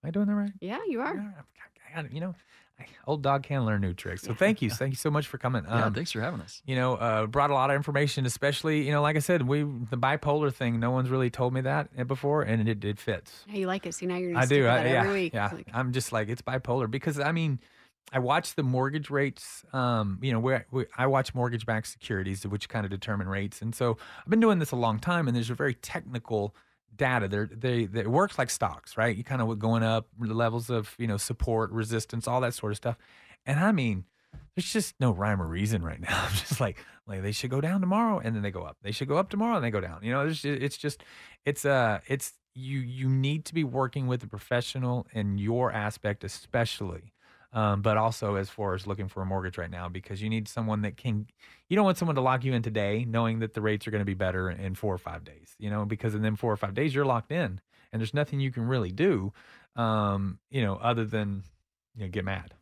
Am 0.02 0.08
I 0.08 0.12
doing 0.12 0.28
that 0.28 0.34
right? 0.36 0.54
Yeah, 0.62 0.80
you 0.88 1.02
are. 1.02 1.36
I 1.92 1.96
got 1.96 2.06
it. 2.06 2.14
You 2.14 2.22
know, 2.22 2.30
I, 2.30 2.34
old 3.08 3.22
dog 3.22 3.44
can 3.44 3.66
learn 3.66 3.82
new 3.82 3.94
tricks. 3.94 4.22
So 4.24 4.34
thank 4.34 4.62
you. 4.62 4.70
Thank 4.80 4.92
you 4.94 4.98
so 4.98 5.10
much 5.12 5.28
for 5.28 5.38
coming. 5.38 5.64
Yeah, 5.66 5.86
Um, 5.86 5.94
thanks 5.94 6.12
for 6.12 6.22
having 6.22 6.42
us. 6.42 6.62
you 6.66 6.76
know, 6.76 6.96
uh, 6.96 7.26
brought 7.26 7.50
a 7.50 7.54
lot 7.54 7.70
of 7.70 7.76
information, 7.76 8.26
especially, 8.26 8.86
you 8.86 8.92
know, 8.92 9.02
like 9.02 9.16
I 9.16 9.20
said, 9.20 9.48
we 9.48 9.64
the 9.64 9.98
bipolar 9.98 10.54
thing, 10.54 10.80
no 10.80 10.92
one's 10.92 11.10
really 11.10 11.30
told 11.30 11.54
me 11.54 11.62
that 11.62 11.90
uh, 11.98 12.04
before, 12.04 12.44
and 12.44 12.68
it, 12.70 12.84
it 12.86 13.00
fits. 13.00 13.46
Yeah, 13.48 13.56
you 13.60 13.68
like 13.68 13.86
it. 13.86 13.94
See, 13.94 14.06
now 14.06 14.16
you're. 14.18 14.38
I 14.38 14.46
do. 14.46 14.66
I, 14.68 14.78
I, 14.80 14.86
yeah, 14.86 15.02
every 15.02 15.14
week. 15.14 15.34
yeah. 15.34 15.50
Like, 15.54 15.68
I'm 15.74 15.92
just 15.94 16.12
like 16.12 16.30
it's 16.30 16.42
bipolar 16.42 16.90
because 16.90 17.20
I 17.20 17.32
mean, 17.32 17.60
I 18.14 18.20
watch 18.20 18.56
the 18.56 18.64
mortgage 18.64 19.10
rates. 19.10 19.64
Um, 19.74 20.20
you 20.22 20.32
know, 20.32 20.40
where, 20.40 20.66
where 20.70 20.88
I 20.98 21.08
watch 21.08 21.36
mortgage-backed 21.36 21.88
securities, 21.88 22.46
which 22.48 22.70
kind 22.70 22.86
of 22.86 22.90
determine 22.92 23.28
rates, 23.28 23.62
and 23.62 23.76
so 23.76 23.98
I've 24.20 24.30
been 24.30 24.40
doing 24.40 24.60
this 24.60 24.72
a 24.72 24.76
long 24.76 25.00
time, 25.00 25.28
and 25.28 25.36
there's 25.36 25.50
a 25.50 25.56
very 25.56 25.74
technical 25.74 26.56
data. 27.00 27.28
There, 27.28 27.50
they, 27.52 27.86
they 27.86 28.02
it 28.02 28.12
works 28.12 28.38
like 28.38 28.52
stocks, 28.52 28.98
right? 28.98 29.16
You 29.16 29.24
kind 29.24 29.42
of 29.42 29.58
going 29.58 29.82
up 29.82 30.08
the 30.20 30.34
levels 30.34 30.70
of 30.70 30.96
you 31.00 31.08
know 31.08 31.18
support, 31.18 31.72
resistance, 31.72 32.28
all 32.28 32.42
that 32.42 32.54
sort 32.54 32.72
of 32.72 32.78
stuff, 32.78 32.98
and 33.46 33.60
I 33.60 33.72
mean. 33.72 34.06
There's 34.56 34.72
just 34.72 34.94
no 35.00 35.12
rhyme 35.12 35.42
or 35.42 35.48
reason 35.48 35.82
right 35.82 36.00
now. 36.00 36.24
I'm 36.28 36.34
just 36.34 36.60
like, 36.60 36.78
like 37.08 37.24
they 37.24 37.32
should 37.32 37.50
go 37.50 37.62
down 37.62 37.82
tomorrow, 37.82 38.20
and 38.20 38.36
then 38.36 38.44
they 38.44 38.52
go 38.52 38.62
up. 38.62 38.78
They 38.84 38.92
should 38.92 39.08
go 39.08 39.18
up 39.18 39.30
tomorrow, 39.30 39.56
and 39.56 39.64
they 39.64 39.72
go 39.72 39.80
down. 39.80 40.02
You 40.04 40.12
know, 40.12 40.26
there's, 40.26 40.44
it's 40.46 40.78
just, 40.78 41.02
it's 41.46 41.66
uh, 41.66 42.00
it's 42.08 42.34
you 42.54 42.80
you 42.80 43.10
need 43.10 43.46
to 43.46 43.54
be 43.54 43.64
working 43.64 44.08
with 44.08 44.24
a 44.24 44.28
professional 44.28 45.08
in 45.14 45.38
your 45.38 45.72
aspect, 45.72 46.24
especially, 46.24 47.14
um, 47.54 47.82
but 47.82 47.98
also 47.98 48.36
as 48.36 48.50
far 48.50 48.76
as 48.76 48.86
looking 48.86 49.08
for 49.08 49.22
a 49.22 49.26
mortgage 49.26 49.58
right 49.58 49.72
now, 49.72 49.90
because 49.90 50.22
you 50.22 50.30
need 50.30 50.48
someone 50.48 50.82
that 50.84 50.98
can. 50.98 51.28
You 51.68 51.76
don't 51.76 51.86
want 51.86 51.98
someone 51.98 52.16
to 52.16 52.22
lock 52.22 52.44
you 52.44 52.54
in 52.54 52.62
today, 52.62 53.06
knowing 53.08 53.40
that 53.40 53.54
the 53.54 53.62
rates 53.62 53.88
are 53.88 53.92
going 53.92 54.02
to 54.02 54.06
be 54.06 54.14
better 54.16 54.50
in 54.50 54.76
four 54.76 54.94
or 54.94 54.98
five 54.98 55.24
days. 55.24 55.56
You 55.60 55.70
know, 55.70 55.86
because 55.86 56.16
in 56.16 56.22
them 56.22 56.36
four 56.36 56.52
or 56.52 56.58
five 56.58 56.74
days 56.74 56.94
you're 56.94 57.06
locked 57.06 57.32
in, 57.32 57.60
and 57.92 58.00
there's 58.00 58.14
nothing 58.14 58.40
you 58.40 58.52
can 58.52 58.64
really 58.68 58.92
do, 58.92 59.34
um, 59.76 60.40
you 60.50 60.62
know, 60.62 60.76
other 60.76 61.06
than 61.06 61.44
you 61.96 62.04
know 62.04 62.10
get 62.10 62.26
mad. 62.26 62.54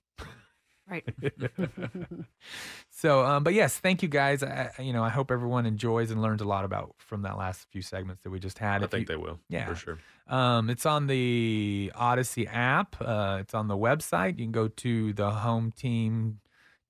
Right. 0.89 1.03
so, 2.91 3.25
um, 3.25 3.43
but 3.43 3.53
yes, 3.53 3.77
thank 3.77 4.01
you 4.01 4.09
guys. 4.09 4.43
I, 4.43 4.71
I- 4.77 4.81
you 4.81 4.93
know, 4.93 5.03
I 5.03 5.09
hope 5.09 5.31
everyone 5.31 5.65
enjoys 5.65 6.11
and 6.11 6.21
learns 6.21 6.41
a 6.41 6.45
lot 6.45 6.65
about 6.65 6.95
from 6.97 7.23
that 7.23 7.37
last 7.37 7.67
few 7.71 7.81
segments 7.81 8.23
that 8.23 8.29
we 8.29 8.39
just 8.39 8.59
had. 8.59 8.81
I 8.81 8.85
If 8.85 8.91
think 8.91 9.01
you- 9.09 9.15
they 9.15 9.21
will. 9.21 9.39
Yeah, 9.49 9.67
For 9.67 9.75
sure. 9.75 9.99
Um, 10.27 10.69
it's 10.69 10.85
on 10.85 11.07
the 11.07 11.91
Odyssey 11.95 12.47
app. 12.47 12.95
Uh, 12.99 13.37
it's 13.41 13.53
on 13.53 13.67
the 13.69 13.77
website. 13.77 14.37
You 14.39 14.45
can 14.45 14.51
go 14.51 14.67
to 14.67 15.13
the 15.13 15.31
home 15.31 15.71
team. 15.71 16.39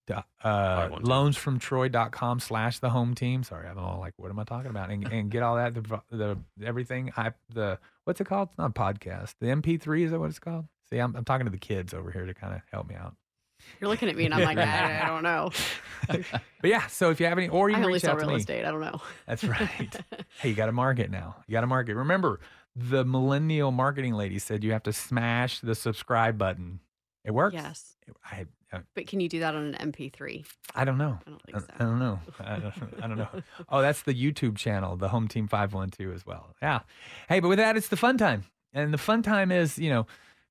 Uh, 0.10 0.24
512. 0.42 1.04
loansfromtroy.com 1.04 2.40
slash 2.40 2.80
the 2.80 2.90
home 2.90 3.14
team. 3.14 3.44
Sorry, 3.44 3.68
I'm 3.68 3.78
all 3.78 4.00
like, 4.00 4.14
what 4.16 4.32
am 4.32 4.40
I 4.40 4.46
talking 4.46 4.70
about? 4.72 4.90
And, 4.90 5.06
and 5.12 5.30
get 5.30 5.44
all 5.44 5.58
that, 5.58 5.74
the, 5.74 6.02
the 6.10 6.38
everything. 6.66 7.12
I 7.18 7.34
the 7.54 7.78
what's 8.06 8.22
it 8.22 8.26
called? 8.26 8.48
It's 8.52 8.58
not 8.58 8.70
a 8.70 8.74
podcast. 8.74 9.34
The 9.42 9.48
MP3 9.48 10.04
is 10.06 10.12
that 10.12 10.20
what 10.20 10.30
it's 10.30 10.40
called? 10.40 10.66
See, 10.90 10.98
I'm, 10.98 11.14
I'm 11.14 11.26
talking 11.26 11.46
to 11.46 11.52
the 11.52 11.58
kids 11.58 11.94
over 11.94 12.10
here 12.10 12.26
to 12.26 12.34
kind 12.34 12.54
of 12.56 12.62
help 12.72 12.88
me 12.88 12.96
out. 12.96 13.16
You're 13.80 13.90
looking 13.90 14.10
at 14.10 14.16
me, 14.16 14.26
and 14.26 14.34
I'm 14.34 14.44
like, 14.44 14.58
I, 14.58 15.02
I 15.04 15.08
don't 15.08 15.24
know. 15.24 15.52
But 16.60 16.72
yeah, 16.72 16.88
so 16.88 17.12
if 17.12 17.20
you 17.20 17.26
have 17.28 17.38
any, 17.38 17.50
or 17.50 17.70
you 17.70 17.76
I 17.76 17.80
can 17.80 17.86
only 17.86 17.96
reach 17.96 18.04
sell 18.04 18.14
out 18.14 18.20
to 18.20 18.26
real 18.26 18.36
me. 18.36 18.40
estate. 18.40 18.66
I 18.66 18.72
don't 18.72 18.80
know. 18.82 19.02
That's 19.28 19.44
right. 19.44 19.96
hey, 20.40 20.50
you 20.50 20.56
got 20.56 20.68
to 20.68 20.72
market 20.72 21.12
now. 21.12 21.36
You 21.48 21.52
got 21.52 21.62
to 21.62 21.68
market. 21.68 21.96
Remember, 21.96 22.40
the 22.76 23.04
millennial 23.04 23.72
marketing 23.72 24.14
lady 24.14 24.40
said 24.40 24.64
you 24.64 24.72
have 24.72 24.84
to 24.84 24.94
smash 24.94 25.60
the 25.60 25.76
subscribe 25.76 26.38
button. 26.38 26.80
It 27.26 27.32
works. 27.32 27.54
Yes. 27.56 27.98
I 28.26 28.48
I, 28.72 28.80
But 28.96 29.08
can 29.08 29.20
you 29.20 29.30
do 29.30 29.40
that 29.40 29.56
on 29.56 29.74
an 29.76 29.92
MP3? 29.92 30.46
I 30.76 30.84
don't 30.84 30.98
know. 30.98 31.18
I 31.26 31.30
don't 31.30 31.42
think 31.44 31.58
I, 31.58 31.60
so. 31.60 31.68
I 31.80 31.84
don't 31.84 32.00
know. 32.00 32.20
I 32.40 32.60
don't, 32.60 32.74
I 33.02 33.08
don't 33.08 33.18
know. 33.18 33.30
Oh, 33.70 33.82
that's 33.82 34.02
the 34.02 34.14
YouTube 34.14 34.58
channel, 34.58 34.98
the 34.98 35.10
Home 35.10 35.28
Team 35.28 35.48
512 35.48 36.14
as 36.14 36.26
well. 36.26 36.56
Yeah. 36.62 36.80
Hey, 37.30 37.40
but 37.40 37.48
with 37.48 37.60
that, 37.60 37.78
it's 37.78 37.88
the 37.88 37.98
fun 37.98 38.18
time. 38.18 38.44
And 38.74 38.94
the 38.94 38.98
fun 38.98 39.24
time 39.24 39.52
is, 39.52 39.78
you 39.78 39.90
know, 39.90 40.06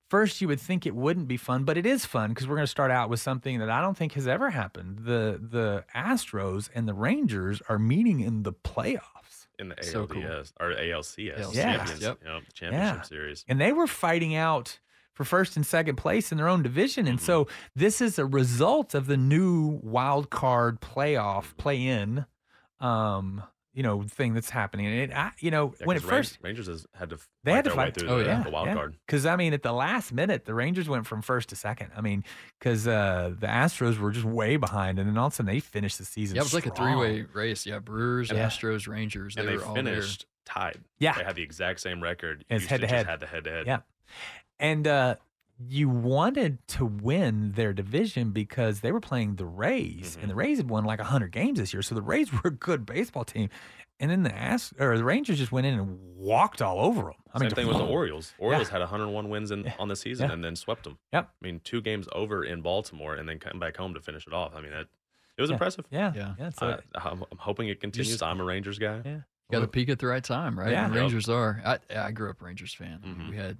first 0.09 0.40
you 0.40 0.48
would 0.48 0.61
think 0.61 0.86
it 0.86 0.94
wouldn't 0.94 1.28
be 1.28 1.36
fun, 1.36 1.64
but 1.64 1.76
it 1.76 1.86
is 1.86 2.04
fun 2.07 2.30
because 2.30 2.46
we're 2.46 2.57
going 2.57 2.64
to 2.66 2.70
start 2.70 2.90
out 2.90 3.09
with 3.11 3.20
something 3.20 3.59
that 3.59 3.70
I 3.70 3.80
don't 3.80 3.96
think 3.96 4.12
has 4.12 4.26
ever 4.28 4.50
happened. 4.50 5.00
The 5.00 5.40
the 5.42 5.84
Astros 5.94 6.68
and 6.74 6.86
the 6.88 6.94
Rangers 6.94 7.61
are 7.68 7.78
meeting 7.78 8.20
in 8.20 8.42
the 8.42 8.52
playoffs. 8.52 9.46
in 9.59 9.70
the 9.70 9.76
So 9.82 10.07
cool. 10.07 10.22
Or 10.61 10.74
ALCS 10.74 11.16
Yeah. 11.18 11.50
Champions, 11.78 12.02
Yep. 12.02 12.18
you 12.22 12.28
know, 12.28 12.40
championship 12.52 13.07
series. 13.07 13.44
And 13.48 13.59
they 13.61 13.72
were 13.72 13.86
fighting 13.86 14.34
out 14.34 14.78
for 15.14 15.24
first 15.24 15.57
and 15.57 15.64
second 15.64 15.96
place 15.96 16.30
in 16.30 16.36
their 16.36 16.46
own 16.48 16.62
division. 16.62 17.07
And 17.07 17.18
so 17.18 17.48
this 17.74 18.02
is 18.02 18.18
a 18.18 18.26
result 18.26 18.94
of 18.94 19.07
the 19.07 19.16
new 19.16 19.80
wild 19.82 20.28
card 20.28 20.82
playoff 20.82 21.57
play 21.57 21.82
in 21.86 22.26
um, 22.80 23.42
you 23.76 23.82
know, 23.82 24.02
thing 24.02 24.32
that's 24.32 24.48
happening. 24.48 24.86
And 24.86 24.94
it 24.98 25.14
I, 25.14 25.32
you 25.38 25.50
know, 25.50 25.74
Yeah, 25.78 25.86
when 25.86 25.98
it 25.98 26.02
Ran- 26.02 26.08
first 26.08 26.38
Rangers 26.40 26.66
has 26.66 26.86
had 26.94 27.10
to 27.10 27.18
they 27.44 27.52
fight 27.52 27.56
had 27.56 27.64
to 27.64 27.70
their 27.70 27.76
way 27.78 27.84
fight 27.84 27.94
through 27.94 28.08
oh, 28.08 28.18
the, 28.18 28.24
yeah, 28.24 28.42
the 28.42 28.50
wild 28.50 28.68
card. 28.68 28.96
Because 29.06 29.26
I 29.26 29.36
mean, 29.36 29.52
at 29.52 29.62
the 29.62 29.72
last 29.72 30.12
minute, 30.14 30.46
the 30.46 30.54
Rangers 30.54 30.88
went 30.88 31.06
from 31.06 31.20
first 31.20 31.50
to 31.50 31.56
second. 31.56 31.90
I 31.94 32.00
mean, 32.00 32.24
because 32.58 32.88
uh, 32.88 33.34
the 33.38 33.46
Astros 33.46 33.98
were 33.98 34.10
just 34.10 34.24
way 34.24 34.56
behind, 34.56 34.98
and 34.98 35.06
then 35.06 35.18
all 35.18 35.26
of 35.26 35.34
a 35.34 35.36
sudden 35.36 35.52
they 35.52 35.60
finished 35.60 35.98
the 35.98 36.06
season. 36.06 36.36
Yeah, 36.36 36.40
it 36.40 36.44
was 36.46 36.54
like 36.54 36.64
a 36.64 36.70
three 36.70 36.96
way 36.96 37.26
race. 37.34 37.66
Yeah, 37.66 37.78
Brewers, 37.78 38.30
Yeah. 38.30 38.48
Astros, 38.48 38.88
Rangers. 38.88 39.34
They 39.34 39.42
and 39.42 39.48
they 39.50 39.56
were 39.58 39.64
all 39.66 39.74
finished 39.74 40.24
tied. 40.46 40.78
Yeah. 40.98 41.12
they 41.18 41.24
had 41.24 41.36
the 41.36 41.42
exact 41.42 41.80
same 41.80 42.02
record. 42.02 42.46
It's 42.48 42.62
Houston 42.62 42.68
head 42.68 42.80
to 42.80 42.86
just 42.86 42.94
head. 42.94 43.06
Had 43.06 43.20
the 43.20 43.26
head 43.26 43.44
to 43.44 43.50
head. 43.50 43.66
Yeah. 43.66 43.78
And 44.58 44.86
uh, 44.86 45.16
you 45.59 45.88
wanted 45.88 46.59
to 46.68 46.84
win 46.84 47.52
their 47.52 47.72
division 47.72 48.30
because 48.30 48.80
they 48.80 48.92
were 48.92 49.00
playing 49.00 49.36
the 49.36 49.46
Rays, 49.46 50.18
and 50.20 50.30
the 50.30 50.34
Rays 50.34 50.59
had 50.59 50.68
won 50.68 50.84
like 50.84 50.98
100 50.98 51.32
games 51.32 51.59
this 51.59 51.72
year. 51.72 51.82
So 51.82 51.94
the 51.94 52.02
Rays 52.02 52.32
were 52.32 52.40
a 52.44 52.50
good 52.50 52.84
baseball 52.86 53.24
team. 53.24 53.48
And 53.98 54.11
then 54.11 54.24
the 54.24 54.36
Ast- 54.36 54.74
or 54.78 54.98
the 54.98 55.04
Rangers 55.04 55.38
just 55.38 55.52
went 55.52 55.66
in 55.66 55.72
and 55.72 55.98
walked 56.16 56.61
all 56.61 56.80
over 56.80 57.04
them. 57.04 57.14
I 57.32 57.38
Same 57.38 57.46
mean, 57.46 57.54
thing 57.54 57.66
with 57.66 57.78
the 57.78 57.86
Orioles. 57.86 58.34
Orioles 58.38 58.66
Yeah. 58.68 58.72
had 58.72 58.80
101 58.82 59.30
wins 59.30 59.50
in, 59.50 59.72
on 59.78 59.88
the 59.88 59.96
season 59.96 60.28
Yeah. 60.28 60.34
and 60.34 60.44
then 60.44 60.54
swept 60.54 60.84
them. 60.84 60.98
Yep. 61.14 61.30
I 61.42 61.46
mean, 61.46 61.61
two 61.64 61.80
games 61.80 62.07
over 62.12 62.44
in 62.44 62.61
Baltimore 62.61 63.14
and 63.14 63.26
then 63.26 63.38
come 63.38 63.59
back 63.59 63.78
home 63.78 63.94
to 63.94 64.00
finish 64.00 64.26
it 64.26 64.34
off. 64.34 64.52
I 64.54 64.61
mean, 64.61 64.72
that 64.72 64.86
it 65.38 65.40
was 65.40 65.48
Yeah. 65.48 65.54
impressive. 65.54 65.86
Yeah. 65.90 66.12
Yeah. 66.14 66.34
Yeah. 66.38 66.50
So, 66.50 66.66
Uh, 66.66 66.80
I'm, 66.96 67.22
I'm 67.32 67.38
hoping 67.38 67.68
it 67.68 67.80
continues. 67.80 68.20
I'm 68.20 68.38
a 68.38 68.44
Rangers 68.44 68.78
guy. 68.78 69.00
yeah. 69.02 69.20
Got 69.50 69.61
to 69.61 69.68
peak 69.68 69.88
at 69.88 69.98
the 69.98 70.09
right 70.09 70.22
time, 70.24 70.59
right? 70.59 70.72
Yeah. 70.72 70.84
And 70.84 70.94
Yep. 70.94 71.00
Rangers 71.00 71.28
are. 71.30 71.62
I, 71.64 71.78
I 71.96 72.11
grew 72.12 72.28
up 72.28 72.42
a 72.42 72.44
Rangers 72.44 72.74
fan. 72.74 73.00
I 73.02 73.07
mean, 73.07 73.16
Mhm. 73.16 73.30
We 73.30 73.36
had, 73.36 73.57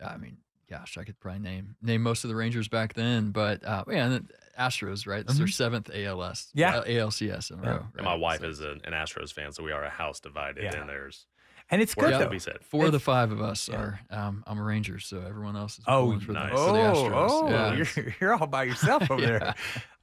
I 0.00 0.16
mean, 0.18 0.36
gosh, 0.70 0.96
I 0.98 1.04
could 1.04 1.18
probably 1.20 1.40
name 1.40 1.76
name 1.82 2.02
most 2.02 2.24
of 2.24 2.28
the 2.28 2.36
Rangers 2.36 2.68
back 2.68 2.94
then, 2.94 3.30
but 3.30 3.64
uh, 3.64 3.84
yeah, 3.88 4.06
and 4.06 4.14
the 4.28 4.34
Astros, 4.58 5.06
right? 5.06 5.20
It's 5.20 5.36
their 5.36 5.46
Mhm. 5.46 5.52
seventh 5.52 5.90
ALS, 5.92 6.48
Yeah. 6.54 6.76
uh, 6.78 6.84
ALCS 6.84 7.50
in 7.50 7.58
a 7.58 7.62
Yeah. 7.62 7.70
row. 7.70 7.86
And 7.96 8.04
my 8.04 8.14
wife 8.14 8.44
is 8.44 8.60
an, 8.60 8.80
an 8.84 8.92
Astros 8.92 9.32
fan, 9.32 9.52
so 9.52 9.62
we 9.64 9.72
are 9.72 9.82
a 9.84 9.90
house 9.90 10.20
divided. 10.20 10.62
Yeah. 10.64 10.76
And 10.80 10.88
there's 10.88 11.26
and 11.70 11.80
it's 11.80 11.94
good 11.94 12.10
to 12.12 12.18
though. 12.18 12.28
be 12.28 12.38
said. 12.38 12.58
Four 12.62 12.86
of 12.86 12.92
the 12.92 13.00
five 13.00 13.32
of 13.32 13.40
us 13.40 13.68
Yeah. 13.70 13.76
are. 13.76 14.00
Um, 14.10 14.44
I'm 14.46 14.58
a 14.58 14.62
Ranger, 14.62 14.98
so 14.98 15.20
everyone 15.26 15.56
else 15.56 15.78
is 15.78 15.84
Oh, 15.88 16.20
for, 16.20 16.32
nice. 16.32 16.50
the, 16.50 16.56
for 16.58 16.72
the 16.72 16.78
Astros. 16.78 17.28
Oh, 17.30 17.48
yeah. 17.50 17.74
you're, 17.74 18.14
you're 18.20 18.34
all 18.34 18.46
by 18.46 18.64
yourself 18.64 19.10
over 19.10 19.20
Yeah. 19.22 19.38
there. 19.38 19.54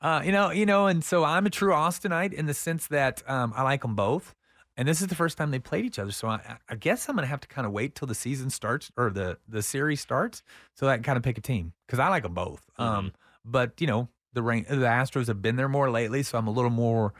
Uh, 0.02 0.22
you 0.26 0.32
know, 0.32 0.50
you 0.50 0.66
know, 0.66 0.88
and 0.88 1.04
so 1.04 1.24
I'm 1.24 1.46
a 1.46 1.52
true 1.52 1.72
Austinite 1.72 2.34
in 2.34 2.48
the 2.48 2.56
sense 2.56 2.88
that 2.88 3.22
um, 3.30 3.54
I 3.56 3.62
like 3.62 3.84
them 3.84 3.96
both, 3.96 4.34
and 4.78 4.88
this 4.88 5.02
is 5.02 5.08
the 5.08 5.16
first 5.16 5.38
time 5.38 5.52
they 5.52 5.60
played 5.60 5.86
each 5.86 6.00
other. 6.00 6.12
So 6.12 6.28
I, 6.28 6.58
I 6.70 6.76
guess 6.76 7.08
I'm 7.10 7.16
gonna 7.16 7.28
have 7.28 7.42
to 7.42 7.48
kind 7.48 7.66
of 7.68 7.74
wait 7.74 7.96
till 7.96 8.08
the 8.08 8.16
season 8.16 8.50
starts 8.50 8.92
or 8.98 9.10
the 9.10 9.38
the 9.48 9.62
series 9.62 10.02
starts, 10.02 10.44
so 10.76 10.86
that 10.86 10.92
I 10.94 10.96
can 10.98 11.04
kind 11.04 11.18
of 11.18 11.24
pick 11.24 11.38
a 11.38 11.42
team 11.42 11.74
because 11.88 12.00
I 12.00 12.08
like 12.10 12.24
them 12.24 12.34
both. 12.34 12.64
Um, 12.78 13.14
but 13.46 13.80
you 13.80 13.88
know, 13.88 14.08
the 14.34 14.42
rain, 14.42 14.66
the 14.70 14.76
Astros 14.78 15.28
have 15.28 15.42
been 15.42 15.56
there 15.56 15.70
more 15.70 15.90
lately, 15.90 16.24
so 16.24 16.38
I'm 16.38 16.48
a 16.48 16.52
little 16.52 16.72
more 16.72 17.14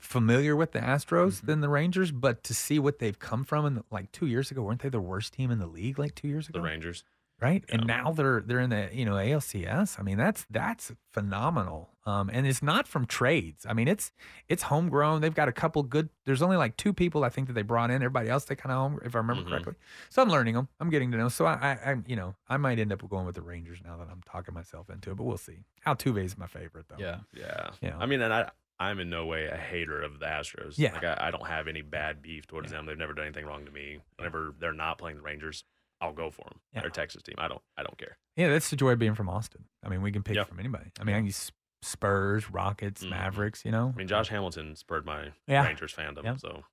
familiar 0.00 0.56
with 0.56 0.72
the 0.72 0.80
Astros 0.80 1.36
Mm-hmm. 1.36 1.46
than 1.46 1.60
the 1.60 1.68
Rangers. 1.68 2.10
But 2.12 2.42
to 2.44 2.54
see 2.54 2.78
what 2.78 2.98
they've 2.98 3.18
come 3.18 3.44
from, 3.44 3.64
and 3.64 3.82
like 3.90 4.10
two 4.12 4.26
years 4.26 4.50
ago, 4.50 4.62
weren't 4.62 4.82
they 4.82 4.88
the 4.88 5.00
worst 5.00 5.32
team 5.34 5.50
in 5.50 5.58
the 5.58 5.66
league? 5.66 5.98
Like 5.98 6.14
two 6.14 6.28
years 6.28 6.48
ago, 6.48 6.58
the 6.58 6.64
Rangers. 6.64 7.04
Right? 7.42 7.64
And 7.68 7.86
now 7.86 8.12
they're 8.12 8.40
they're 8.46 8.60
in 8.60 8.70
the 8.70 8.88
you 8.92 9.04
know 9.04 9.14
ALCS. 9.14 9.98
I 9.98 10.02
mean 10.02 10.16
that's 10.18 10.46
that's 10.50 10.92
phenomenal. 11.12 11.90
Um, 12.04 12.30
and 12.32 12.46
it's 12.46 12.62
not 12.62 12.88
from 12.88 13.06
trades. 13.06 13.64
I 13.68 13.74
mean 13.74 13.88
it's 13.88 14.12
it's 14.48 14.64
homegrown. 14.64 15.20
They've 15.20 15.34
got 15.34 15.48
a 15.48 15.52
couple 15.52 15.82
good. 15.82 16.08
There's 16.24 16.42
only 16.42 16.56
like 16.56 16.76
two 16.76 16.92
people 16.92 17.24
I 17.24 17.28
think 17.28 17.46
that 17.48 17.52
they 17.54 17.62
brought 17.62 17.90
in. 17.90 17.96
Everybody 17.96 18.28
else 18.28 18.44
they 18.44 18.54
kind 18.56 18.72
of 18.72 18.78
home, 18.78 19.00
if 19.04 19.14
I 19.14 19.18
remember 19.18 19.42
Mhm. 19.42 19.48
correctly. 19.50 19.74
So 20.10 20.22
I'm 20.22 20.28
learning 20.28 20.54
them. 20.54 20.68
I'm 20.80 20.90
getting 20.90 21.10
to 21.12 21.18
know. 21.18 21.28
So 21.28 21.46
I, 21.46 21.54
I 21.84 21.90
I'm 21.90 22.04
you 22.06 22.16
know 22.16 22.34
I 22.48 22.56
might 22.56 22.78
end 22.78 22.92
up 22.92 23.08
going 23.08 23.26
with 23.26 23.34
the 23.34 23.42
Rangers 23.42 23.78
now 23.84 23.96
that 23.98 24.08
I'm 24.10 24.22
talking 24.24 24.54
myself 24.54 24.90
into 24.90 25.10
it. 25.10 25.16
But 25.16 25.24
we'll 25.24 25.36
see. 25.36 25.58
Altuve 25.86 26.24
is 26.24 26.36
my 26.38 26.46
favorite 26.46 26.86
though. 26.88 26.96
yeah. 26.98 27.18
Yeah. 27.34 27.70
Yeah. 27.80 27.96
I 27.98 28.06
mean, 28.06 28.20
and 28.22 28.32
I, 28.32 28.50
I'm 28.80 28.98
in 28.98 29.10
no 29.10 29.26
way 29.26 29.46
a 29.46 29.56
hater 29.56 30.00
of 30.02 30.18
the 30.18 30.26
Astros. 30.26 30.74
Yeah. 30.76 30.92
Like, 30.94 31.04
I, 31.04 31.16
I 31.28 31.30
don't 31.30 31.46
have 31.46 31.68
any 31.68 31.82
bad 31.82 32.20
beef 32.20 32.48
towards 32.48 32.72
them. 32.72 32.84
They've 32.86 32.98
never 32.98 33.12
done 33.12 33.26
anything 33.26 33.46
wrong 33.46 33.64
to 33.64 33.70
me. 33.70 33.98
Whenever 34.16 34.54
they're 34.58 34.72
not 34.72 34.98
playing 34.98 35.18
the 35.18 35.22
Rangers, 35.22 35.62
I'll 36.02 36.12
go 36.12 36.30
for 36.30 36.42
them. 36.50 36.58
Yeah. 36.74 36.80
They're 36.82 36.90
Texas 36.90 37.22
team. 37.22 37.36
I 37.38 37.48
don't, 37.48 37.62
I 37.78 37.82
don't 37.82 37.96
care. 37.96 38.18
Yeah, 38.36 38.48
that's 38.48 38.68
the 38.70 38.76
joy 38.76 38.90
of 38.90 38.98
being 38.98 39.14
from 39.14 39.28
Austin. 39.28 39.64
I 39.84 39.88
mean 39.88 40.02
we 40.02 40.12
can 40.12 40.22
pick 40.22 40.34
Yeah. 40.36 40.44
from 40.44 40.58
anybody. 40.58 40.90
I 41.00 41.04
mean 41.04 41.14
I 41.14 41.18
can 41.20 41.26
use 41.26 41.50
Spurs, 41.82 42.50
Rockets, 42.50 43.02
Mhm. 43.04 43.10
Mavericks. 43.10 43.64
You 43.64 43.70
know. 43.70 43.92
I 43.94 43.96
mean, 43.98 44.08
Josh 44.08 44.28
Hamilton 44.28 44.76
spurred 44.76 45.04
my 45.06 45.32
Yeah. 45.46 45.64
Rangers 45.64 45.94
fandom. 45.94 46.24
Yep. 46.24 46.40
So 46.40 46.64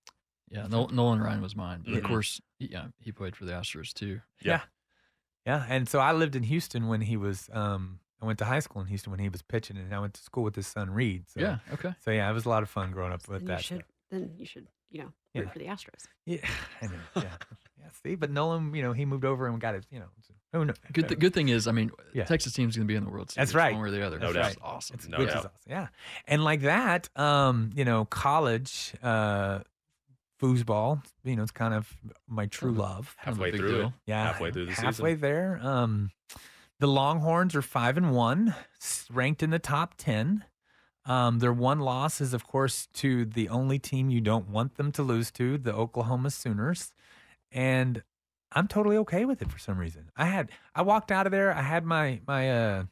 Yeah, 0.51 0.65
Nolan 0.67 1.21
Ryan 1.21 1.41
was 1.41 1.55
mine. 1.55 1.83
But 1.85 1.93
Mhm. 1.93 1.97
Of 1.99 2.03
course, 2.05 2.41
he- 2.57 2.67
yeah, 2.71 2.87
he 2.99 3.11
played 3.11 3.35
for 3.35 3.45
the 3.45 3.51
Astros 3.53 3.93
too. 3.93 4.21
Yeah. 4.41 4.61
Yeah. 5.45 5.65
And 5.69 5.87
so 5.87 5.99
I 5.99 6.11
lived 6.11 6.35
in 6.35 6.43
Houston 6.43 6.87
when 6.87 7.01
he 7.01 7.17
was 7.17 7.49
um 7.53 7.99
I 8.21 8.25
went 8.25 8.37
to 8.39 8.45
high 8.45 8.59
school 8.59 8.81
in 8.81 8.87
Houston 8.89 9.11
when 9.11 9.19
he 9.19 9.29
was 9.29 9.41
pitching 9.41 9.77
and 9.77 9.93
I 9.93 9.99
went 9.99 10.13
to 10.15 10.21
school 10.21 10.43
with 10.43 10.55
his 10.55 10.67
son 10.67 10.89
Reid. 10.89 11.29
So 11.29 11.39
Yeah, 11.39 11.59
okay. 11.73 11.93
So 12.01 12.11
yeah, 12.11 12.29
it 12.29 12.33
was 12.33 12.45
a 12.45 12.49
lot 12.49 12.63
of 12.63 12.69
fun 12.69 12.91
growing 12.91 13.13
up 13.13 13.27
with 13.27 13.39
Then 13.41 13.47
that. 13.47 13.57
you 13.59 13.77
should. 13.77 13.85
Then 14.11 14.33
you 14.37 14.45
should. 14.45 14.67
You 14.91 15.01
know, 15.03 15.13
Yeah. 15.33 15.41
root 15.41 15.53
for 15.53 15.59
the 15.59 15.65
Astros. 15.65 16.05
Yeah. 16.25 16.37
I 16.81 16.85
know. 16.87 16.91
Yeah. 17.17 17.23
yeah. 17.79 17.85
See, 18.03 18.15
but 18.15 18.31
Nolan, 18.31 18.73
you 18.73 18.81
know, 18.81 18.93
he 18.93 19.05
moved 19.05 19.25
over 19.25 19.47
and 19.47 19.59
got 19.59 19.75
his, 19.75 19.85
you 19.91 19.99
know, 19.99 20.05
so- 20.27 20.33
who 20.51 20.65
knows? 20.65 20.77
Good. 20.91 21.07
Th- 21.09 21.19
good 21.19 21.33
thing 21.35 21.49
is, 21.49 21.67
I 21.67 21.71
mean, 21.71 21.91
Yeah. 22.13 22.23
Texas 22.25 22.53
team's 22.53 22.75
going 22.75 22.87
to 22.87 22.91
be 22.91 22.95
in 22.95 23.03
the 23.03 23.11
World 23.11 23.29
Series. 23.29 23.49
That's 23.49 23.55
right. 23.55 23.71
One 23.73 23.83
way 23.83 23.89
or 23.89 23.91
the 23.91 24.01
other. 24.05 24.17
No 24.17 24.33
That's 24.33 24.55
doubt. 24.55 24.63
awesome. 24.67 24.95
It's, 24.95 25.07
No 25.07 25.19
which 25.19 25.29
is 25.29 25.35
awesome. 25.35 25.51
Yeah. 25.67 25.87
And 26.27 26.43
like 26.43 26.61
that, 26.61 27.07
um, 27.15 27.69
you 27.75 27.85
know, 27.85 28.05
college, 28.05 28.93
uh, 29.03 29.59
foosball, 30.41 31.03
you 31.23 31.35
know, 31.35 31.43
it's 31.43 31.51
kind 31.51 31.73
of 31.73 31.93
my 32.27 32.45
true 32.47 32.71
love. 32.71 33.15
Kind 33.23 33.35
of 33.35 33.41
a 33.41 33.45
halfway 33.45 33.57
through 33.57 33.77
deal. 33.77 33.87
it. 33.89 33.93
Yeah, 34.07 34.23
Halfway 34.23 34.51
through 34.51 34.65
the 34.65 34.71
halfway 34.71 34.89
season. 34.91 35.05
Halfway 35.05 35.13
there. 35.15 35.59
Um, 35.61 36.11
the 36.79 36.87
Longhorns 36.87 37.55
are 37.55 37.61
five 37.61 37.97
and 37.97 38.11
one, 38.13 38.55
ranked 39.11 39.43
in 39.43 39.49
the 39.49 39.59
top 39.59 39.95
ten. 39.97 40.45
Um, 41.09 41.39
their 41.39 41.51
one 41.51 41.79
loss 41.79 42.21
is, 42.21 42.35
of 42.35 42.45
course, 42.45 42.87
to 42.93 43.25
the 43.25 43.49
only 43.49 43.79
team 43.79 44.11
you 44.11 44.21
don't 44.21 44.47
want 44.47 44.75
them 44.75 44.91
to 44.91 45.01
lose 45.01 45.31
to, 45.31 45.57
the 45.57 45.73
Oklahoma 45.73 46.29
Sooners, 46.29 46.93
and 47.51 48.03
I'm 48.51 48.67
totally 48.67 48.95
okay 48.97 49.25
with 49.25 49.41
it 49.41 49.51
for 49.51 49.57
some 49.57 49.79
reason. 49.79 50.11
I 50.15 50.25
had 50.25 50.51
I 50.75 50.83
walked 50.83 51.11
out 51.11 51.25
of 51.25 51.31
there. 51.31 51.51
I 51.51 51.63
had 51.63 51.83
my 51.83 52.21
my 52.27 52.51
uh, 52.51 52.83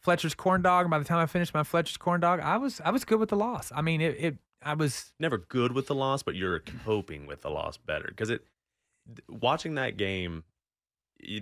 Fletcher's 0.00 0.34
corn 0.34 0.62
dog, 0.62 0.86
and 0.86 0.90
by 0.90 0.98
the 0.98 1.04
time 1.04 1.18
I 1.18 1.26
finished 1.26 1.52
my 1.52 1.62
Fletcher's 1.62 1.98
corn 1.98 2.22
dog, 2.22 2.40
I 2.40 2.56
was 2.56 2.80
I 2.82 2.90
was 2.90 3.04
good 3.04 3.20
with 3.20 3.28
the 3.28 3.36
loss. 3.36 3.70
I 3.74 3.82
mean, 3.82 4.00
it, 4.00 4.16
it 4.18 4.38
I 4.62 4.72
was 4.72 5.12
never 5.20 5.36
good 5.36 5.72
with 5.72 5.86
the 5.86 5.94
loss, 5.94 6.22
but 6.22 6.34
you're 6.34 6.60
coping 6.86 7.26
with 7.26 7.42
the 7.42 7.50
loss 7.50 7.76
better 7.76 8.06
because 8.08 8.30
it. 8.30 8.42
Watching 9.28 9.74
that 9.74 9.96
game, 9.96 10.44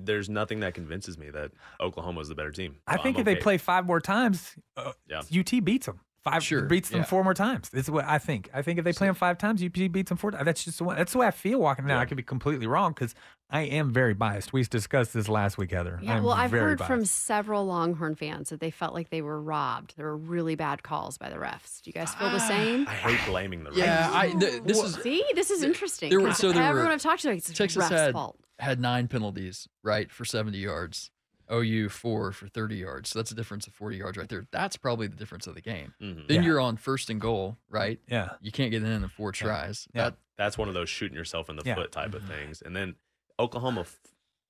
there's 0.01 0.29
nothing 0.29 0.61
that 0.61 0.75
convinces 0.75 1.19
me 1.19 1.29
that 1.31 1.51
Oklahoma 1.81 2.21
is 2.21 2.29
the 2.29 2.35
better 2.35 2.51
team. 2.51 2.77
I 2.87 2.97
think 2.97 3.17
I'm 3.17 3.21
if 3.21 3.25
they 3.27 3.37
play 3.37 3.59
five 3.59 3.85
more 3.85 4.01
times, 4.01 4.55
uh, 4.77 4.93
Yeah. 5.07 5.21
UT 5.39 5.65
beats 5.65 5.87
them. 5.87 6.01
Five 6.25 6.43
Sure, 6.43 6.63
beats 6.63 6.91
them 6.91 7.01
yeah. 7.01 7.05
four 7.05 7.23
more 7.23 7.33
times. 7.33 7.71
This 7.71 7.85
is 7.85 7.91
what 7.91 8.05
I 8.05 8.19
think. 8.19 8.51
I 8.53 8.61
think 8.61 8.79
if 8.79 8.85
they 8.85 8.93
play 8.93 9.07
them 9.07 9.15
five 9.15 9.39
times, 9.39 9.63
UT 9.63 9.73
beats 9.91 10.09
them 10.09 10.19
four. 10.19 10.33
That's 10.33 10.65
just 10.65 10.79
the 10.79 10.85
way, 10.85 10.97
that's 10.97 11.13
the 11.13 11.19
way 11.19 11.27
I 11.27 11.31
feel 11.31 11.61
walking 11.61 11.87
now. 11.87 11.99
I 11.99 12.07
could 12.07 12.17
be 12.17 12.23
completely 12.23 12.67
wrong 12.67 12.93
because 12.93 13.15
I 13.51 13.63
am 13.63 13.93
very 13.93 14.15
biased. 14.15 14.53
We 14.53 14.63
discussed 14.65 15.15
this 15.15 15.29
last 15.29 15.57
week, 15.59 15.71
Heather. 15.71 16.01
Yeah, 16.03 16.17
I'm 16.17 16.25
well, 16.25 16.35
I've 16.35 16.51
very 16.51 16.63
heard 16.63 16.81
from 16.83 17.05
several 17.05 17.65
Longhorn 17.67 18.17
fans 18.17 18.51
that 18.51 18.61
they 18.61 18.71
felt 18.71 18.95
like 18.95 19.11
they 19.11 19.23
were 19.23 19.41
robbed. 19.41 19.95
There 19.97 20.07
were 20.07 20.17
really 20.17 20.55
bad 20.55 20.83
calls 20.83 21.17
by 21.19 21.31
the 21.31 21.37
refs. 21.37 21.81
Do 21.83 21.89
you 21.89 21.93
guys 21.95 22.13
feel 22.15 22.31
the 22.31 22.37
ah, 22.37 22.49
same? 22.49 22.87
I 22.89 22.93
hate 22.93 23.21
blaming 23.31 23.65
the 23.65 23.71
refs. 23.71 23.77
Yeah, 23.77 24.11
I, 24.13 24.31
th- 24.33 24.65
this 24.65 24.83
is 24.83 24.95
See, 24.97 25.25
this 25.35 25.51
is 25.51 25.63
interesting. 25.63 26.11
there 26.11 26.21
were- 26.21 26.35
so 26.35 26.53
there 26.53 26.63
were- 26.63 26.69
everyone 26.69 26.93
I've 26.93 27.01
talked 27.01 27.23
to, 27.23 27.31
it's 27.31 27.51
Texas 27.53 27.85
refs' 27.85 27.91
had 27.91 28.13
fault. 28.13 28.39
had 28.59 28.81
nine 28.81 29.09
penalties, 29.09 29.69
right, 29.83 30.11
for 30.11 30.25
70 30.25 30.59
yards. 30.59 31.11
OU 31.53 31.89
four 31.89 32.33
for 32.33 32.49
30 32.49 32.77
yards. 32.77 33.11
So 33.11 33.19
that's 33.19 33.31
a 33.31 33.35
difference 33.35 33.67
of 33.67 33.75
40 33.75 33.97
yards 33.97 34.19
right 34.19 34.29
there. 34.29 34.47
That's 34.51 34.77
probably 34.77 35.07
the 35.07 35.17
difference 35.17 35.47
of 35.47 35.55
the 35.55 35.61
game. 35.61 35.95
Mhm. 36.01 36.27
Then 36.29 36.43
Yeah. 36.43 36.49
you're 36.49 36.61
on 36.61 36.77
first 36.77 37.11
and 37.11 37.21
goal, 37.21 37.59
right? 37.69 38.01
Yeah. 38.09 38.37
You 38.41 38.53
can't 38.53 38.71
get 38.71 38.83
in 38.83 38.89
in 39.03 39.09
four 39.09 39.33
tries. 39.33 39.89
Yeah. 39.95 40.11
That, 40.11 40.19
That's 40.37 40.57
one 40.59 40.69
of 40.69 40.75
those 40.75 40.89
shooting 40.89 41.17
yourself 41.17 41.51
in 41.51 41.57
the 41.57 41.63
Yeah. 41.65 41.75
foot 41.75 41.91
type 41.93 42.15
of 42.15 42.23
things. 42.25 42.63
And 42.63 42.75
then 42.77 42.95
Oklahoma 43.41 43.87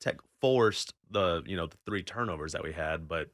tech 0.01 0.18
forced 0.40 0.94
the 1.11 1.42
you 1.46 1.57
know 1.57 1.66
the 1.66 1.76
three 1.86 2.03
turnovers 2.03 2.53
that 2.53 2.62
we 2.62 2.72
had, 2.72 3.09
but 3.09 3.30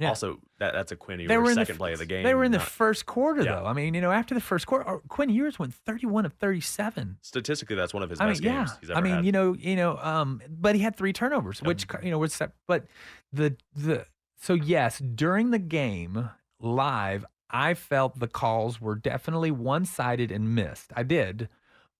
Yeah. 0.00 0.08
Also, 0.10 0.38
that 0.58 0.72
that's 0.74 0.92
a 0.92 0.96
Quinn 0.96 1.26
They 1.26 1.36
were 1.38 1.50
in 1.50 1.56
the 1.56 1.62
second 1.62 1.74
f- 1.74 1.78
play 1.78 1.92
of 1.92 1.98
the 1.98 2.06
game. 2.06 2.22
They 2.22 2.34
were 2.34 2.44
in 2.44 2.52
the 2.52 2.58
not- 2.58 2.68
first 2.68 3.04
quarter, 3.06 3.42
Yeah. 3.42 3.56
though. 3.56 3.66
I 3.66 3.72
mean, 3.72 3.94
you 3.94 4.00
know, 4.00 4.12
after 4.12 4.34
the 4.34 4.40
first 4.40 4.66
quarter, 4.66 4.98
Quinn 5.08 5.28
Ewers 5.30 5.58
went 5.58 5.74
31 5.74 6.24
of 6.26 6.32
37. 6.34 7.18
statistically, 7.20 7.74
that's 7.76 7.92
one 7.94 8.02
of 8.02 8.10
his 8.10 8.20
I 8.20 8.24
mean, 8.24 8.32
best 8.34 8.42
yeah. 8.42 8.52
games 8.58 8.70
he's 8.80 8.90
ever 8.90 8.98
I 8.98 9.02
mean, 9.02 9.14
had. 9.16 9.24
you 9.26 9.32
know, 9.32 9.54
you 9.54 9.76
know, 9.76 9.96
um, 9.98 10.40
but 10.48 10.74
he 10.76 10.82
had 10.82 10.94
three 10.96 11.12
turnovers, 11.12 11.60
which 11.62 11.86
you 12.02 12.10
know 12.10 12.18
was, 12.18 12.40
but 12.66 12.86
the 13.32 13.56
the 13.74 14.06
so 14.40 14.54
yes, 14.54 14.98
during 15.00 15.50
the 15.50 15.58
game 15.58 16.30
live, 16.60 17.24
I 17.50 17.74
felt 17.74 18.18
the 18.20 18.28
calls 18.28 18.80
were 18.80 18.94
definitely 18.94 19.50
one 19.50 19.84
sided 19.84 20.30
and 20.30 20.54
missed. 20.54 20.92
I 20.94 21.02
did, 21.02 21.48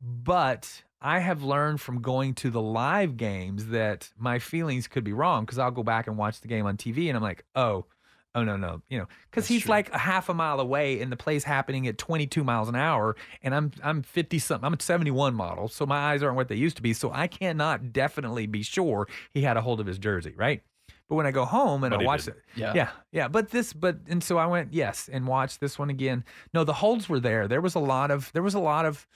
but 0.01 0.83
I 1.01 1.21
have 1.21 1.43
learned 1.43 1.81
from 1.81 2.03
going 2.03 2.35
to 2.35 2.51
the 2.51 2.61
live 2.61 3.17
games 3.17 3.67
that 3.69 4.11
my 4.19 4.39
feelings 4.39 4.89
could 4.89 5.05
be 5.05 5.13
wrong 5.13 5.45
because 5.45 5.59
I'll 5.59 5.71
go 5.71 5.83
back 5.83 6.07
and 6.09 6.17
watch 6.19 6.41
the 6.41 6.49
game 6.49 6.67
on 6.67 6.77
TV 6.77 7.09
and 7.09 7.17
I'm 7.17 7.23
like, 7.23 7.45
oh. 7.55 7.87
Oh 8.35 8.45
no 8.45 8.57
no 8.57 8.83
you 8.91 8.99
know 8.99 9.07
because 9.31 9.49
he's 9.49 9.69
like 9.69 9.93
a 9.93 9.99
half 9.99 10.29
a 10.29 10.35
mile 10.35 10.61
away 10.61 11.01
and 11.01 11.11
the 11.11 11.17
play's 11.17 11.43
happening 11.45 11.89
at 11.89 11.97
22 11.99 12.45
miles 12.45 12.69
an 12.69 12.77
hour 12.77 13.17
and 13.43 13.55
I'm 13.55 13.73
I'm 13.83 14.03
50 14.03 14.39
something 14.39 14.65
I'm 14.67 14.75
a 14.75 14.81
71 14.81 15.35
model 15.35 15.67
so 15.67 15.87
my 15.87 15.97
eyes 16.13 16.23
aren't 16.23 16.37
what 16.37 16.47
they 16.47 16.55
used 16.55 16.77
to 16.77 16.83
be 16.83 16.93
so 16.93 17.11
I 17.11 17.27
cannot 17.27 17.93
definitely 17.93 18.47
be 18.47 18.63
sure 18.63 19.09
he 19.33 19.41
had 19.43 19.57
a 19.57 19.63
hold 19.63 19.81
of 19.81 19.87
his 19.87 19.99
jersey 19.99 20.35
right 20.37 20.63
but 21.09 21.15
when 21.17 21.27
I 21.27 21.31
go 21.33 21.47
home 21.47 21.83
and 21.83 21.91
But 21.91 22.03
I 22.03 22.05
watch 22.05 22.27
did. 22.27 22.35
it 22.35 22.43
Yeah. 22.55 22.73
yeah 22.77 22.91
yeah 23.11 23.29
but 23.29 23.49
this 23.49 23.73
but 23.73 23.97
and 24.09 24.23
so 24.23 24.37
I 24.37 24.47
went 24.47 24.73
yes 24.75 25.09
and 25.11 25.27
watched 25.27 25.59
this 25.59 25.79
one 25.79 25.89
again 25.91 26.23
no 26.55 26.63
the 26.65 26.75
holds 26.75 27.09
were 27.09 27.21
there 27.21 27.49
there 27.49 27.63
was 27.63 27.75
a 27.75 27.81
lot 27.81 28.11
of 28.13 28.31
there 28.35 28.43
was 28.43 28.55
a 28.55 28.61
lot 28.61 28.85
of 28.85 29.07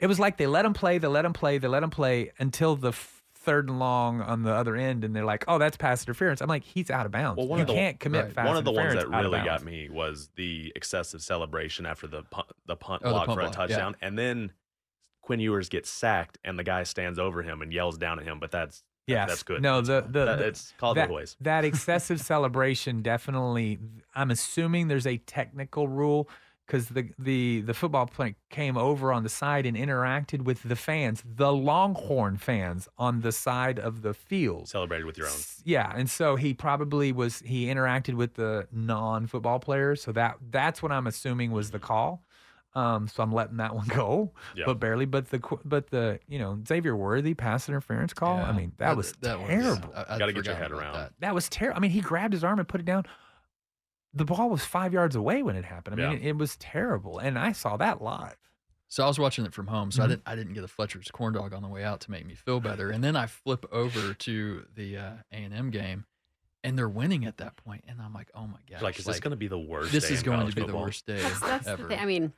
it 0.00 0.06
was 0.06 0.18
like 0.18 0.36
they 0.36 0.46
let 0.46 0.64
him 0.64 0.72
play 0.74 0.98
they 0.98 1.06
let 1.08 1.24
him 1.24 1.32
play 1.32 1.58
they 1.58 1.68
let 1.68 1.82
him 1.82 1.90
play 1.90 2.32
until 2.38 2.76
the 2.76 2.92
third 3.34 3.68
and 3.70 3.78
long 3.78 4.20
on 4.20 4.42
the 4.42 4.52
other 4.52 4.76
end 4.76 5.02
and 5.02 5.16
they're 5.16 5.24
like 5.24 5.44
oh 5.48 5.56
that's 5.58 5.76
pass 5.76 6.02
interference 6.04 6.40
I'm 6.42 6.48
like 6.48 6.62
he's 6.64 6.90
out 6.90 7.06
of 7.06 7.12
bounds 7.12 7.38
Well, 7.38 7.48
one 7.48 7.58
you 7.58 7.62
of 7.62 7.68
the 7.68 7.74
can't 7.74 7.98
commit 7.98 8.32
fast 8.32 8.46
one 8.46 8.56
of 8.58 8.64
the 8.64 8.72
ones 8.72 8.94
that 8.94 9.08
really 9.08 9.40
got 9.42 9.64
me 9.64 9.88
was 9.88 10.28
the 10.36 10.72
excessive 10.76 11.22
celebration 11.22 11.86
after 11.86 12.06
the 12.06 12.22
punt, 12.24 12.48
the 12.66 12.76
punt 12.76 13.02
Oh, 13.04 13.08
the 13.08 13.12
block 13.14 13.26
punt 13.26 13.36
for 13.36 13.40
a 13.40 13.44
block, 13.50 13.54
yeah. 13.54 13.66
touchdown, 13.76 13.96
and 14.02 14.18
then 14.18 14.52
Quinn 15.22 15.40
Ewers 15.40 15.68
gets 15.68 15.88
sacked, 15.90 16.38
and 16.44 16.58
the 16.58 16.64
guy 16.64 16.82
stands 16.82 17.18
over 17.18 17.42
him 17.42 17.62
and 17.62 17.72
yells 17.72 17.96
down 17.98 18.18
at 18.18 18.24
him. 18.26 18.40
But 18.40 18.50
that's 18.50 18.78
that- 19.06 19.12
Yes. 19.14 19.28
that's 19.28 19.42
good. 19.42 19.62
No, 19.62 19.80
the 19.80 20.02
the, 20.02 20.24
That- 20.26 20.38
the- 20.38 20.46
it's 20.48 20.72
called 20.78 20.96
that, 20.98 21.06
the 21.08 21.12
boys. 21.14 21.36
that 21.40 21.64
excessive 21.64 22.20
celebration 22.20 23.00
definitely. 23.02 23.78
I'm 24.14 24.30
assuming 24.30 24.88
there's 24.88 25.06
a 25.06 25.16
technical 25.18 25.88
rule 25.88 26.28
because 26.70 26.88
the 26.88 27.10
the 27.18 27.62
the 27.62 27.74
football 27.74 28.06
player 28.06 28.34
came 28.48 28.76
over 28.76 29.12
on 29.12 29.24
the 29.24 29.28
side 29.28 29.66
and 29.66 29.76
interacted 29.76 30.42
with 30.42 30.62
the 30.62 30.76
fans, 30.76 31.22
the 31.26 31.52
Longhorn 31.52 32.36
fans 32.36 32.88
on 32.96 33.22
the 33.22 33.32
side 33.32 33.78
of 33.80 34.02
the 34.02 34.14
field. 34.14 34.68
Celebrated 34.68 35.04
with 35.04 35.18
your 35.18 35.26
own. 35.26 35.32
Yeah, 35.64 35.92
and 35.96 36.08
so 36.08 36.36
he 36.36 36.54
probably 36.54 37.10
was 37.12 37.40
he 37.40 37.66
interacted 37.66 38.14
with 38.14 38.34
the 38.34 38.68
non-football 38.72 39.58
players, 39.58 40.02
so 40.02 40.12
that 40.12 40.36
that's 40.50 40.82
what 40.82 40.92
I'm 40.92 41.06
assuming 41.06 41.50
was 41.50 41.70
the 41.72 41.78
call. 41.80 42.22
Um, 42.76 43.08
so 43.08 43.24
I'm 43.24 43.32
letting 43.32 43.56
that 43.56 43.74
one 43.80 43.88
go, 43.88 44.30
Yeah. 44.54 44.62
but 44.66 44.78
barely. 44.78 45.04
But 45.04 45.30
the 45.30 45.40
but 45.64 45.90
the 45.90 46.20
you 46.28 46.38
know 46.38 46.56
Xavier 46.68 46.94
Worthy 46.94 47.34
pass 47.34 47.68
interference 47.68 48.12
call. 48.12 48.38
I 48.38 48.52
mean 48.52 48.72
that, 48.78 48.96
was 48.96 49.12
that 49.22 49.40
was- 49.40 49.48
terrible. 49.48 49.92
I- 49.96 50.04
I'd 50.14 50.18
Gotta 50.20 50.32
get 50.32 50.46
your 50.46 50.54
head 50.54 50.70
around. 50.70 50.94
that. 50.94 51.12
That 51.18 51.34
was 51.34 51.48
terrible. 51.48 51.78
I 51.78 51.80
mean, 51.80 51.90
he 51.90 52.00
grabbed 52.00 52.32
his 52.32 52.44
arm 52.44 52.60
and 52.60 52.68
put 52.68 52.80
it 52.80 52.84
down. 52.84 53.06
The 54.12 54.24
ball 54.24 54.50
was 54.50 54.64
five 54.64 54.92
yards 54.92 55.14
away 55.14 55.42
when 55.42 55.56
it 55.56 55.64
happened. 55.64 56.00
I 56.00 56.08
mean, 56.10 56.20
Yeah. 56.20 56.26
it, 56.28 56.30
it 56.30 56.36
was 56.36 56.56
terrible, 56.56 57.18
and 57.18 57.38
I 57.38 57.52
saw 57.52 57.76
that 57.76 58.02
live. 58.02 58.36
So 58.88 59.04
I 59.04 59.06
was 59.06 59.20
watching 59.20 59.46
it 59.46 59.54
from 59.54 59.68
home, 59.68 59.92
so 59.92 60.02
I 60.02 60.06
Mhm. 60.06 60.08
didn't 60.08 60.22
I 60.26 60.34
didn't 60.36 60.52
get 60.54 60.64
a 60.64 60.68
Fletcher's 60.68 61.08
corn 61.12 61.32
dog 61.34 61.52
on 61.54 61.62
the 61.62 61.68
way 61.68 61.84
out 61.84 62.00
to 62.00 62.10
make 62.10 62.26
me 62.26 62.34
feel 62.34 62.58
better, 62.60 62.90
and 62.90 63.04
then 63.04 63.14
I 63.14 63.26
flip 63.26 63.64
over 63.70 64.14
to 64.26 64.66
the 64.74 64.96
uh, 64.96 65.12
A 65.30 65.36
and 65.36 65.54
M 65.54 65.70
game, 65.70 66.06
and 66.64 66.76
they're 66.76 66.88
winning 66.88 67.24
at 67.24 67.36
that 67.36 67.56
point, 67.56 67.84
and 67.86 68.02
I'm 68.02 68.12
like, 68.12 68.30
oh 68.34 68.48
my 68.48 68.58
gosh, 68.68 68.82
like, 68.82 68.98
is 68.98 69.04
this 69.04 69.20
going 69.20 69.30
to 69.30 69.36
be 69.36 69.46
the 69.46 69.58
worst? 69.60 69.92
This 69.92 70.08
day 70.08 70.14
is 70.14 70.20
in 70.20 70.24
going 70.26 70.38
to 70.38 70.42
college 70.42 70.54
be 70.56 70.66
the 70.66 70.76
worst 70.76 71.06
day 71.06 71.20
That's, 71.20 71.40
that's 71.40 71.66
ever. 71.68 71.82
the 71.84 71.88
thing. 71.90 71.98
I 72.00 72.04
mean, 72.04 72.32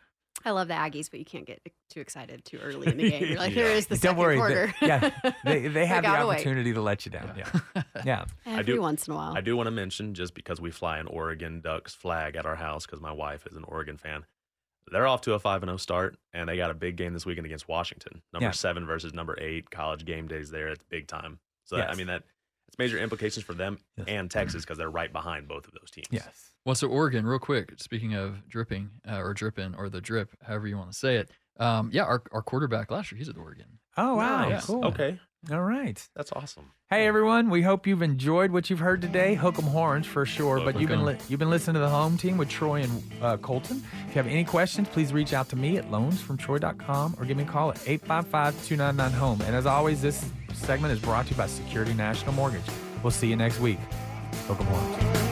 I 0.45 0.51
love 0.51 0.67
the 0.69 0.75
Aggies, 0.75 1.09
but 1.11 1.19
you 1.21 1.25
can't 1.25 1.47
get 1.47 1.61
too 1.89 2.01
excited 2.01 2.45
too 2.45 2.59
early 2.59 2.89
in 2.89 2.97
the 2.97 3.11
game. 3.11 3.25
You're 3.27 3.39
like, 3.39 3.55
there 3.55 3.71
Yeah. 3.71 3.77
is 3.77 3.87
the 3.87 3.97
Don't 3.97 4.17
second 4.17 4.39
worry. 4.41 4.73
they- 4.81 4.87
yeah, 4.87 5.11
they 5.45 5.69
they 5.69 5.87
have 5.87 6.03
the 6.03 6.09
gotta 6.09 6.27
wait. 6.27 6.35
opportunity 6.37 6.73
to 6.75 6.81
let 6.81 7.05
you 7.07 7.13
down. 7.13 7.33
Yeah, 7.37 7.85
yeah. 8.05 8.25
Every 8.59 8.79
once 8.79 9.07
in 9.07 9.13
a 9.13 9.17
while. 9.17 9.37
I 9.37 9.41
do 9.41 9.57
want 9.57 9.69
to 9.69 9.71
mention 9.71 10.15
just 10.15 10.35
because 10.35 10.61
we 10.61 10.71
fly 10.71 10.99
an 10.99 11.07
Oregon 11.07 11.61
Ducks 11.61 11.95
flag 11.95 12.35
at 12.37 12.45
our 12.47 12.57
house 12.57 12.87
because 12.87 13.01
my 13.01 13.13
wife 13.13 13.47
is 13.47 13.57
an 13.57 13.65
Oregon 13.65 13.97
fan. 13.97 14.25
They're 14.91 15.07
off 15.07 15.21
to 15.23 15.35
a 15.35 15.39
five 15.39 15.63
and 15.63 15.69
zero 15.71 15.77
start, 15.77 16.17
and 16.35 16.49
they 16.49 16.57
got 16.57 16.71
a 16.71 16.75
big 16.75 16.97
game 16.97 17.13
this 17.15 17.25
weekend 17.25 17.47
against 17.47 17.69
Washington. 17.69 18.21
Number 18.33 18.47
Yeah. 18.47 18.51
seven 18.51 18.85
versus 18.85 19.15
number 19.15 19.39
eight. 19.41 19.71
College 19.71 20.05
game 20.05 20.27
days 20.27 20.51
there. 20.51 20.69
It's 20.69 20.83
big 20.85 21.07
time. 21.07 21.39
So 21.65 21.77
that, 21.77 21.89
I 21.91 21.95
mean 21.95 22.09
that 22.09 22.25
it's 22.67 22.79
major 22.79 22.99
implications 22.99 23.45
for 23.45 23.55
them 23.55 23.79
and 24.09 24.29
Texas 24.31 24.63
because 24.65 24.79
they're 24.79 24.91
right 24.91 25.13
behind 25.13 25.47
both 25.47 25.67
of 25.69 25.73
those 25.75 25.91
teams. 25.93 26.09
Yes. 26.11 26.51
Well, 26.65 26.75
so 26.77 26.87
Oregon, 26.89 27.27
real 27.27 27.39
quick. 27.41 27.75
Speaking 27.79 28.15
of 28.15 28.49
dripping 28.49 28.91
uh, 29.09 29.19
or 29.21 29.35
dripping 29.35 29.75
or 29.75 29.89
the 29.89 30.01
drip, 30.01 30.31
however 30.43 30.69
you 30.69 30.77
want 30.79 30.93
to 30.93 30.97
say 30.99 31.17
it. 31.17 31.31
Um, 31.59 31.91
yeah, 31.93 32.05
our, 32.05 32.23
our 32.33 32.43
quarterback 32.43 32.91
last 32.91 33.11
year, 33.13 33.19
he's 33.19 33.29
at 33.29 33.37
Oregon. 33.37 33.79
Oh 33.97 34.15
wow, 34.17 34.49
Nice. 34.49 34.65
cool. 34.65 34.87
Okay, 34.87 35.19
All 35.51 35.61
right. 35.61 36.03
that's 36.17 36.33
awesome. 36.33 36.71
Hey 36.89 37.07
everyone, 37.07 37.51
we 37.51 37.61
hope 37.63 37.87
you've 37.87 38.01
enjoyed 38.01 38.51
what 38.53 38.71
you've 38.71 38.79
heard 38.79 39.03
today. 39.03 39.35
Hook 39.35 39.59
'em 39.59 39.65
horns 39.67 40.07
for 40.07 40.25
sure. 40.25 40.57
Hook 40.57 40.65
but 40.65 40.81
you've 40.81 40.91
'em. 40.91 40.99
been 41.01 41.07
li- 41.07 41.19
you've 41.29 41.39
been 41.41 41.51
listening 41.51 41.75
to 41.75 41.81
the 41.81 41.89
home 41.91 42.17
team 42.17 42.39
with 42.39 42.49
Troy 42.49 42.83
and 42.83 43.03
uh, 43.21 43.37
Colton. 43.39 43.83
If 44.09 44.15
you 44.15 44.23
have 44.23 44.27
any 44.29 44.45
questions, 44.45 44.89
please 44.89 45.13
reach 45.13 45.35
out 45.35 45.49
to 45.51 45.57
me 45.57 45.77
at 45.77 45.91
loansfromtroy.com 45.91 47.17
or 47.19 47.25
give 47.27 47.37
me 47.37 47.43
a 47.43 47.47
call 47.47 47.71
at 47.71 47.77
855-299 47.81 49.11
home. 49.13 49.41
And 49.43 49.55
as 49.55 49.67
always, 49.67 50.01
this 50.01 50.25
segment 50.55 50.93
is 50.95 51.01
brought 51.01 51.27
to 51.27 51.33
you 51.33 51.37
by 51.37 51.49
Security 51.49 51.93
National 51.93 52.33
Mortgage. 52.33 52.65
We'll 53.03 53.11
see 53.11 53.29
you 53.29 53.37
next 53.37 53.61
week. 53.61 53.79
Hook 54.49 54.59
'em 54.61 54.67
horns. 54.69 55.32